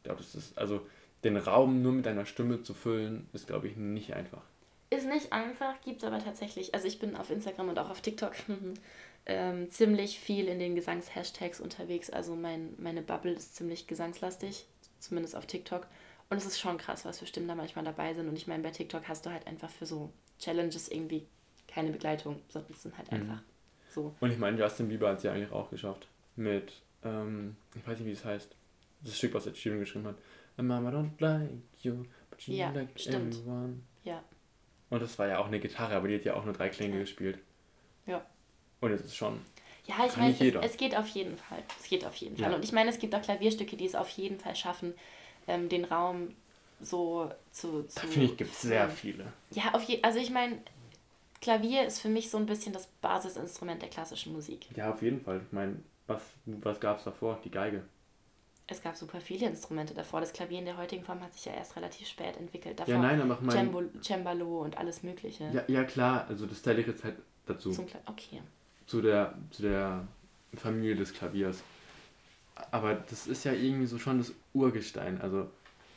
Ich 0.00 0.04
glaube, 0.04 0.18
das 0.22 0.34
ist, 0.34 0.56
also 0.58 0.86
den 1.24 1.36
Raum 1.36 1.82
nur 1.82 1.92
mit 1.92 2.06
deiner 2.06 2.26
Stimme 2.26 2.62
zu 2.62 2.74
füllen, 2.74 3.28
ist, 3.32 3.46
glaube 3.46 3.68
ich, 3.68 3.76
nicht 3.76 4.14
einfach. 4.14 4.42
Ist 4.88 5.06
nicht 5.06 5.32
einfach, 5.32 5.74
gibt's 5.82 6.02
aber 6.04 6.18
tatsächlich. 6.18 6.74
Also 6.74 6.88
ich 6.88 6.98
bin 6.98 7.14
auf 7.14 7.30
Instagram 7.30 7.68
und 7.68 7.78
auch 7.78 7.90
auf 7.90 8.00
TikTok 8.00 8.32
ähm, 9.26 9.70
ziemlich 9.70 10.18
viel 10.18 10.48
in 10.48 10.58
den 10.58 10.74
Gesangshashtags 10.74 11.60
unterwegs. 11.60 12.10
Also 12.10 12.34
mein, 12.34 12.74
meine 12.78 13.02
Bubble 13.02 13.32
ist 13.32 13.54
ziemlich 13.54 13.86
gesangslastig, 13.86 14.64
zumindest 14.98 15.36
auf 15.36 15.46
TikTok. 15.46 15.86
Und 16.30 16.38
es 16.38 16.46
ist 16.46 16.58
schon 16.58 16.78
krass, 16.78 17.04
was 17.04 17.18
für 17.18 17.26
Stimmen 17.26 17.48
da 17.48 17.54
manchmal 17.54 17.84
dabei 17.84 18.14
sind. 18.14 18.28
Und 18.28 18.36
ich 18.36 18.46
meine, 18.46 18.62
bei 18.62 18.70
TikTok 18.70 19.06
hast 19.08 19.26
du 19.26 19.30
halt 19.30 19.46
einfach 19.46 19.70
für 19.70 19.86
so 19.86 20.10
Challenges 20.38 20.88
irgendwie 20.88 21.26
keine 21.68 21.90
Begleitung, 21.90 22.40
sondern 22.48 22.72
es 22.72 22.82
sind 22.82 22.96
halt 22.96 23.12
Mhm. 23.12 23.18
einfach 23.18 23.42
so. 23.90 24.14
Und 24.20 24.30
ich 24.32 24.38
meine, 24.38 24.58
Justin 24.58 24.88
Bieber 24.88 25.10
hat 25.10 25.18
es 25.18 25.22
ja 25.24 25.32
eigentlich 25.32 25.52
auch 25.52 25.70
geschafft. 25.70 26.08
Mit, 26.36 26.72
ähm, 27.04 27.56
ich 27.74 27.86
weiß 27.86 27.98
nicht, 27.98 28.08
wie 28.08 28.12
es 28.12 28.24
heißt. 28.24 28.56
Das 29.02 29.16
Stück, 29.16 29.34
was 29.34 29.46
Ed 29.46 29.56
Sheeran 29.56 29.80
geschrieben 29.80 30.06
hat. 30.06 30.16
Mama 30.56 30.90
don't 30.90 31.12
like 31.20 31.50
you, 31.82 32.04
but 32.30 32.40
you 32.42 32.54
Ja, 32.54 32.70
like 32.70 32.88
stimmt. 32.96 33.34
everyone. 33.34 33.80
Ja. 34.04 34.22
Und 34.90 35.00
das 35.00 35.18
war 35.18 35.26
ja 35.28 35.38
auch 35.38 35.46
eine 35.46 35.60
Gitarre, 35.60 35.94
aber 35.94 36.08
die 36.08 36.16
hat 36.16 36.24
ja 36.24 36.34
auch 36.34 36.44
nur 36.44 36.52
drei 36.52 36.68
Klänge 36.68 36.94
Ja. 36.94 37.00
gespielt. 37.00 37.38
Ja. 38.06 38.24
Und 38.80 38.92
es 38.92 39.02
ist 39.02 39.16
schon. 39.16 39.40
Ja, 39.86 40.04
ich 40.06 40.16
meine, 40.16 40.32
es, 40.38 40.40
es 40.72 40.76
geht 40.76 40.94
auf 40.96 41.08
jeden 41.08 41.36
Fall. 41.36 41.62
Es 41.80 41.88
geht 41.88 42.04
auf 42.04 42.14
jeden 42.16 42.36
Ja. 42.36 42.46
Fall. 42.46 42.54
Und 42.54 42.64
ich 42.64 42.72
meine, 42.72 42.90
es 42.90 42.98
gibt 42.98 43.14
auch 43.14 43.22
Klavierstücke, 43.22 43.76
die 43.76 43.86
es 43.86 43.94
auf 43.94 44.08
jeden 44.10 44.38
Fall 44.38 44.54
schaffen, 44.54 44.94
ähm, 45.48 45.68
den 45.68 45.84
Raum 45.84 46.34
so 46.80 47.30
zu. 47.52 47.84
zu 47.84 47.94
Da 48.00 48.06
finde 48.06 48.26
ich, 48.26 48.36
gibt 48.36 48.52
es 48.52 48.62
sehr 48.62 48.88
viele. 48.90 49.32
Ja, 49.50 49.72
auf 49.74 49.82
je, 49.84 50.02
also 50.02 50.18
ich 50.18 50.30
meine, 50.30 50.58
Klavier 51.40 51.86
ist 51.86 52.00
für 52.00 52.08
mich 52.08 52.30
so 52.30 52.36
ein 52.36 52.46
bisschen 52.46 52.72
das 52.72 52.86
Basisinstrument 53.00 53.80
der 53.80 53.88
klassischen 53.88 54.32
Musik. 54.32 54.66
Ja, 54.76 54.92
auf 54.92 55.00
jeden 55.02 55.20
Fall. 55.22 55.40
Ich 55.46 55.52
meine, 55.52 55.76
was, 56.06 56.20
was 56.44 56.78
gab 56.80 56.98
es 56.98 57.04
davor? 57.04 57.40
Die 57.44 57.50
Geige. 57.50 57.84
Es 58.70 58.80
gab 58.82 58.96
super 58.96 59.20
viele 59.20 59.48
Instrumente 59.48 59.94
davor. 59.94 60.20
Das 60.20 60.32
Klavier 60.32 60.60
in 60.60 60.64
der 60.64 60.76
heutigen 60.76 61.02
Form 61.04 61.20
hat 61.22 61.34
sich 61.34 61.44
ja 61.44 61.52
erst 61.52 61.74
relativ 61.76 62.06
spät 62.06 62.36
entwickelt. 62.36 62.78
Davor 62.78 62.94
Ja, 62.94 63.00
nein, 63.00 63.20
aber 63.20 63.34
ich 63.34 63.40
meine. 63.40 63.60
Cembalo, 63.60 63.88
Cembalo 64.00 64.60
und 64.62 64.78
alles 64.78 65.02
Mögliche. 65.02 65.50
Ja, 65.52 65.64
ja, 65.66 65.82
klar, 65.82 66.26
also 66.28 66.46
das 66.46 66.62
zähle 66.62 66.80
ich 66.80 66.86
jetzt 66.86 67.02
halt 67.02 67.16
dazu. 67.46 67.72
Zum 67.72 67.86
Kla 67.88 67.98
okay. 68.06 68.40
zu 68.86 69.02
der, 69.02 69.34
zu 69.50 69.62
der 69.62 70.06
Familie 70.54 70.94
des 70.94 71.12
Klaviers. 71.12 71.64
Aber 72.70 72.94
das 72.94 73.26
ist 73.26 73.42
ja 73.42 73.52
irgendwie 73.52 73.86
so 73.86 73.98
schon 73.98 74.18
das 74.18 74.32
Urgestein, 74.54 75.20
also, 75.20 75.50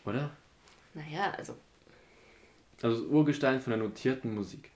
oder? 0.06 0.32
Naja, 0.96 1.32
also 1.38 1.56
Also 2.82 3.02
das 3.04 3.12
Urgestein 3.12 3.62
von 3.62 3.72
der 3.72 3.80
notierten 3.84 4.34
Musik. 4.34 4.72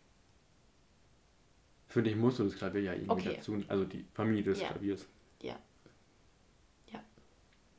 Für 1.87 2.03
dich 2.03 2.15
musst 2.15 2.37
du 2.37 2.43
das 2.43 2.55
Klavier 2.55 2.81
ja 2.81 2.93
irgendwie 2.93 3.11
Okay. 3.11 3.35
dazu, 3.37 3.63
also 3.69 3.85
die 3.85 4.05
Familie 4.13 4.43
des 4.43 4.61
Ja. 4.61 4.67
Klaviers. 4.67 5.07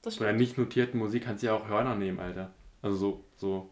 Das 0.08 0.16
Von 0.16 0.24
der 0.24 0.30
stimmt. 0.32 0.40
nicht 0.40 0.58
notierten 0.58 0.98
Musik 0.98 1.24
kannst 1.24 1.42
du 1.42 1.48
ja 1.48 1.54
auch 1.54 1.68
Hörner 1.68 1.94
nehmen, 1.94 2.18
Alter. 2.20 2.50
Also 2.82 2.96
so, 2.96 3.24
so, 3.36 3.70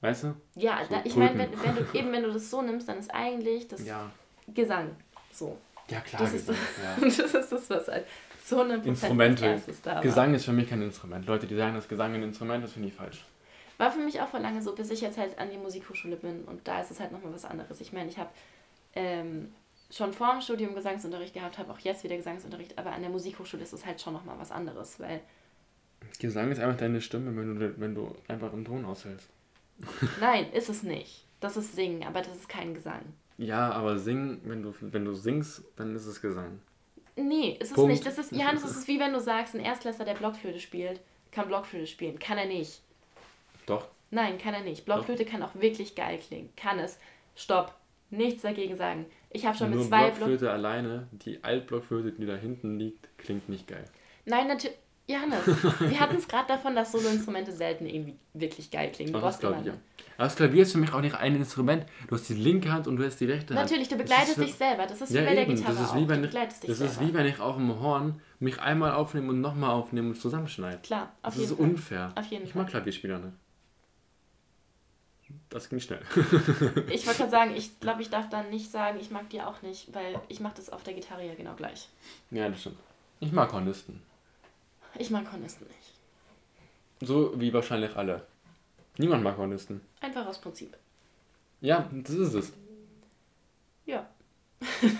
weißt 0.00 0.24
du? 0.24 0.34
Ja, 0.56 0.80
so 0.84 0.94
da, 0.94 1.00
ich 1.04 1.16
meine, 1.16 1.38
wenn, 1.38 1.50
wenn 1.62 1.76
du 1.76 1.86
eben 1.98 2.12
wenn 2.12 2.22
du 2.22 2.32
das 2.32 2.50
so 2.50 2.62
nimmst, 2.62 2.88
dann 2.88 2.98
ist 2.98 3.12
eigentlich 3.14 3.68
das 3.68 3.84
Ja, 3.86 4.10
Gesang 4.48 4.90
so. 5.32 5.56
ja 5.90 6.00
klar, 6.00 6.22
Das 6.22 6.32
ist 6.34 6.46
Gesang. 6.46 6.62
Ja. 6.82 7.02
Und 7.04 7.18
das 7.18 7.34
ist 7.34 7.52
das, 7.52 7.70
was 7.70 7.88
halt 7.88 8.06
zu 8.44 8.60
100% 8.60 8.82
Instrumente. 8.84 9.62
da 9.82 9.94
war. 9.96 10.02
Gesang 10.02 10.34
ist 10.34 10.44
für 10.44 10.52
mich 10.52 10.68
kein 10.68 10.82
Instrument. 10.82 11.26
Leute, 11.26 11.46
die 11.46 11.56
sagen, 11.56 11.74
dass 11.74 11.88
Gesang 11.88 12.14
ein 12.14 12.22
Instrument 12.22 12.64
ist, 12.64 12.72
finde 12.74 12.88
ich 12.88 12.94
falsch. 12.94 13.24
War 13.78 13.90
für 13.90 13.98
mich 14.00 14.20
auch 14.20 14.28
vor 14.28 14.38
lange 14.40 14.62
so, 14.62 14.74
bis 14.74 14.90
ich 14.90 15.00
jetzt 15.00 15.18
halt 15.18 15.38
an 15.38 15.50
die 15.50 15.56
Musikhochschule 15.58 16.16
bin. 16.16 16.44
Und 16.44 16.66
da 16.68 16.80
ist 16.80 16.90
es 16.90 17.00
halt 17.00 17.10
nochmal 17.10 17.32
was 17.32 17.44
anderes. 17.44 17.80
Ich 17.80 17.92
meine, 17.92 18.08
ich 18.08 18.18
habe 18.18 18.30
ähm, 18.94 19.52
schon 19.90 20.12
vor 20.12 20.30
dem 20.32 20.40
Studium 20.42 20.74
Gesangsunterricht 20.74 21.34
gehabt, 21.34 21.58
habe 21.58 21.72
auch 21.72 21.78
jetzt 21.80 22.04
wieder 22.04 22.16
Gesangsunterricht, 22.16 22.78
aber 22.78 22.92
an 22.92 23.00
der 23.02 23.10
Musikhochschule 23.10 23.62
ist 23.62 23.72
es 23.72 23.84
halt 23.84 24.00
schon 24.00 24.12
nochmal 24.12 24.38
was 24.38 24.52
anderes, 24.52 25.00
weil, 25.00 25.20
Gesang 26.18 26.50
ist 26.50 26.60
einfach 26.60 26.78
deine 26.78 27.00
Stimme, 27.00 27.36
wenn 27.36 27.58
du, 27.58 27.80
wenn 27.80 27.94
du 27.94 28.14
einfach 28.28 28.52
einen 28.52 28.64
Ton 28.64 28.84
aushältst. 28.84 29.28
nein, 30.20 30.46
ist 30.52 30.68
es 30.68 30.82
nicht. 30.82 31.24
Das 31.40 31.56
ist 31.56 31.74
Singen, 31.74 32.04
aber 32.04 32.22
das 32.22 32.36
ist 32.36 32.48
kein 32.48 32.74
Gesang. 32.74 33.02
Ja, 33.36 33.70
aber 33.72 33.98
singen, 33.98 34.40
wenn 34.44 34.62
du, 34.62 34.72
wenn 34.80 35.04
du 35.04 35.12
singst, 35.12 35.64
dann 35.76 35.94
ist 35.96 36.06
es 36.06 36.20
Gesang. 36.20 36.60
Nee, 37.16 37.56
ist 37.60 37.70
es 37.70 37.74
Punkt. 37.74 37.90
nicht. 37.90 38.06
Das 38.06 38.18
ist, 38.18 38.32
Johannes, 38.32 38.62
das 38.62 38.76
ist 38.76 38.88
wie 38.88 38.98
wenn 38.98 39.12
du 39.12 39.20
sagst, 39.20 39.54
ein 39.54 39.60
Erstklässler, 39.60 40.04
der 40.04 40.14
Blockflöte 40.14 40.60
spielt, 40.60 41.00
kann 41.32 41.48
Blockflöte 41.48 41.86
spielen. 41.86 42.18
Kann 42.18 42.38
er 42.38 42.46
nicht. 42.46 42.80
Doch. 43.66 43.88
Nein, 44.10 44.38
kann 44.38 44.54
er 44.54 44.62
nicht. 44.62 44.84
Blockflöte 44.84 45.24
kann 45.24 45.42
auch 45.42 45.54
wirklich 45.54 45.94
geil 45.94 46.18
klingen. 46.18 46.50
Kann 46.56 46.78
es. 46.78 46.98
Stopp. 47.34 47.74
Nichts 48.10 48.42
dagegen 48.42 48.76
sagen. 48.76 49.06
Ich 49.30 49.44
habe 49.44 49.56
schon 49.56 49.70
Nur 49.70 49.80
mit 49.80 49.88
zwei 49.88 50.10
Block... 50.10 50.16
Blockflöte 50.16 50.52
alleine, 50.52 51.08
die 51.10 51.42
Altblockflöte, 51.42 52.12
die 52.12 52.26
da 52.26 52.36
hinten 52.36 52.78
liegt, 52.78 53.08
klingt 53.18 53.48
nicht 53.48 53.66
geil. 53.66 53.84
Nein, 54.24 54.46
natürlich. 54.46 54.76
Johannes, 55.06 55.46
wir 55.80 56.00
hatten 56.00 56.16
es 56.16 56.26
gerade 56.26 56.48
davon, 56.48 56.74
dass 56.74 56.92
Soloinstrumente 56.92 57.52
selten 57.52 57.84
irgendwie 57.86 58.14
wirklich 58.32 58.70
geil 58.70 58.90
klingen. 58.90 59.12
Du 59.12 59.18
Aber 59.18 59.26
das 59.26 59.36
brauchst 59.38 59.44
immer 59.44 59.62
Klavier. 59.62 59.80
Aber 60.16 60.24
das 60.24 60.36
Klavier 60.36 60.62
ist 60.62 60.72
für 60.72 60.78
mich 60.78 60.92
auch 60.94 61.00
nicht 61.02 61.14
ein 61.14 61.36
Instrument. 61.36 61.84
Du 62.08 62.14
hast 62.14 62.26
die 62.28 62.34
linke 62.34 62.72
Hand 62.72 62.86
und 62.86 62.96
du 62.96 63.04
hast 63.04 63.18
die 63.20 63.26
rechte 63.26 63.54
Hand. 63.54 63.64
Natürlich, 63.64 63.88
du 63.88 63.96
Das 63.96 64.04
begleitest 64.04 64.38
ist 64.38 64.46
dich 64.48 64.54
selber. 64.54 64.86
Das 64.86 65.00
ist 65.02 65.10
wie 65.12 65.16
ja, 65.16 65.24
bei 65.24 65.34
der 65.34 65.42
eben. 65.42 65.54
Gitarre 65.56 65.74
Das 65.74 65.82
ist 65.84 65.90
auch. 65.90 65.96
wie 65.96 66.08
wenn 66.08 66.22
du 66.22 66.28
ich, 66.28 66.30
begleitest 66.32 66.62
dich 66.62 66.68
das 66.68 66.78
selber. 66.78 66.92
ist 66.92 67.00
wie 67.00 67.12
wenn 67.14 67.26
ich 67.26 67.38
auf 67.40 67.56
dem 67.56 67.80
Horn 67.80 68.20
mich 68.38 68.58
einmal 68.60 68.92
aufnehme 68.92 69.28
und 69.28 69.40
nochmal 69.42 69.70
aufnehme 69.70 70.08
und 70.08 70.14
zusammenschneide. 70.20 70.78
Klar, 70.78 71.12
auf 71.22 71.34
Das 71.34 71.36
ist 71.36 71.50
jeden 71.50 71.56
Fall. 71.58 71.66
unfair. 71.68 72.12
Auf 72.14 72.26
jeden 72.26 72.44
ich 72.46 72.54
mag 72.54 72.68
Klavierspieler 72.68 73.18
nicht. 73.18 73.34
Das 75.50 75.68
ging 75.68 75.80
schnell. 75.80 76.00
Ich 76.90 77.06
wollte 77.06 77.18
gerade 77.18 77.30
sagen, 77.30 77.56
ich 77.56 77.78
glaube, 77.80 78.00
ich 78.02 78.08
darf 78.10 78.28
dann 78.30 78.48
nicht 78.50 78.70
sagen, 78.70 78.98
ich 79.00 79.10
mag 79.10 79.28
die 79.30 79.42
auch 79.42 79.60
nicht, 79.62 79.92
weil 79.94 80.18
ich 80.28 80.40
mache 80.40 80.54
das 80.56 80.70
auf 80.70 80.82
der 80.82 80.94
Gitarre 80.94 81.26
ja 81.26 81.34
genau 81.34 81.54
gleich. 81.54 81.88
ja, 82.30 82.48
das 82.48 82.60
stimmt. 82.60 82.76
Ich 83.20 83.32
mag 83.32 83.52
Hornisten. 83.52 84.00
Ich 84.96 85.10
mag 85.10 85.30
Hornisten 85.30 85.66
nicht. 85.66 85.94
So 87.00 87.38
wie 87.40 87.52
wahrscheinlich 87.52 87.96
alle. 87.96 88.26
Niemand 88.96 89.24
mag 89.24 89.36
Hornisten. 89.36 89.80
Einfach 90.00 90.26
aus 90.26 90.40
Prinzip. 90.40 90.76
Ja, 91.60 91.90
das 91.92 92.14
ist 92.14 92.34
es. 92.34 92.52
Ja. 93.86 94.08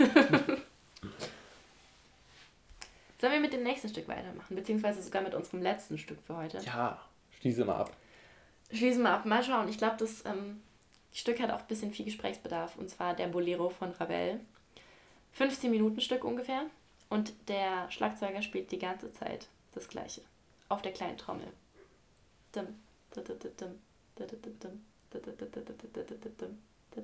Sollen 3.20 3.32
wir 3.32 3.40
mit 3.40 3.52
dem 3.52 3.62
nächsten 3.62 3.88
Stück 3.88 4.08
weitermachen? 4.08 4.56
Beziehungsweise 4.56 5.00
sogar 5.00 5.22
mit 5.22 5.34
unserem 5.34 5.62
letzten 5.62 5.96
Stück 5.96 6.18
für 6.26 6.36
heute? 6.36 6.58
Ja, 6.58 7.00
schließe 7.40 7.64
mal 7.64 7.76
ab. 7.76 7.96
Schließen 8.72 9.02
wir 9.02 9.10
ab. 9.10 9.24
Mal 9.24 9.42
schauen. 9.42 9.68
Ich 9.68 9.78
glaube, 9.78 9.96
das 9.98 10.26
ähm, 10.26 10.60
Stück 11.12 11.40
hat 11.40 11.50
auch 11.50 11.60
ein 11.60 11.66
bisschen 11.66 11.92
viel 11.92 12.04
Gesprächsbedarf. 12.04 12.76
Und 12.76 12.90
zwar 12.90 13.14
der 13.14 13.28
Bolero 13.28 13.70
von 13.70 13.92
Ravel. 13.92 14.40
15 15.32 15.70
Minuten 15.70 16.00
Stück 16.00 16.24
ungefähr. 16.24 16.66
Und 17.08 17.32
der 17.48 17.90
Schlagzeuger 17.90 18.42
spielt 18.42 18.72
die 18.72 18.78
ganze 18.78 19.12
Zeit 19.12 19.46
das 19.76 19.88
gleiche. 19.88 20.22
Auf 20.68 20.82
der 20.82 20.92
kleinen 20.92 21.16
Trommel. 21.16 21.48
Dim, 22.54 22.66
dim, 23.14 23.24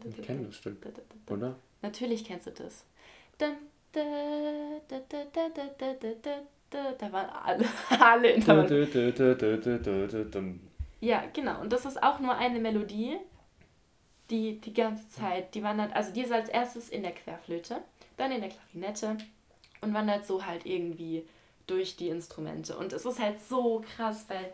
ich 0.08 0.22
kenne 0.22 0.46
das 0.46 0.56
stimmt. 0.56 0.86
oder? 1.28 1.56
Natürlich 1.82 2.24
kennst 2.24 2.46
du 2.46 2.50
das. 2.52 2.84
Da 3.38 3.52
waren 7.12 7.30
alle, 7.30 7.66
alle 7.88 8.30
in 8.30 8.44
der 8.44 8.54
Ja, 11.00 11.24
genau. 11.32 11.60
Und 11.60 11.72
das 11.72 11.84
ist 11.86 12.02
auch 12.02 12.20
nur 12.20 12.36
eine 12.36 12.60
Melodie, 12.60 13.16
die 14.30 14.60
die 14.60 14.74
ganze 14.74 15.08
Zeit, 15.08 15.54
die 15.54 15.62
wandert, 15.62 15.94
also 15.94 16.12
die 16.12 16.22
ist 16.22 16.32
als 16.32 16.48
erstes 16.48 16.88
in 16.88 17.02
der 17.02 17.12
Querflöte, 17.12 17.78
dann 18.16 18.30
in 18.30 18.42
der 18.42 18.50
Klarinette 18.50 19.16
und 19.80 19.94
wandert 19.94 20.26
so 20.26 20.44
halt 20.44 20.66
irgendwie 20.66 21.26
durch 21.70 21.96
die 21.96 22.08
Instrumente. 22.08 22.76
Und 22.76 22.92
es 22.92 23.04
ist 23.04 23.20
halt 23.20 23.40
so 23.48 23.84
krass, 23.96 24.24
weil 24.28 24.52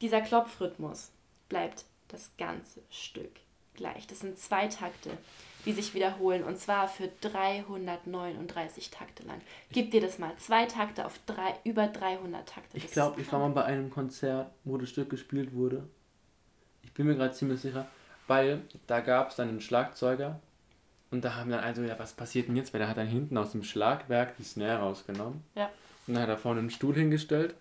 dieser 0.00 0.20
Klopfrhythmus 0.20 1.10
bleibt 1.48 1.84
das 2.08 2.30
ganze 2.36 2.80
Stück 2.90 3.30
gleich. 3.74 4.06
Das 4.06 4.20
sind 4.20 4.38
zwei 4.38 4.66
Takte, 4.66 5.10
die 5.64 5.72
sich 5.72 5.94
wiederholen 5.94 6.42
und 6.42 6.58
zwar 6.58 6.88
für 6.88 7.08
339 7.20 8.90
Takte 8.90 9.22
lang. 9.24 9.40
Gib 9.72 9.90
dir 9.90 10.00
das 10.00 10.18
mal. 10.18 10.36
Zwei 10.38 10.66
Takte 10.66 11.06
auf 11.06 11.18
drei, 11.26 11.54
über 11.64 11.86
300 11.86 12.48
Takte. 12.48 12.76
Ich 12.76 12.88
glaube, 12.88 13.20
ich 13.20 13.30
war 13.32 13.38
mal 13.38 13.50
bei 13.50 13.64
einem 13.64 13.90
Konzert, 13.90 14.50
wo 14.64 14.76
das 14.76 14.90
Stück 14.90 15.10
gespielt 15.10 15.54
wurde. 15.54 15.86
Ich 16.82 16.92
bin 16.92 17.06
mir 17.06 17.14
gerade 17.14 17.34
ziemlich 17.34 17.60
sicher, 17.60 17.86
weil 18.26 18.62
da 18.86 19.00
gab 19.00 19.30
es 19.30 19.36
dann 19.36 19.48
einen 19.48 19.60
Schlagzeuger 19.60 20.40
und 21.10 21.24
da 21.24 21.36
haben 21.36 21.50
dann 21.50 21.60
also, 21.60 21.82
ja, 21.82 21.98
was 21.98 22.12
passiert 22.12 22.48
denn 22.48 22.56
jetzt? 22.56 22.72
Weil 22.72 22.80
der 22.80 22.88
hat 22.88 22.96
dann 22.96 23.06
hinten 23.06 23.36
aus 23.36 23.52
dem 23.52 23.62
Schlagwerk 23.62 24.36
die 24.36 24.44
Snare 24.44 24.80
rausgenommen. 24.80 25.42
Ja. 25.54 25.70
Und 26.10 26.14
dann 26.14 26.24
hat 26.24 26.30
er 26.30 26.38
vorne 26.38 26.58
einen 26.58 26.70
Stuhl 26.70 26.96
hingestellt 26.96 27.54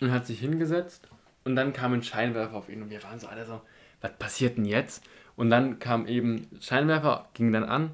und 0.00 0.10
hat 0.10 0.26
sich 0.26 0.40
hingesetzt 0.40 1.06
und 1.44 1.54
dann 1.54 1.72
kam 1.72 1.92
ein 1.92 2.02
Scheinwerfer 2.02 2.56
auf 2.56 2.68
ihn 2.68 2.82
und 2.82 2.90
wir 2.90 3.00
waren 3.04 3.20
so 3.20 3.28
alle 3.28 3.46
so, 3.46 3.60
was 4.00 4.10
passiert 4.18 4.56
denn 4.56 4.64
jetzt? 4.64 5.04
Und 5.36 5.50
dann 5.50 5.78
kam 5.78 6.08
eben 6.08 6.48
Scheinwerfer, 6.60 7.28
ging 7.32 7.52
dann 7.52 7.62
an 7.62 7.92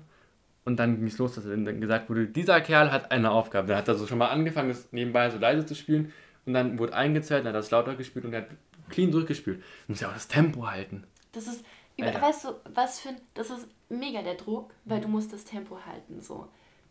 und 0.64 0.78
dann 0.78 0.96
ging 0.96 1.08
es 1.08 1.18
los, 1.18 1.34
dass 1.34 1.44
dann 1.44 1.78
gesagt 1.78 2.08
wurde, 2.08 2.26
dieser 2.26 2.62
Kerl 2.62 2.90
hat 2.90 3.12
eine 3.12 3.30
Aufgabe. 3.30 3.68
Dann 3.68 3.76
hat 3.76 3.86
er 3.86 3.96
so 3.96 4.06
schon 4.06 4.16
mal 4.16 4.28
angefangen, 4.28 4.70
das 4.70 4.90
nebenbei 4.92 5.28
so 5.28 5.36
leise 5.36 5.66
zu 5.66 5.74
spielen 5.74 6.10
und 6.46 6.54
dann 6.54 6.78
wurde 6.78 6.94
eingezählt, 6.94 7.40
dann 7.40 7.48
hat 7.48 7.56
er 7.56 7.60
es 7.60 7.70
lauter 7.70 7.96
gespielt 7.96 8.24
und 8.24 8.32
er 8.32 8.40
hat 8.40 8.48
clean 8.88 9.10
durchgespielt. 9.10 9.58
Du 9.58 9.92
musst 9.92 10.00
ja 10.00 10.08
auch 10.08 10.14
das 10.14 10.26
Tempo 10.26 10.66
halten. 10.70 11.04
Das 11.32 11.46
ist, 11.48 11.62
Über, 11.98 12.06
Alter. 12.06 12.22
weißt 12.22 12.44
du, 12.46 12.48
was 12.72 13.00
für 13.00 13.10
ein, 13.10 13.20
das 13.34 13.50
ist 13.50 13.68
mega 13.90 14.22
der 14.22 14.36
Druck, 14.36 14.72
weil 14.86 15.02
du 15.02 15.08
musst 15.08 15.34
das 15.34 15.44
Tempo 15.44 15.78
halten, 15.84 16.22
so. 16.22 16.48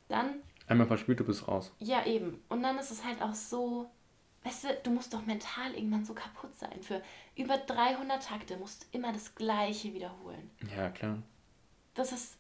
Dann, 0.08 0.36
Einmal 0.68 0.88
verspielt, 0.88 1.20
du 1.20 1.26
bist 1.26 1.48
raus. 1.48 1.74
ja 1.80 2.06
eben, 2.06 2.42
und 2.50 2.64
dann 2.64 2.78
ist 2.80 2.92
es 2.92 3.04
halt 3.04 3.22
auch 3.22 3.34
so, 3.34 3.90
weißt 4.44 4.64
du, 4.64 4.68
du 4.84 4.92
musst 4.92 5.14
doch 5.14 5.26
mental 5.26 5.74
irgendwann 5.76 6.06
so 6.06 6.14
kaputt 6.14 6.56
sein. 6.56 6.82
Für 6.82 7.02
über 7.36 7.58
300 7.58 8.24
Takte 8.24 8.58
musst 8.58 8.84
du 8.84 8.98
immer 8.98 9.14
das 9.14 9.36
Gleiche 9.36 9.94
wiederholen. 9.94 10.50
Ja, 10.76 10.90
klar. 10.90 11.22
Das 11.94 12.12
ist, 12.12 12.38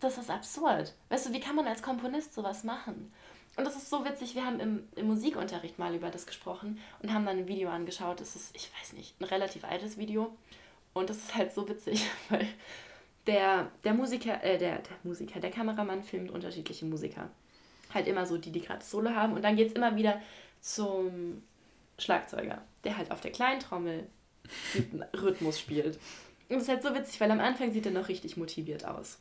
das 0.00 0.18
ist 0.18 0.30
absurd. 0.30 0.94
Weißt 1.08 1.28
du, 1.28 1.32
wie 1.32 1.40
kann 1.40 1.56
man 1.56 1.66
als 1.66 1.82
Komponist 1.82 2.34
sowas 2.34 2.64
machen? 2.64 3.12
Und 3.56 3.64
das 3.66 3.76
ist 3.76 3.90
so 3.90 4.04
witzig, 4.04 4.34
wir 4.34 4.46
haben 4.46 4.60
im, 4.60 4.88
im 4.96 5.06
Musikunterricht 5.08 5.78
mal 5.78 5.94
über 5.94 6.10
das 6.10 6.26
gesprochen 6.26 6.80
und 7.02 7.12
haben 7.12 7.26
dann 7.26 7.38
ein 7.38 7.48
Video 7.48 7.68
angeschaut. 7.68 8.20
Das 8.20 8.34
ist, 8.34 8.56
ich 8.56 8.70
weiß 8.80 8.94
nicht, 8.94 9.20
ein 9.20 9.24
relativ 9.24 9.64
altes 9.64 9.98
Video. 9.98 10.34
Und 10.94 11.10
das 11.10 11.18
ist 11.18 11.34
halt 11.34 11.52
so 11.52 11.68
witzig, 11.68 12.06
weil 12.30 12.46
der, 13.26 13.70
der 13.84 13.94
Musiker, 13.94 14.42
äh, 14.42 14.58
der, 14.58 14.78
der 14.78 14.96
Musiker, 15.04 15.40
der 15.40 15.50
Kameramann 15.50 16.02
filmt 16.02 16.30
unterschiedliche 16.30 16.86
Musiker. 16.86 17.30
Halt 17.94 18.06
immer 18.06 18.26
so 18.26 18.38
die, 18.38 18.50
die 18.50 18.60
gerade 18.60 18.84
Solo 18.84 19.10
haben. 19.10 19.34
Und 19.34 19.42
dann 19.42 19.56
geht 19.56 19.68
es 19.68 19.74
immer 19.74 19.96
wieder 19.96 20.20
zum 20.60 21.42
Schlagzeuger, 21.98 22.62
der 22.84 22.96
halt 22.96 23.10
auf 23.10 23.20
der 23.20 23.32
kleinen 23.32 23.60
Trommel 23.60 24.06
diesen 24.74 25.02
Rhythmus 25.14 25.58
spielt. 25.58 25.98
Und 26.48 26.56
das 26.56 26.64
ist 26.64 26.68
halt 26.68 26.82
so 26.82 26.94
witzig, 26.94 27.20
weil 27.20 27.30
am 27.30 27.40
Anfang 27.40 27.72
sieht 27.72 27.86
er 27.86 27.92
noch 27.92 28.08
richtig 28.08 28.36
motiviert 28.36 28.84
aus. 28.84 29.18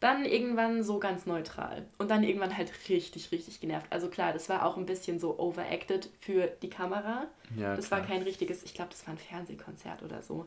Dann 0.00 0.26
irgendwann 0.26 0.82
so 0.82 0.98
ganz 0.98 1.24
neutral. 1.24 1.86
Und 1.96 2.10
dann 2.10 2.22
irgendwann 2.22 2.56
halt 2.56 2.70
richtig, 2.88 3.32
richtig 3.32 3.60
genervt. 3.60 3.86
Also 3.90 4.08
klar, 4.08 4.32
das 4.32 4.48
war 4.48 4.66
auch 4.66 4.76
ein 4.76 4.84
bisschen 4.84 5.18
so 5.18 5.38
overacted 5.38 6.10
für 6.20 6.48
die 6.62 6.68
Kamera. 6.68 7.28
Ja, 7.56 7.74
das 7.74 7.88
klar. 7.88 8.00
war 8.00 8.06
kein 8.06 8.22
richtiges, 8.22 8.62
ich 8.62 8.74
glaube, 8.74 8.90
das 8.90 9.06
war 9.06 9.14
ein 9.14 9.18
Fernsehkonzert 9.18 10.02
oder 10.02 10.22
so. 10.22 10.44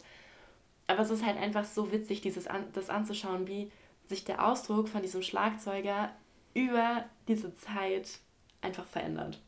Aber 0.85 1.01
es 1.01 1.09
ist 1.09 1.25
halt 1.25 1.37
einfach 1.37 1.65
so 1.65 1.91
witzig, 1.91 2.21
dieses 2.21 2.47
an, 2.47 2.65
das 2.73 2.89
anzuschauen, 2.89 3.47
wie 3.47 3.71
sich 4.07 4.23
der 4.23 4.45
Ausdruck 4.45 4.89
von 4.89 5.01
diesem 5.01 5.21
Schlagzeuger 5.21 6.11
über 6.53 7.05
diese 7.27 7.55
Zeit 7.55 8.19
einfach 8.61 8.85
verändert. 8.85 9.41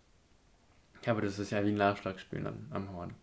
Ja, 1.06 1.14
aber 1.14 1.22
das 1.22 1.40
ist 1.40 1.52
ja 1.52 1.64
wie 1.64 1.70
ein 1.70 1.76
Nachschlagspielen 1.76 2.48
am, 2.48 2.68
am 2.72 2.94
Horn. 2.94 3.16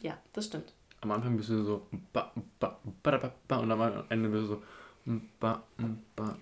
Ja, 0.00 0.16
das 0.32 0.46
stimmt. 0.46 0.72
Am 1.00 1.10
Anfang 1.10 1.36
bist 1.36 1.48
du 1.48 1.62
so 1.64 1.86
ba, 2.12 2.32
ba, 2.58 2.78
ba, 3.02 3.18
ba, 3.18 3.32
ba, 3.48 3.56
und 3.56 3.72
am 3.72 4.04
Ende 4.08 4.28
bist 4.28 4.44
du 4.44 4.46
so 4.46 4.62
ba, 5.40 5.62
ba, 6.14 6.36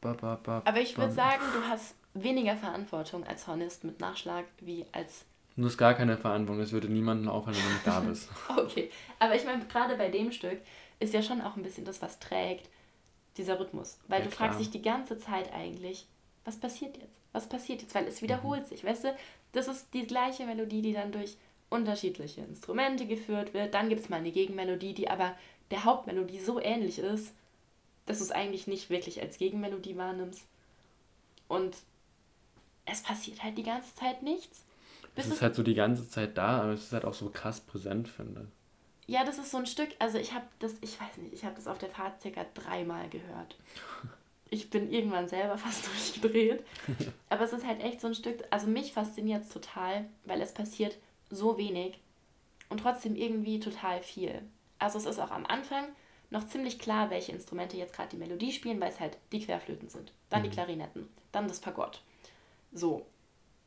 ba, 0.00 0.14
ba, 0.14 0.38
ba, 0.42 0.62
Aber 0.64 0.80
ich 0.80 0.96
würde 0.96 1.12
sagen, 1.12 1.42
du 1.54 1.68
hast 1.68 1.96
weniger 2.14 2.56
Verantwortung 2.56 3.24
als 3.24 3.46
Hornist 3.46 3.84
mit 3.84 4.00
Nachschlag 4.00 4.44
wie 4.60 4.86
als. 4.92 5.24
Du 5.56 5.64
hast 5.64 5.78
gar 5.78 5.94
keine 5.94 6.16
Verantwortung, 6.16 6.62
es 6.62 6.72
würde 6.72 6.88
niemanden 6.88 7.28
auffallen, 7.28 7.56
wenn 7.56 7.64
du 7.64 7.72
nicht 7.72 7.86
da 7.86 8.00
bist. 8.00 8.28
Okay, 8.56 8.90
aber 9.18 9.36
ich 9.36 9.44
meine, 9.44 9.64
gerade 9.66 9.96
bei 9.96 10.08
dem 10.08 10.32
Stück 10.32 10.58
ist 10.98 11.14
ja 11.14 11.22
schon 11.22 11.40
auch 11.40 11.56
ein 11.56 11.62
bisschen 11.62 11.84
das, 11.84 12.02
was 12.02 12.18
trägt, 12.18 12.68
dieser 13.36 13.58
Rhythmus. 13.58 13.98
Weil 14.08 14.20
Ja, 14.20 14.26
du 14.26 14.30
fragst 14.30 14.58
klar. 14.58 14.62
dich 14.62 14.70
die 14.70 14.82
ganze 14.82 15.18
Zeit 15.18 15.52
eigentlich, 15.52 16.06
was 16.44 16.56
passiert 16.58 16.96
jetzt? 16.96 17.16
Was 17.32 17.48
passiert 17.48 17.82
jetzt? 17.82 17.94
Weil 17.94 18.06
es 18.06 18.22
wiederholt 18.22 18.66
sich, 18.68 18.84
weißt 18.84 19.04
du? 19.04 19.16
Das 19.52 19.68
ist 19.68 19.92
die 19.92 20.06
gleiche 20.06 20.46
Melodie, 20.46 20.82
die 20.82 20.92
dann 20.92 21.12
durch 21.12 21.36
unterschiedliche 21.70 22.42
Instrumente 22.42 23.06
geführt 23.06 23.54
wird. 23.54 23.74
Dann 23.74 23.88
gibt 23.88 24.02
es 24.02 24.08
mal 24.08 24.16
eine 24.18 24.30
Gegenmelodie, 24.30 24.94
die 24.94 25.08
aber 25.10 25.34
der 25.70 25.84
Hauptmelodie 25.84 26.38
so 26.40 26.60
ähnlich 26.60 26.98
ist, 26.98 27.34
dass 28.06 28.18
du 28.18 28.24
es 28.24 28.30
eigentlich 28.30 28.66
nicht 28.66 28.90
wirklich 28.90 29.20
als 29.20 29.38
Gegenmelodie 29.38 29.96
wahrnimmst. 29.96 30.44
Und 31.48 31.76
es 32.86 33.02
passiert 33.02 33.42
halt 33.42 33.58
die 33.58 33.62
ganze 33.62 33.94
Zeit 33.94 34.22
nichts. 34.22 34.64
Es 35.16 35.26
ist 35.26 35.42
halt 35.42 35.54
so 35.54 35.62
die 35.62 35.74
ganze 35.74 36.08
Zeit 36.08 36.36
da, 36.36 36.62
aber 36.62 36.72
es 36.72 36.84
ist 36.84 36.92
halt 36.92 37.04
auch 37.04 37.14
so 37.14 37.30
krass 37.30 37.60
präsent, 37.60 38.08
finde 38.08 38.48
Ja, 39.06 39.24
das 39.24 39.38
ist 39.38 39.50
so 39.50 39.58
ein 39.58 39.66
Stück, 39.66 39.90
also 39.98 40.18
ich 40.18 40.32
habe 40.32 40.46
das, 40.60 40.74
ich 40.80 41.00
weiß 41.00 41.18
nicht, 41.18 41.34
ich 41.34 41.44
habe 41.44 41.54
das 41.54 41.66
auf 41.66 41.78
der 41.78 41.90
Fahrt 41.90 42.22
circa 42.22 42.46
dreimal 42.54 43.08
gehört. 43.08 43.56
Ich 44.50 44.70
bin 44.70 44.90
irgendwann 44.90 45.28
selber 45.28 45.58
fast 45.58 45.86
durchgedreht. 45.86 46.64
Aber 47.28 47.42
es 47.42 47.52
ist 47.52 47.66
halt 47.66 47.82
echt 47.82 48.00
so 48.00 48.06
ein 48.06 48.14
Stück, 48.14 48.44
also 48.50 48.66
mich 48.66 48.92
fasziniert 48.92 49.44
es 49.44 49.50
total, 49.50 50.06
weil 50.24 50.40
es 50.40 50.54
passiert 50.54 50.96
so 51.30 51.58
wenig 51.58 51.98
und 52.68 52.80
trotzdem 52.80 53.16
irgendwie 53.16 53.60
total 53.60 54.02
viel. 54.02 54.42
Also 54.78 54.98
es 54.98 55.06
ist 55.06 55.18
auch 55.18 55.30
am 55.30 55.46
Anfang 55.46 55.86
noch 56.30 56.46
ziemlich 56.46 56.78
klar, 56.78 57.10
welche 57.10 57.32
Instrumente 57.32 57.76
jetzt 57.76 57.94
gerade 57.94 58.10
die 58.10 58.16
Melodie 58.16 58.52
spielen, 58.52 58.80
weil 58.80 58.90
es 58.90 59.00
halt 59.00 59.18
die 59.32 59.44
Querflöten 59.44 59.88
sind. 59.88 60.12
Dann 60.30 60.42
die 60.42 60.50
Klarinetten, 60.50 61.08
dann 61.30 61.46
das 61.46 61.60
Fagott. 61.60 62.02
So. 62.72 63.06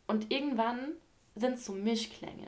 Und 0.07 0.31
irgendwann 0.31 0.93
sind 1.35 1.55
es 1.55 1.65
so 1.65 1.73
Mischklänge. 1.73 2.47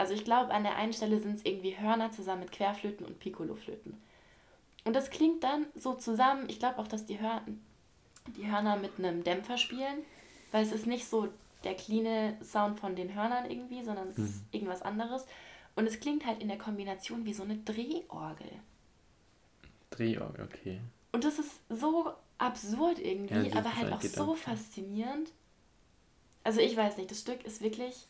Also 0.00 0.14
ich 0.14 0.24
glaube, 0.24 0.50
an 0.54 0.62
der 0.62 0.76
einen 0.76 0.94
Stelle 0.94 1.20
sind 1.20 1.34
es 1.36 1.44
irgendwie 1.44 1.78
Hörner 1.78 2.10
zusammen 2.10 2.40
mit 2.40 2.52
Querflöten 2.52 3.04
und 3.04 3.20
Piccoloflöten. 3.20 4.00
Und 4.84 4.96
das 4.96 5.10
klingt 5.10 5.44
dann 5.44 5.66
so 5.74 5.92
zusammen. 5.92 6.48
Ich 6.48 6.58
glaube 6.58 6.78
auch, 6.78 6.88
dass 6.88 7.04
die, 7.04 7.20
Hör 7.20 7.42
die 8.34 8.50
Hörner 8.50 8.76
mit 8.76 8.92
einem 8.98 9.22
Dämpfer 9.24 9.58
spielen, 9.58 9.98
weil 10.52 10.64
es 10.64 10.72
ist 10.72 10.86
nicht 10.86 11.06
so 11.06 11.28
der 11.64 11.74
cleane 11.74 12.38
Sound 12.42 12.80
von 12.80 12.96
den 12.96 13.14
Hörnern 13.14 13.50
irgendwie, 13.50 13.82
sondern 13.84 14.08
es 14.08 14.16
ist 14.16 14.42
irgendwas 14.52 14.80
anderes. 14.80 15.26
Und 15.76 15.86
es 15.86 16.00
klingt 16.00 16.24
halt 16.24 16.40
in 16.40 16.48
der 16.48 16.56
Kombination 16.56 17.26
wie 17.26 17.34
so 17.34 17.42
eine 17.42 17.58
Drehorgel. 17.58 18.50
Drehorgel, 19.90 20.46
okay. 20.46 20.80
Und 21.12 21.24
das 21.24 21.38
ist 21.38 21.60
so 21.68 22.10
absurd 22.38 22.98
irgendwie, 23.00 23.50
Ja, 23.50 23.58
aber 23.58 23.76
halt 23.76 23.90
halt 23.90 23.92
auch 23.92 24.00
so 24.00 24.26
gedacht. 24.28 24.44
faszinierend. 24.44 25.30
Also 26.42 26.60
ich 26.60 26.74
weiß 26.74 26.96
nicht, 26.96 27.10
das 27.10 27.20
Stück 27.20 27.44
ist 27.44 27.60
wirklich 27.60 28.06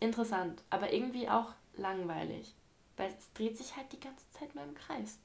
interessant, 0.00 0.62
aber 0.70 0.92
irgendwie 0.92 1.28
auch 1.28 1.52
langweilig. 1.76 2.54
Weil 2.96 3.08
es 3.18 3.32
dreht 3.32 3.58
sich 3.58 3.76
halt 3.76 3.92
die 3.92 4.00
ganze 4.00 4.28
Zeit 4.30 4.54
nur 4.54 4.64
im 4.64 4.74
Kreis. 4.74 5.18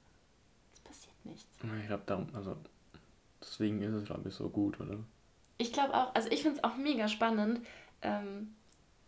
Es 0.73 0.79
passiert 0.79 1.25
nichts. 1.25 1.47
Ich 1.79 1.87
glaube, 1.87 2.03
darum, 2.05 2.27
also 2.33 2.55
deswegen 3.41 3.81
ist 3.81 3.93
es, 3.93 4.05
glaube 4.05 4.29
ich, 4.29 4.35
so 4.35 4.49
gut, 4.49 4.79
oder? 4.79 4.97
Ich 5.57 5.73
glaube 5.73 5.93
auch, 5.93 6.15
also 6.15 6.29
ich 6.31 6.41
finde 6.41 6.57
es 6.57 6.63
auch 6.63 6.77
mega 6.77 7.07
spannend. 7.07 7.61
Ähm, 8.01 8.55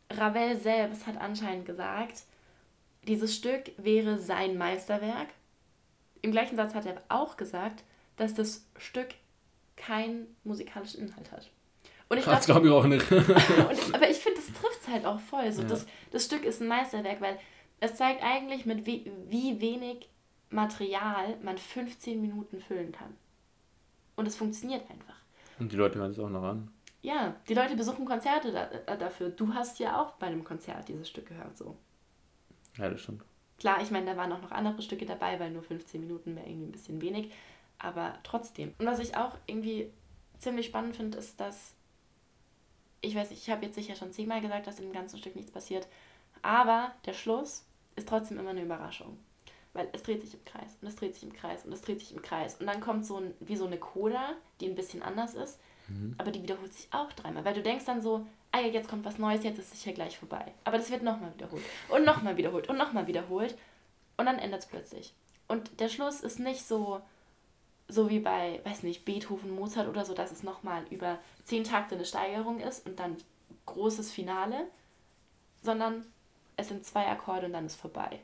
Ravel 0.10 0.60
selbst 0.60 1.08
hat 1.08 1.18
anscheinend 1.18 1.66
gesagt, 1.66 2.24
dieses 3.08 3.36
Stück 3.36 3.72
wäre 3.78 4.20
sein 4.20 4.58
Meisterwerk. 4.58 5.30
Im 6.22 6.32
gleichen 6.32 6.56
Satz 6.56 6.76
hat 6.76 6.86
er 6.86 7.02
auch 7.10 7.38
gesagt, 7.38 7.84
dass 8.18 8.34
das 8.36 8.66
Stück 8.78 9.10
keinen 9.76 10.36
musikalischen 10.44 11.02
Inhalt 11.02 11.32
hat. 11.32 11.50
Und 12.10 12.18
ich 12.18 12.26
Das 12.26 12.46
glaube, 12.46 12.68
ich 12.68 12.74
auch 12.74 12.86
nicht. 12.86 13.10
Und, 13.12 13.96
aber 13.96 14.10
ich 14.10 14.18
finde, 14.18 14.31
halt 14.92 15.06
auch 15.06 15.20
voll. 15.20 15.52
So, 15.52 15.62
Ja. 15.62 15.68
das, 15.68 15.86
das 16.12 16.26
Stück 16.26 16.44
ist 16.44 16.62
ein 16.62 16.68
Meisterwerk, 16.68 17.22
weil 17.22 17.38
es 17.80 17.96
zeigt 17.96 18.24
eigentlich, 18.24 18.66
mit 18.66 18.86
wie, 18.86 19.12
wie 19.28 19.60
wenig 19.62 20.10
Material 20.50 21.38
man 21.42 21.58
15 21.58 22.22
Minuten 22.22 22.60
füllen 22.62 22.92
kann. 22.92 23.16
Und 24.16 24.28
es 24.28 24.36
funktioniert 24.36 24.90
einfach. 24.90 25.16
Und 25.60 25.72
die 25.72 25.78
Leute 25.78 26.00
hören 26.00 26.12
es 26.12 26.20
auch 26.20 26.30
noch 26.30 26.44
an. 26.44 26.72
Ja, 27.02 27.36
die 27.48 27.54
Leute 27.56 27.76
besuchen 27.76 28.06
Konzerte 28.06 28.52
da, 28.52 28.70
äh, 28.94 28.98
dafür. 28.98 29.30
Du 29.30 29.54
hast 29.54 29.80
ja 29.80 30.00
auch 30.00 30.12
bei 30.14 30.28
einem 30.28 30.44
Konzert 30.44 30.88
dieses 30.88 31.10
Stück 31.10 31.28
gehört. 31.28 31.58
So. 31.58 31.76
Ja, 32.78 32.90
das 32.90 33.02
stimmt. 33.02 33.24
Klar, 33.58 33.82
ich 33.82 33.90
meine, 33.92 34.06
da 34.08 34.18
waren 34.18 34.32
auch 34.34 34.42
noch 34.42 34.52
andere 34.52 34.82
Stücke 34.82 35.06
dabei, 35.06 35.40
weil 35.40 35.52
nur 35.52 35.64
15 35.64 36.02
Minuten 36.02 36.36
wäre 36.36 36.48
irgendwie 36.48 36.68
ein 36.68 36.72
bisschen 36.72 37.02
wenig. 37.02 37.32
Aber 37.80 38.14
trotzdem. 38.24 38.74
Und 38.78 38.86
was 38.86 39.00
ich 39.00 39.16
auch 39.18 39.36
irgendwie 39.48 39.92
ziemlich 40.38 40.68
spannend 40.68 40.96
finde, 40.96 41.18
ist, 41.18 41.40
dass. 41.40 41.74
Ich 43.02 43.16
weiß 43.16 43.32
nicht, 43.32 43.42
ich 43.42 43.50
habe 43.50 43.66
jetzt 43.66 43.76
sicher 43.76 43.96
schon 43.96 44.12
zehnmal 44.12 44.42
gesagt, 44.42 44.68
dass 44.68 44.80
in 44.80 44.86
dem 44.86 44.94
ganzen 44.94 45.18
Stück 45.18 45.36
nichts 45.36 45.52
passiert. 45.52 45.88
Aber 46.42 46.92
der 47.06 47.14
Schluss 47.14 47.66
ist 47.96 48.08
trotzdem 48.08 48.40
immer 48.40 48.52
eine 48.52 48.64
Überraschung. 48.64 49.18
Weil 49.74 49.88
es 49.94 50.04
dreht 50.04 50.22
sich 50.22 50.34
im 50.34 50.44
Kreis 50.44 50.78
und 50.82 50.88
es 50.88 50.96
dreht 50.96 51.14
sich 51.14 51.24
im 51.24 51.34
Kreis 51.34 51.66
und 51.66 51.72
es 51.72 51.82
dreht 51.82 52.00
sich 52.00 52.14
im 52.14 52.22
Kreis. 52.22 52.56
Und 52.56 52.68
dann 52.68 52.82
kommt 52.82 53.06
so 53.06 53.18
ein, 53.18 53.34
wie 53.40 53.56
so 53.56 53.66
eine 53.66 53.78
Coda, 53.78 54.34
die 54.60 54.68
ein 54.68 54.76
bisschen 54.76 55.02
anders 55.02 55.34
ist. 55.34 55.60
Aber 56.18 56.32
die 56.32 56.44
wiederholt 56.44 56.74
sich 56.74 56.88
auch 56.92 57.12
dreimal. 57.14 57.46
Weil 57.46 57.54
du 57.54 57.62
denkst 57.62 57.86
dann 57.86 58.02
so, 58.02 58.26
ah 58.52 58.60
ja, 58.60 58.68
jetzt 58.68 58.90
kommt 58.90 59.06
was 59.06 59.18
Neues, 59.18 59.44
jetzt 59.44 59.60
ist 59.60 59.74
es 59.74 59.82
sicher 59.82 59.94
gleich 59.94 60.18
vorbei. 60.18 60.54
Aber 60.64 60.78
das 60.78 60.92
wird 60.92 61.04
nochmal 61.04 61.34
wiederholt. 61.34 61.64
Und 61.90 62.06
nochmal 62.06 62.38
wiederholt 62.38 62.70
und 62.70 62.78
nochmal 62.78 63.08
wiederholt. 63.08 63.58
Und 64.18 64.26
dann 64.26 64.40
ändert 64.40 64.62
es 64.62 64.68
plötzlich. 64.68 65.14
Und 65.48 65.80
der 65.80 65.90
Schluss 65.90 66.22
ist 66.22 66.40
nicht 66.40 66.66
so, 66.66 67.02
so 67.92 68.10
wie 68.10 68.20
bei, 68.20 68.62
weiß 68.64 68.84
nicht, 68.84 69.06
Beethoven, 69.06 69.52
Mozart 69.52 69.88
oder 69.90 70.06
so, 70.06 70.14
dass 70.14 70.32
es 70.32 70.44
nochmal 70.44 70.84
über 70.90 71.20
zehn 71.44 71.64
Takte 71.64 71.96
eine 71.96 72.06
Steigerung 72.06 72.60
ist 72.60 72.86
und 72.88 73.00
dann 73.00 73.18
großes 73.66 74.12
Finale, 74.12 74.68
sondern 75.62 76.06
es 76.56 76.70
sind 76.70 76.86
zwei 76.86 77.08
Akkorde 77.08 77.48
und 77.48 77.54
dann 77.54 77.66
ist 77.66 77.76
vorbei. 77.76 78.20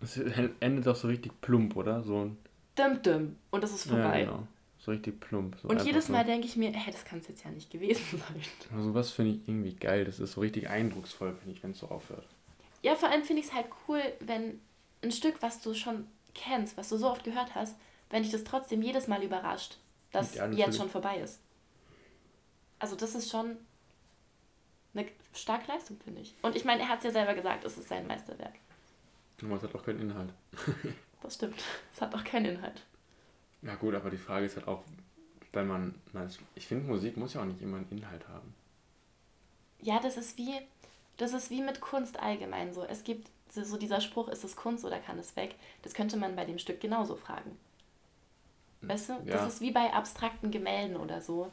Es 0.00 0.18
endet 0.60 0.88
auch 0.88 0.96
so 0.96 1.08
richtig 1.08 1.40
plump, 1.40 1.76
oder? 1.76 2.02
So 2.02 2.24
ein. 2.24 2.38
Dim, 2.76 3.00
dim. 3.02 3.36
Und 3.50 3.64
es 3.64 3.72
ist 3.72 3.88
vorbei. 3.88 4.20
Ja, 4.20 4.24
genau. 4.26 4.46
So 4.78 4.90
richtig 4.90 5.20
plump. 5.20 5.56
So 5.62 5.68
Und 5.68 5.82
jedes. 5.84 6.08
Mal 6.08 6.24
denke 6.24 6.46
ich 6.46 6.56
mir, 6.56 6.72
hey, 6.72 6.92
das 6.92 7.04
kann 7.04 7.20
es 7.20 7.28
jetzt 7.28 7.44
ja 7.44 7.50
nicht 7.50 7.70
gewesen 7.70 8.02
sein. 8.10 8.76
Also 8.76 8.92
was 8.94 9.12
finde 9.12 9.32
ich 9.32 9.48
irgendwie 9.48 9.74
geil. 9.74 10.04
Das 10.04 10.18
ist 10.18 10.32
so 10.32 10.40
richtig 10.40 10.68
eindrucksvoll, 10.68 11.34
finde 11.34 11.56
ich, 11.56 11.62
wenn 11.62 11.70
es 11.70 11.78
so 11.78 11.88
aufhört. 11.88 12.26
Ja, 12.82 12.94
vor 12.96 13.08
allem 13.08 13.22
finde 13.22 13.40
ich 13.40 13.48
es 13.48 13.54
halt 13.54 13.66
cool, 13.88 14.02
wenn 14.20 14.60
ein 15.02 15.12
Stück, 15.12 15.36
was 15.40 15.60
du 15.60 15.72
schon 15.72 16.06
kennst, 16.34 16.76
was 16.76 16.88
du 16.88 16.96
so 16.96 17.08
oft 17.08 17.24
gehört 17.24 17.54
hast, 17.54 17.76
wenn 18.10 18.22
dich 18.22 18.32
das 18.32 18.44
trotzdem 18.44 18.82
jedes 18.82 19.08
Mal 19.08 19.22
überrascht, 19.22 19.78
dass 20.12 20.34
Ja, 20.34 20.46
jetzt 20.48 20.76
schon 20.76 20.90
vorbei 20.90 21.18
ist. 21.18 21.40
Also 22.78 22.96
das 22.96 23.14
ist 23.14 23.30
schon 23.30 23.56
eine 24.94 25.08
starke 25.32 25.70
Leistung, 25.70 25.98
finde 26.02 26.20
ich. 26.20 26.34
Und 26.42 26.54
ich 26.56 26.64
meine, 26.64 26.82
er 26.82 26.88
hat 26.88 26.98
es 26.98 27.04
ja 27.04 27.10
selber 27.10 27.34
gesagt, 27.34 27.64
es 27.64 27.78
ist 27.78 27.88
sein 27.88 28.06
Meisterwerk. 28.06 28.54
Und 29.42 29.50
man 29.50 29.60
hat 29.60 29.74
auch 29.74 29.84
keinen 29.84 30.00
Inhalt. 30.00 30.32
das 31.22 31.34
stimmt. 31.34 31.62
Es 31.92 32.00
hat 32.00 32.14
auch 32.14 32.24
keinen 32.24 32.56
Inhalt. 32.56 32.82
Ja 33.62 33.74
gut, 33.74 33.94
aber 33.94 34.10
die 34.10 34.18
Frage 34.18 34.46
ist 34.46 34.56
halt 34.56 34.68
auch, 34.68 34.84
wenn 35.52 35.66
man, 35.66 35.94
ich 36.54 36.66
finde 36.66 36.86
Musik 36.86 37.16
muss 37.16 37.34
ja 37.34 37.40
auch 37.40 37.46
nicht 37.46 37.62
immer 37.62 37.78
einen 37.78 37.90
Inhalt 37.90 38.28
haben. 38.28 38.54
Ja, 39.80 40.00
das 40.00 40.16
ist 40.16 40.36
wie, 40.38 40.54
das 41.16 41.32
ist 41.32 41.50
wie 41.50 41.62
mit 41.62 41.80
Kunst 41.80 42.20
allgemein 42.20 42.72
so. 42.72 42.84
Es 42.84 43.04
gibt 43.04 43.28
so 43.50 43.76
dieser 43.76 44.00
Spruch, 44.00 44.28
ist 44.28 44.44
es 44.44 44.56
Kunst 44.56 44.84
oder 44.84 44.98
kann 44.98 45.18
es 45.18 45.36
weg? 45.36 45.54
Das 45.82 45.94
könnte 45.94 46.16
man 46.16 46.36
bei 46.36 46.44
dem 46.44 46.58
Stück 46.58 46.80
genauso 46.80 47.16
fragen. 47.16 47.56
Weißt 48.88 49.08
du? 49.08 49.12
Ja. 49.24 49.36
Das 49.36 49.54
ist 49.54 49.60
wie 49.60 49.70
bei 49.70 49.92
abstrakten 49.92 50.50
Gemälden 50.50 50.96
oder 50.96 51.20
so. 51.20 51.50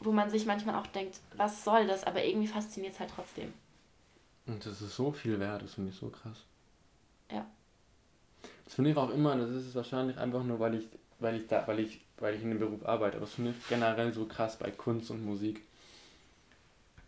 Wo 0.00 0.12
man 0.12 0.30
sich 0.30 0.46
manchmal 0.46 0.76
auch 0.76 0.86
denkt, 0.88 1.20
was 1.36 1.64
soll 1.64 1.86
das? 1.86 2.04
Aber 2.04 2.22
irgendwie 2.22 2.46
fasziniert 2.46 2.94
es 2.94 3.00
halt 3.00 3.10
trotzdem. 3.14 3.52
Und 4.46 4.64
das 4.64 4.80
ist 4.80 4.94
so 4.94 5.10
viel 5.10 5.40
wert, 5.40 5.62
das 5.62 5.74
finde 5.74 5.90
ich 5.90 5.96
so 5.96 6.08
krass. 6.08 6.44
Ja. 7.30 7.46
Das 8.64 8.74
finde 8.74 8.90
ich 8.90 8.96
auch 8.96 9.10
immer, 9.10 9.36
das 9.36 9.50
ist 9.50 9.74
wahrscheinlich 9.74 10.18
einfach 10.18 10.44
nur, 10.44 10.60
weil 10.60 10.74
ich, 10.74 10.88
weil 11.18 11.36
ich 11.36 11.46
da, 11.46 11.66
weil 11.66 11.80
ich, 11.80 12.00
weil 12.18 12.34
ich 12.34 12.42
in 12.42 12.50
dem 12.50 12.58
Beruf 12.58 12.84
arbeite. 12.84 13.16
Aber 13.16 13.26
das 13.26 13.34
finde 13.34 13.52
ich 13.52 13.68
generell 13.68 14.12
so 14.12 14.26
krass 14.26 14.56
bei 14.56 14.70
Kunst 14.70 15.10
und 15.10 15.24
Musik. 15.24 15.62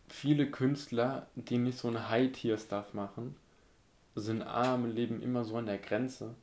Viele 0.09 0.50
Künstler, 0.50 1.26
die 1.34 1.59
nicht 1.59 1.78
so 1.78 1.88
ein 1.88 2.09
High-Tier-Stuff 2.09 2.94
machen, 2.94 3.36
sind 4.14 4.42
arm, 4.42 4.90
leben 4.90 5.22
immer 5.22 5.44
so 5.44 5.56
an 5.56 5.66
der 5.66 5.78
Grenze. 5.78 6.34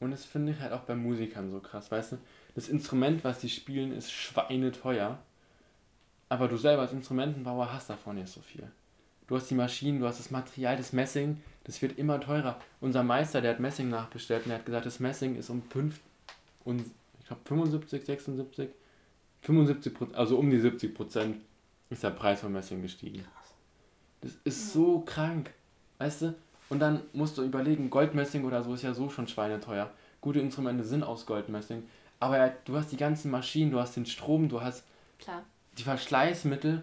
Und 0.00 0.10
das 0.10 0.24
finde 0.24 0.52
ich 0.52 0.60
halt 0.60 0.72
auch 0.72 0.82
bei 0.82 0.94
Musikern 0.94 1.50
so 1.50 1.60
krass, 1.60 1.90
weißt 1.90 2.12
du? 2.12 2.18
Das 2.54 2.68
Instrument, 2.68 3.24
was 3.24 3.40
die 3.40 3.48
spielen, 3.48 3.92
ist 3.92 4.12
schweineteuer. 4.12 5.18
Aber 6.28 6.48
du 6.48 6.56
selber 6.56 6.82
als 6.82 6.92
Instrumentenbauer 6.92 7.72
hast 7.72 7.88
davon 7.88 8.16
nicht 8.16 8.28
so 8.28 8.40
viel. 8.40 8.70
Du 9.26 9.36
hast 9.36 9.50
die 9.50 9.54
Maschinen, 9.54 10.00
du 10.00 10.06
hast 10.06 10.20
das 10.20 10.30
Material, 10.30 10.76
das 10.76 10.92
Messing, 10.92 11.42
das 11.64 11.82
wird 11.82 11.98
immer 11.98 12.20
teurer. 12.20 12.60
Unser 12.80 13.02
Meister, 13.02 13.40
der 13.40 13.52
hat 13.52 13.60
Messing 13.60 13.88
nachbestellt 13.88 14.44
und 14.44 14.50
der 14.50 14.58
hat 14.58 14.66
gesagt, 14.66 14.86
das 14.86 15.00
Messing 15.00 15.36
ist 15.36 15.50
um 15.50 15.62
5 15.62 15.98
und 16.64 16.84
ich 17.20 17.26
glaube 17.26 17.42
75, 17.44 18.04
76, 18.04 18.70
75 19.42 19.94
Prozent, 19.94 20.16
also 20.16 20.38
um 20.38 20.50
die 20.50 20.60
70 20.60 20.94
Prozent 20.94 21.36
ist 21.90 22.02
der 22.02 22.10
Preis 22.10 22.40
von 22.40 22.52
Messing 22.52 22.82
gestiegen. 22.82 23.24
Das 24.20 24.32
ist 24.44 24.72
so 24.72 25.00
krank, 25.00 25.52
weißt 25.98 26.22
du? 26.22 26.34
Und 26.68 26.80
dann 26.80 27.02
musst 27.12 27.38
du 27.38 27.42
überlegen, 27.42 27.90
Goldmessing 27.90 28.44
oder 28.44 28.62
so 28.62 28.74
ist 28.74 28.82
ja 28.82 28.94
so 28.94 29.08
schon 29.08 29.28
schweineteuer. 29.28 29.90
Gute 30.20 30.40
Instrumente 30.40 30.84
sind 30.84 31.04
aus 31.04 31.26
Goldmessing, 31.26 31.84
aber 32.18 32.52
du 32.64 32.76
hast 32.76 32.90
die 32.90 32.96
ganzen 32.96 33.30
Maschinen, 33.30 33.70
du 33.70 33.78
hast 33.78 33.96
den 33.96 34.06
Strom, 34.06 34.48
du 34.48 34.60
hast 34.60 34.84
Klar. 35.18 35.44
die 35.78 35.82
Verschleißmittel, 35.82 36.82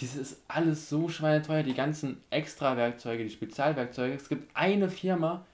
das 0.00 0.16
ist 0.16 0.40
alles 0.48 0.88
so 0.88 1.08
schweineteuer, 1.08 1.62
die 1.62 1.74
ganzen 1.74 2.20
Extra-Werkzeuge, 2.30 3.24
die 3.24 3.30
Spezialwerkzeuge. 3.30 4.14
Es 4.14 4.28
gibt 4.28 4.50
eine 4.56 4.88
Firma, 4.88 5.44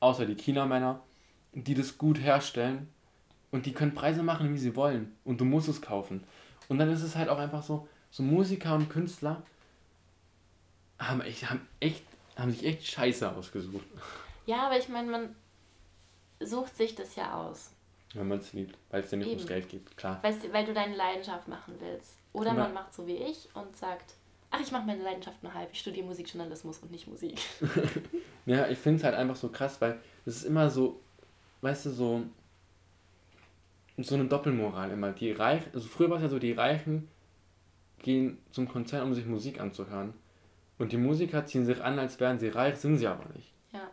außer 0.00 0.26
die 0.26 0.34
China-Männer, 0.34 1.00
die 1.52 1.74
das 1.74 1.98
gut 1.98 2.20
herstellen 2.20 2.88
und 3.50 3.66
die 3.66 3.72
können 3.72 3.94
Preise 3.94 4.22
machen, 4.22 4.52
wie 4.52 4.58
sie 4.58 4.74
wollen 4.76 5.14
und 5.24 5.40
du 5.40 5.44
musst 5.44 5.68
es 5.68 5.82
kaufen. 5.82 6.24
Und 6.68 6.78
dann 6.78 6.90
ist 6.90 7.02
es 7.02 7.16
halt 7.16 7.28
auch 7.28 7.38
einfach 7.38 7.62
so, 7.62 7.86
so 8.10 8.22
Musiker 8.22 8.74
und 8.74 8.90
Künstler 8.90 9.42
haben 10.98 11.20
echt, 11.20 11.48
haben 11.48 11.60
echt, 11.80 12.02
haben 12.36 12.50
sich 12.50 12.64
echt 12.64 12.86
Scheiße 12.86 13.30
ausgesucht. 13.30 13.84
Ja, 14.46 14.66
aber 14.66 14.78
ich 14.78 14.88
meine, 14.88 15.10
man 15.10 15.36
sucht 16.40 16.76
sich 16.76 16.94
das 16.94 17.16
ja 17.16 17.34
aus. 17.34 17.72
Wenn 18.14 18.28
man 18.28 18.38
es 18.38 18.52
liebt, 18.52 18.76
weil 18.90 19.02
es 19.02 19.10
dir 19.10 19.16
nicht 19.16 19.26
Eben. 19.26 19.36
ums 19.36 19.48
Geld 19.48 19.68
geht, 19.68 19.96
klar. 19.96 20.22
Weißt, 20.22 20.52
weil 20.52 20.64
du 20.64 20.72
deine 20.72 20.94
Leidenschaft 20.94 21.48
machen 21.48 21.74
willst. 21.80 22.16
Oder 22.32 22.52
man 22.52 22.74
macht 22.74 22.94
so 22.94 23.06
wie 23.06 23.16
ich 23.16 23.48
und 23.54 23.76
sagt, 23.76 24.14
ach, 24.50 24.60
ich 24.60 24.70
mache 24.70 24.86
meine 24.86 25.02
Leidenschaft 25.02 25.42
nur 25.42 25.54
halb, 25.54 25.70
ich 25.72 25.80
studiere 25.80 26.06
Musikjournalismus 26.06 26.78
und 26.80 26.90
nicht 26.90 27.06
Musik. 27.06 27.40
ja, 28.46 28.68
ich 28.68 28.78
finde 28.78 28.98
es 28.98 29.04
halt 29.04 29.14
einfach 29.14 29.36
so 29.36 29.48
krass, 29.48 29.80
weil 29.80 29.98
es 30.26 30.36
ist 30.36 30.44
immer 30.44 30.70
so, 30.70 31.00
weißt 31.62 31.86
du, 31.86 31.90
so, 31.90 32.22
so 33.96 34.14
eine 34.14 34.26
Doppelmoral 34.26 34.90
immer. 34.90 35.12
Die 35.12 35.32
Reichen, 35.32 35.70
also 35.72 35.88
früher 35.88 36.10
war 36.10 36.18
es 36.18 36.24
ja 36.24 36.28
so, 36.28 36.38
die 36.38 36.52
Reichen 36.52 37.08
gehen 37.98 38.38
zum 38.50 38.68
Konzert, 38.68 39.02
um 39.02 39.14
sich 39.14 39.24
Musik 39.26 39.58
anzuhören. 39.58 40.12
Und 40.78 40.92
die 40.92 40.98
Musiker 40.98 41.46
ziehen 41.46 41.64
sich 41.64 41.82
an, 41.82 41.98
als 41.98 42.20
wären 42.20 42.38
sie 42.38 42.48
reich, 42.48 42.76
sind 42.76 42.98
sie 42.98 43.06
aber 43.06 43.32
nicht. 43.34 43.52
Ja. 43.72 43.90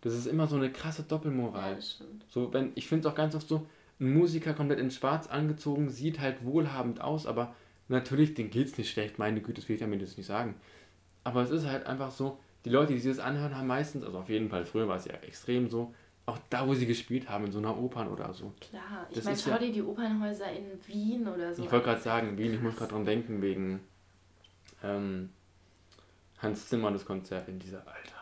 Das 0.00 0.14
ist 0.14 0.26
immer 0.26 0.46
so 0.46 0.56
eine 0.56 0.70
krasse 0.70 1.02
Doppelmoral. 1.02 1.70
Ja, 1.70 1.76
das 1.76 1.92
stimmt. 1.92 2.24
So, 2.28 2.52
wenn, 2.52 2.72
ich 2.74 2.86
finde 2.86 3.06
es 3.06 3.12
auch 3.12 3.16
ganz 3.16 3.34
oft 3.34 3.48
so, 3.48 3.66
ein 3.98 4.12
Musiker 4.14 4.54
komplett 4.54 4.78
in 4.78 4.90
schwarz 4.90 5.26
angezogen, 5.26 5.90
sieht 5.90 6.20
halt 6.20 6.44
wohlhabend 6.44 7.00
aus, 7.00 7.26
aber 7.26 7.54
Natürlich, 7.90 8.34
denen 8.34 8.50
geht 8.50 8.68
es 8.68 8.78
nicht 8.78 8.88
schlecht, 8.88 9.18
meine 9.18 9.40
Güte, 9.40 9.60
das 9.60 9.68
will 9.68 9.74
ich 9.74 9.80
damit 9.80 10.00
jetzt 10.00 10.16
nicht 10.16 10.28
sagen. 10.28 10.54
Aber 11.24 11.42
es 11.42 11.50
ist 11.50 11.66
halt 11.66 11.86
einfach 11.86 12.12
so, 12.12 12.38
die 12.64 12.70
Leute, 12.70 12.92
die 12.92 13.00
sich 13.00 13.16
das 13.16 13.18
anhören, 13.18 13.56
haben 13.56 13.66
meistens, 13.66 14.04
also 14.04 14.20
auf 14.20 14.28
jeden 14.28 14.48
Fall, 14.48 14.64
früher 14.64 14.86
war 14.86 14.96
es 14.96 15.06
ja 15.06 15.14
extrem 15.14 15.68
so, 15.68 15.92
auch 16.24 16.38
da, 16.50 16.68
wo 16.68 16.74
sie 16.74 16.86
gespielt 16.86 17.28
haben, 17.28 17.46
in 17.46 17.52
so 17.52 17.58
einer 17.58 17.76
Opern 17.76 18.06
oder 18.06 18.32
so. 18.32 18.52
Klar, 18.60 19.08
ich 19.10 19.24
meine, 19.24 19.36
schau 19.36 19.50
ja, 19.50 19.58
dir 19.58 19.72
die 19.72 19.82
Opernhäuser 19.82 20.52
in 20.52 20.66
Wien 20.86 21.26
oder 21.26 21.52
so 21.52 21.64
Ich 21.64 21.72
wollte 21.72 21.86
gerade 21.86 22.00
sagen, 22.00 22.38
Wien, 22.38 22.54
ich 22.54 22.60
muss 22.60 22.76
gerade 22.76 22.92
dran 22.92 23.04
denken, 23.04 23.42
wegen 23.42 23.80
ähm, 24.84 25.30
Hans 26.42 26.68
Zimmer, 26.68 26.90
das 26.90 27.04
Konzert 27.04 27.48
in 27.48 27.58
dieser, 27.58 27.78
Alter. 27.78 28.20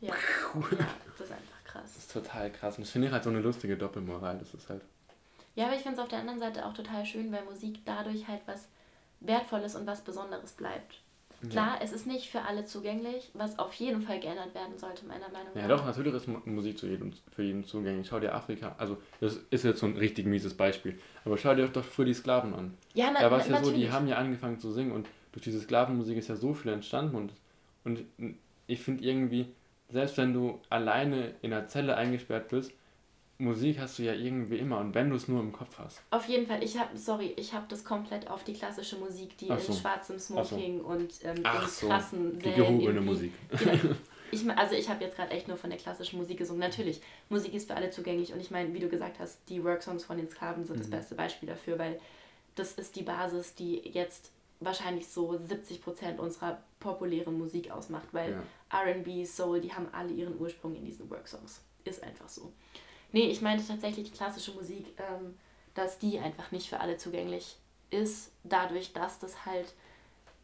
Ja, 0.00 0.14
ja, 0.14 0.86
das 1.18 1.26
ist 1.26 1.32
einfach 1.32 1.64
krass. 1.64 1.82
Das 1.94 1.96
ist 1.96 2.12
total 2.12 2.50
krass. 2.50 2.76
Und 2.78 2.86
das 2.86 2.90
finde 2.90 3.08
ich 3.08 3.12
halt 3.12 3.24
so 3.24 3.30
eine 3.30 3.40
lustige 3.40 3.76
Doppelmoral, 3.76 4.38
das 4.38 4.54
ist 4.54 4.68
halt... 4.68 4.82
Ja, 5.56 5.66
aber 5.66 5.74
ich 5.74 5.82
finde 5.82 5.96
es 5.96 6.02
auf 6.02 6.08
der 6.08 6.20
anderen 6.20 6.38
Seite 6.38 6.64
auch 6.64 6.72
total 6.72 7.04
schön, 7.04 7.32
weil 7.32 7.44
Musik 7.44 7.80
dadurch 7.84 8.26
halt 8.28 8.40
was 8.46 8.68
Wertvolles 9.20 9.74
und 9.74 9.86
was 9.86 10.00
Besonderes 10.02 10.52
bleibt. 10.52 11.00
Klar, 11.48 11.76
ja. 11.78 11.80
es 11.82 11.92
ist 11.92 12.06
nicht 12.06 12.30
für 12.30 12.42
alle 12.42 12.66
zugänglich, 12.66 13.30
was 13.32 13.58
auf 13.58 13.72
jeden 13.74 14.02
Fall 14.02 14.20
geändert 14.20 14.54
werden 14.54 14.76
sollte, 14.76 15.06
meiner 15.06 15.28
Meinung 15.30 15.48
nach. 15.54 15.62
Ja, 15.62 15.68
doch, 15.68 15.86
natürlich 15.86 16.12
ist 16.12 16.28
Musik 16.44 16.78
zu 16.78 16.86
jedem, 16.86 17.14
für 17.34 17.42
jeden 17.42 17.64
zugänglich. 17.64 18.06
Schau 18.06 18.20
dir 18.20 18.34
Afrika, 18.34 18.74
also 18.76 18.98
das 19.20 19.36
ist 19.50 19.64
jetzt 19.64 19.80
so 19.80 19.86
ein 19.86 19.96
richtig 19.96 20.26
mieses 20.26 20.54
Beispiel, 20.54 20.98
aber 21.24 21.38
schau 21.38 21.54
dir 21.54 21.66
doch 21.68 21.84
früher 21.84 22.04
die 22.04 22.14
Sklaven 22.14 22.54
an. 22.54 22.76
Ja, 22.92 23.10
na, 23.10 23.20
Da 23.20 23.30
war 23.30 23.40
es 23.40 23.48
ja 23.48 23.64
so, 23.64 23.72
die 23.72 23.90
haben 23.90 24.06
ja 24.06 24.16
angefangen 24.16 24.58
zu 24.58 24.70
singen 24.70 24.92
und 24.92 25.08
durch 25.32 25.44
diese 25.44 25.60
Sklavenmusik 25.60 26.16
ist 26.16 26.28
ja 26.28 26.36
so 26.36 26.54
viel 26.54 26.72
entstanden 26.72 27.16
und, 27.16 27.32
und 27.84 28.04
ich 28.66 28.80
finde 28.80 29.04
irgendwie, 29.04 29.46
selbst 29.88 30.16
wenn 30.16 30.32
du 30.32 30.60
alleine 30.70 31.34
in 31.42 31.52
einer 31.52 31.66
Zelle 31.66 31.96
eingesperrt 31.96 32.48
bist, 32.48 32.72
Musik 33.38 33.78
hast 33.78 33.98
du 33.98 34.02
ja 34.02 34.12
irgendwie 34.12 34.58
immer 34.58 34.78
und 34.78 34.94
wenn 34.94 35.08
du 35.08 35.16
es 35.16 35.26
nur 35.26 35.40
im 35.40 35.52
Kopf 35.52 35.78
hast. 35.78 36.02
Auf 36.10 36.28
jeden 36.28 36.46
Fall, 36.46 36.62
ich 36.62 36.78
habe, 36.78 36.96
sorry, 36.96 37.32
ich 37.36 37.54
habe 37.54 37.64
das 37.68 37.84
komplett 37.84 38.28
auf 38.28 38.44
die 38.44 38.52
klassische 38.52 38.96
Musik, 38.96 39.36
die 39.38 39.46
so. 39.46 39.54
in 39.54 39.78
schwarzem 39.78 40.18
Smoking 40.18 40.80
so. 40.80 40.84
und 40.84 41.12
ähm, 41.24 41.36
in 41.36 41.42
krassen 41.42 42.34
so. 42.34 42.40
Die 42.40 42.52
gehobene 42.52 43.00
Musik. 43.00 43.32
Genau. 43.58 43.94
Ich, 44.32 44.48
also 44.48 44.76
ich 44.76 44.88
habe 44.88 45.02
jetzt 45.02 45.16
gerade 45.16 45.32
echt 45.32 45.48
nur 45.48 45.56
von 45.56 45.70
der 45.70 45.78
klassischen 45.80 46.16
Musik 46.16 46.38
gesungen. 46.38 46.60
Natürlich, 46.60 47.00
Musik 47.30 47.52
ist 47.52 47.68
für 47.68 47.74
alle 47.74 47.90
zugänglich 47.90 48.32
und 48.32 48.38
ich 48.38 48.52
meine, 48.52 48.72
wie 48.72 48.78
du 48.78 48.88
gesagt 48.88 49.18
hast, 49.18 49.40
die 49.48 49.64
Worksongs 49.64 50.04
von 50.04 50.18
den 50.18 50.28
Sklaven 50.28 50.64
sind 50.64 50.76
mhm. 50.76 50.80
das 50.82 50.90
beste 50.90 51.16
Beispiel 51.16 51.48
dafür, 51.48 51.80
weil 51.80 52.00
das 52.54 52.74
ist 52.74 52.94
die 52.94 53.02
Basis, 53.02 53.56
die 53.56 53.80
jetzt 53.88 54.30
wahrscheinlich 54.60 55.08
so 55.08 55.32
70% 55.32 56.18
unserer 56.18 56.62
populären 56.78 57.38
Musik 57.38 57.70
ausmacht, 57.70 58.08
weil 58.12 58.32
ja. 58.32 58.80
RB, 58.80 59.26
Soul, 59.26 59.60
die 59.60 59.72
haben 59.72 59.88
alle 59.92 60.12
ihren 60.12 60.38
Ursprung 60.38 60.74
in 60.76 60.84
diesen 60.84 61.10
Worksongs. 61.10 61.62
Ist 61.84 62.02
einfach 62.02 62.28
so. 62.28 62.52
Nee, 63.12 63.30
ich 63.30 63.40
meinte 63.40 63.66
tatsächlich 63.66 64.10
die 64.10 64.16
klassische 64.16 64.52
Musik, 64.52 64.86
ähm, 64.98 65.36
dass 65.74 65.98
die 65.98 66.18
einfach 66.18 66.52
nicht 66.52 66.68
für 66.68 66.80
alle 66.80 66.96
zugänglich 66.96 67.56
ist, 67.90 68.32
dadurch, 68.44 68.92
dass 68.92 69.18
das 69.18 69.46
halt 69.46 69.74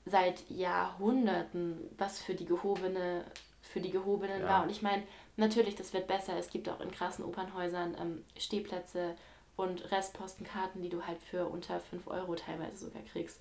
seit 0.05 0.49
Jahrhunderten 0.51 1.79
was 1.99 2.21
für 2.21 2.35
die 2.35 2.47
gehobene, 2.47 3.25
für 3.61 3.81
die 3.81 3.91
Gehobenen 3.91 4.41
ja. 4.41 4.49
war. 4.49 4.62
Und 4.62 4.71
ich 4.71 4.83
meine, 4.83 5.03
natürlich, 5.37 5.75
das 5.75 5.93
wird 5.93 6.07
besser. 6.07 6.39
Es 6.39 6.49
gibt 6.49 6.69
auch 6.69 6.81
in 6.81 6.91
krassen 6.91 7.25
Opernhäusern 7.25 7.97
ähm, 8.01 8.25
Stehplätze 8.39 9.14
und 9.57 9.91
Restpostenkarten, 9.91 10.83
die 10.83 10.89
du 10.89 11.07
halt 11.07 11.19
für 11.23 11.47
unter 11.47 11.81
5 11.81 12.07
Euro 12.09 12.35
teilweise 12.35 12.87
sogar 12.87 13.03
kriegst. 13.03 13.41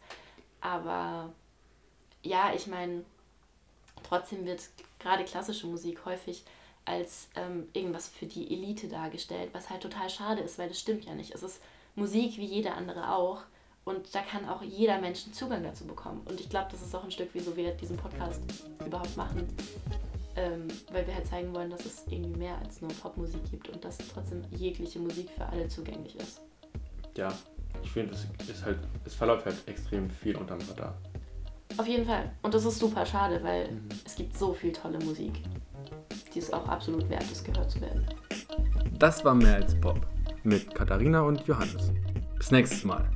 Aber 0.62 1.32
ja, 2.24 2.54
ich 2.54 2.68
meine, 2.68 3.04
trotzdem 4.04 4.46
wird 4.46 4.62
gerade 5.00 5.24
klassische 5.24 5.68
Musik 5.68 6.06
häufig 6.06 6.44
als 6.86 7.30
ähm, 7.36 7.68
irgendwas 7.74 8.08
für 8.08 8.26
die 8.26 8.52
Elite 8.54 8.88
dargestellt, 8.88 9.50
was 9.54 9.70
halt 9.70 9.82
total 9.82 10.10
schade 10.10 10.42
ist, 10.42 10.58
weil 10.60 10.70
das 10.70 10.80
stimmt 10.80 11.06
ja 11.06 11.16
nicht. 11.16 11.34
Es 11.34 11.44
ist 11.44 11.62
Musik 11.96 12.38
wie 12.38 12.46
jede 12.46 12.74
andere 12.74 13.12
auch 13.12 13.42
und 13.86 14.14
da 14.14 14.22
kann 14.22 14.48
auch 14.48 14.62
jeder 14.62 15.00
Mensch 15.00 15.26
Zugang 15.32 15.64
dazu 15.64 15.86
bekommen. 15.86 16.22
Und 16.26 16.40
ich 16.40 16.50
glaube, 16.50 16.68
das 16.72 16.82
ist 16.82 16.94
auch 16.96 17.04
ein 17.04 17.12
Stück, 17.12 17.30
wieso 17.34 17.56
wir 17.56 17.72
diesen 17.74 17.98
Podcast 17.98 18.42
überhaupt 18.86 19.16
machen, 19.18 19.48
ähm, 20.36 20.68
weil 20.92 21.08
wir 21.08 21.16
halt 21.16 21.28
zeigen 21.28 21.54
wollen, 21.54 21.70
dass 21.70 21.86
es 21.86 22.04
irgendwie 22.10 22.38
mehr 22.38 22.58
als 22.60 22.82
nur 22.82 22.92
Popmusik 22.92 23.50
gibt 23.50 23.70
und 23.70 23.84
dass 23.84 23.98
trotzdem 23.98 24.44
jegliche 24.52 25.00
Musik 25.00 25.30
für 25.32 25.46
alle 25.46 25.68
zugänglich 25.68 26.16
ist. 26.16 26.42
Ja, 27.16 27.36
ich 27.86 27.92
finde, 27.92 28.14
es 28.14 28.50
ist 28.50 28.66
halt, 28.66 28.80
es 29.06 29.16
verläuft 29.16 29.46
halt 29.46 29.56
extrem 29.68 30.10
viel 30.10 30.36
unterm 30.36 30.60
Radar. 30.70 30.96
Auf 31.78 31.88
jeden 31.88 32.06
Fall. 32.06 32.32
Und 32.42 32.54
das 32.54 32.66
ist 32.66 32.80
super 32.80 33.06
schade, 33.06 33.42
weil 33.44 33.72
mhm. 33.72 33.90
es 34.06 34.16
gibt 34.16 34.38
so 34.38 34.54
viel 34.54 34.72
tolle 34.74 35.00
Musik 35.00 35.42
die 36.36 36.40
es 36.40 36.52
auch 36.52 36.68
absolut 36.68 37.10
wert 37.10 37.24
ist, 37.32 37.46
gehört 37.46 37.72
zu 37.72 37.82
werden. 37.82 38.06
Das 39.00 39.24
war 39.24 39.34
mehr 39.34 39.56
als 39.56 39.80
Pop 39.80 40.06
mit 40.44 40.74
Katharina 40.76 41.22
und 41.22 41.48
Johannes. 41.48 41.92
Bis 42.38 42.52
nächstes 42.52 42.84
Mal. 42.84 43.10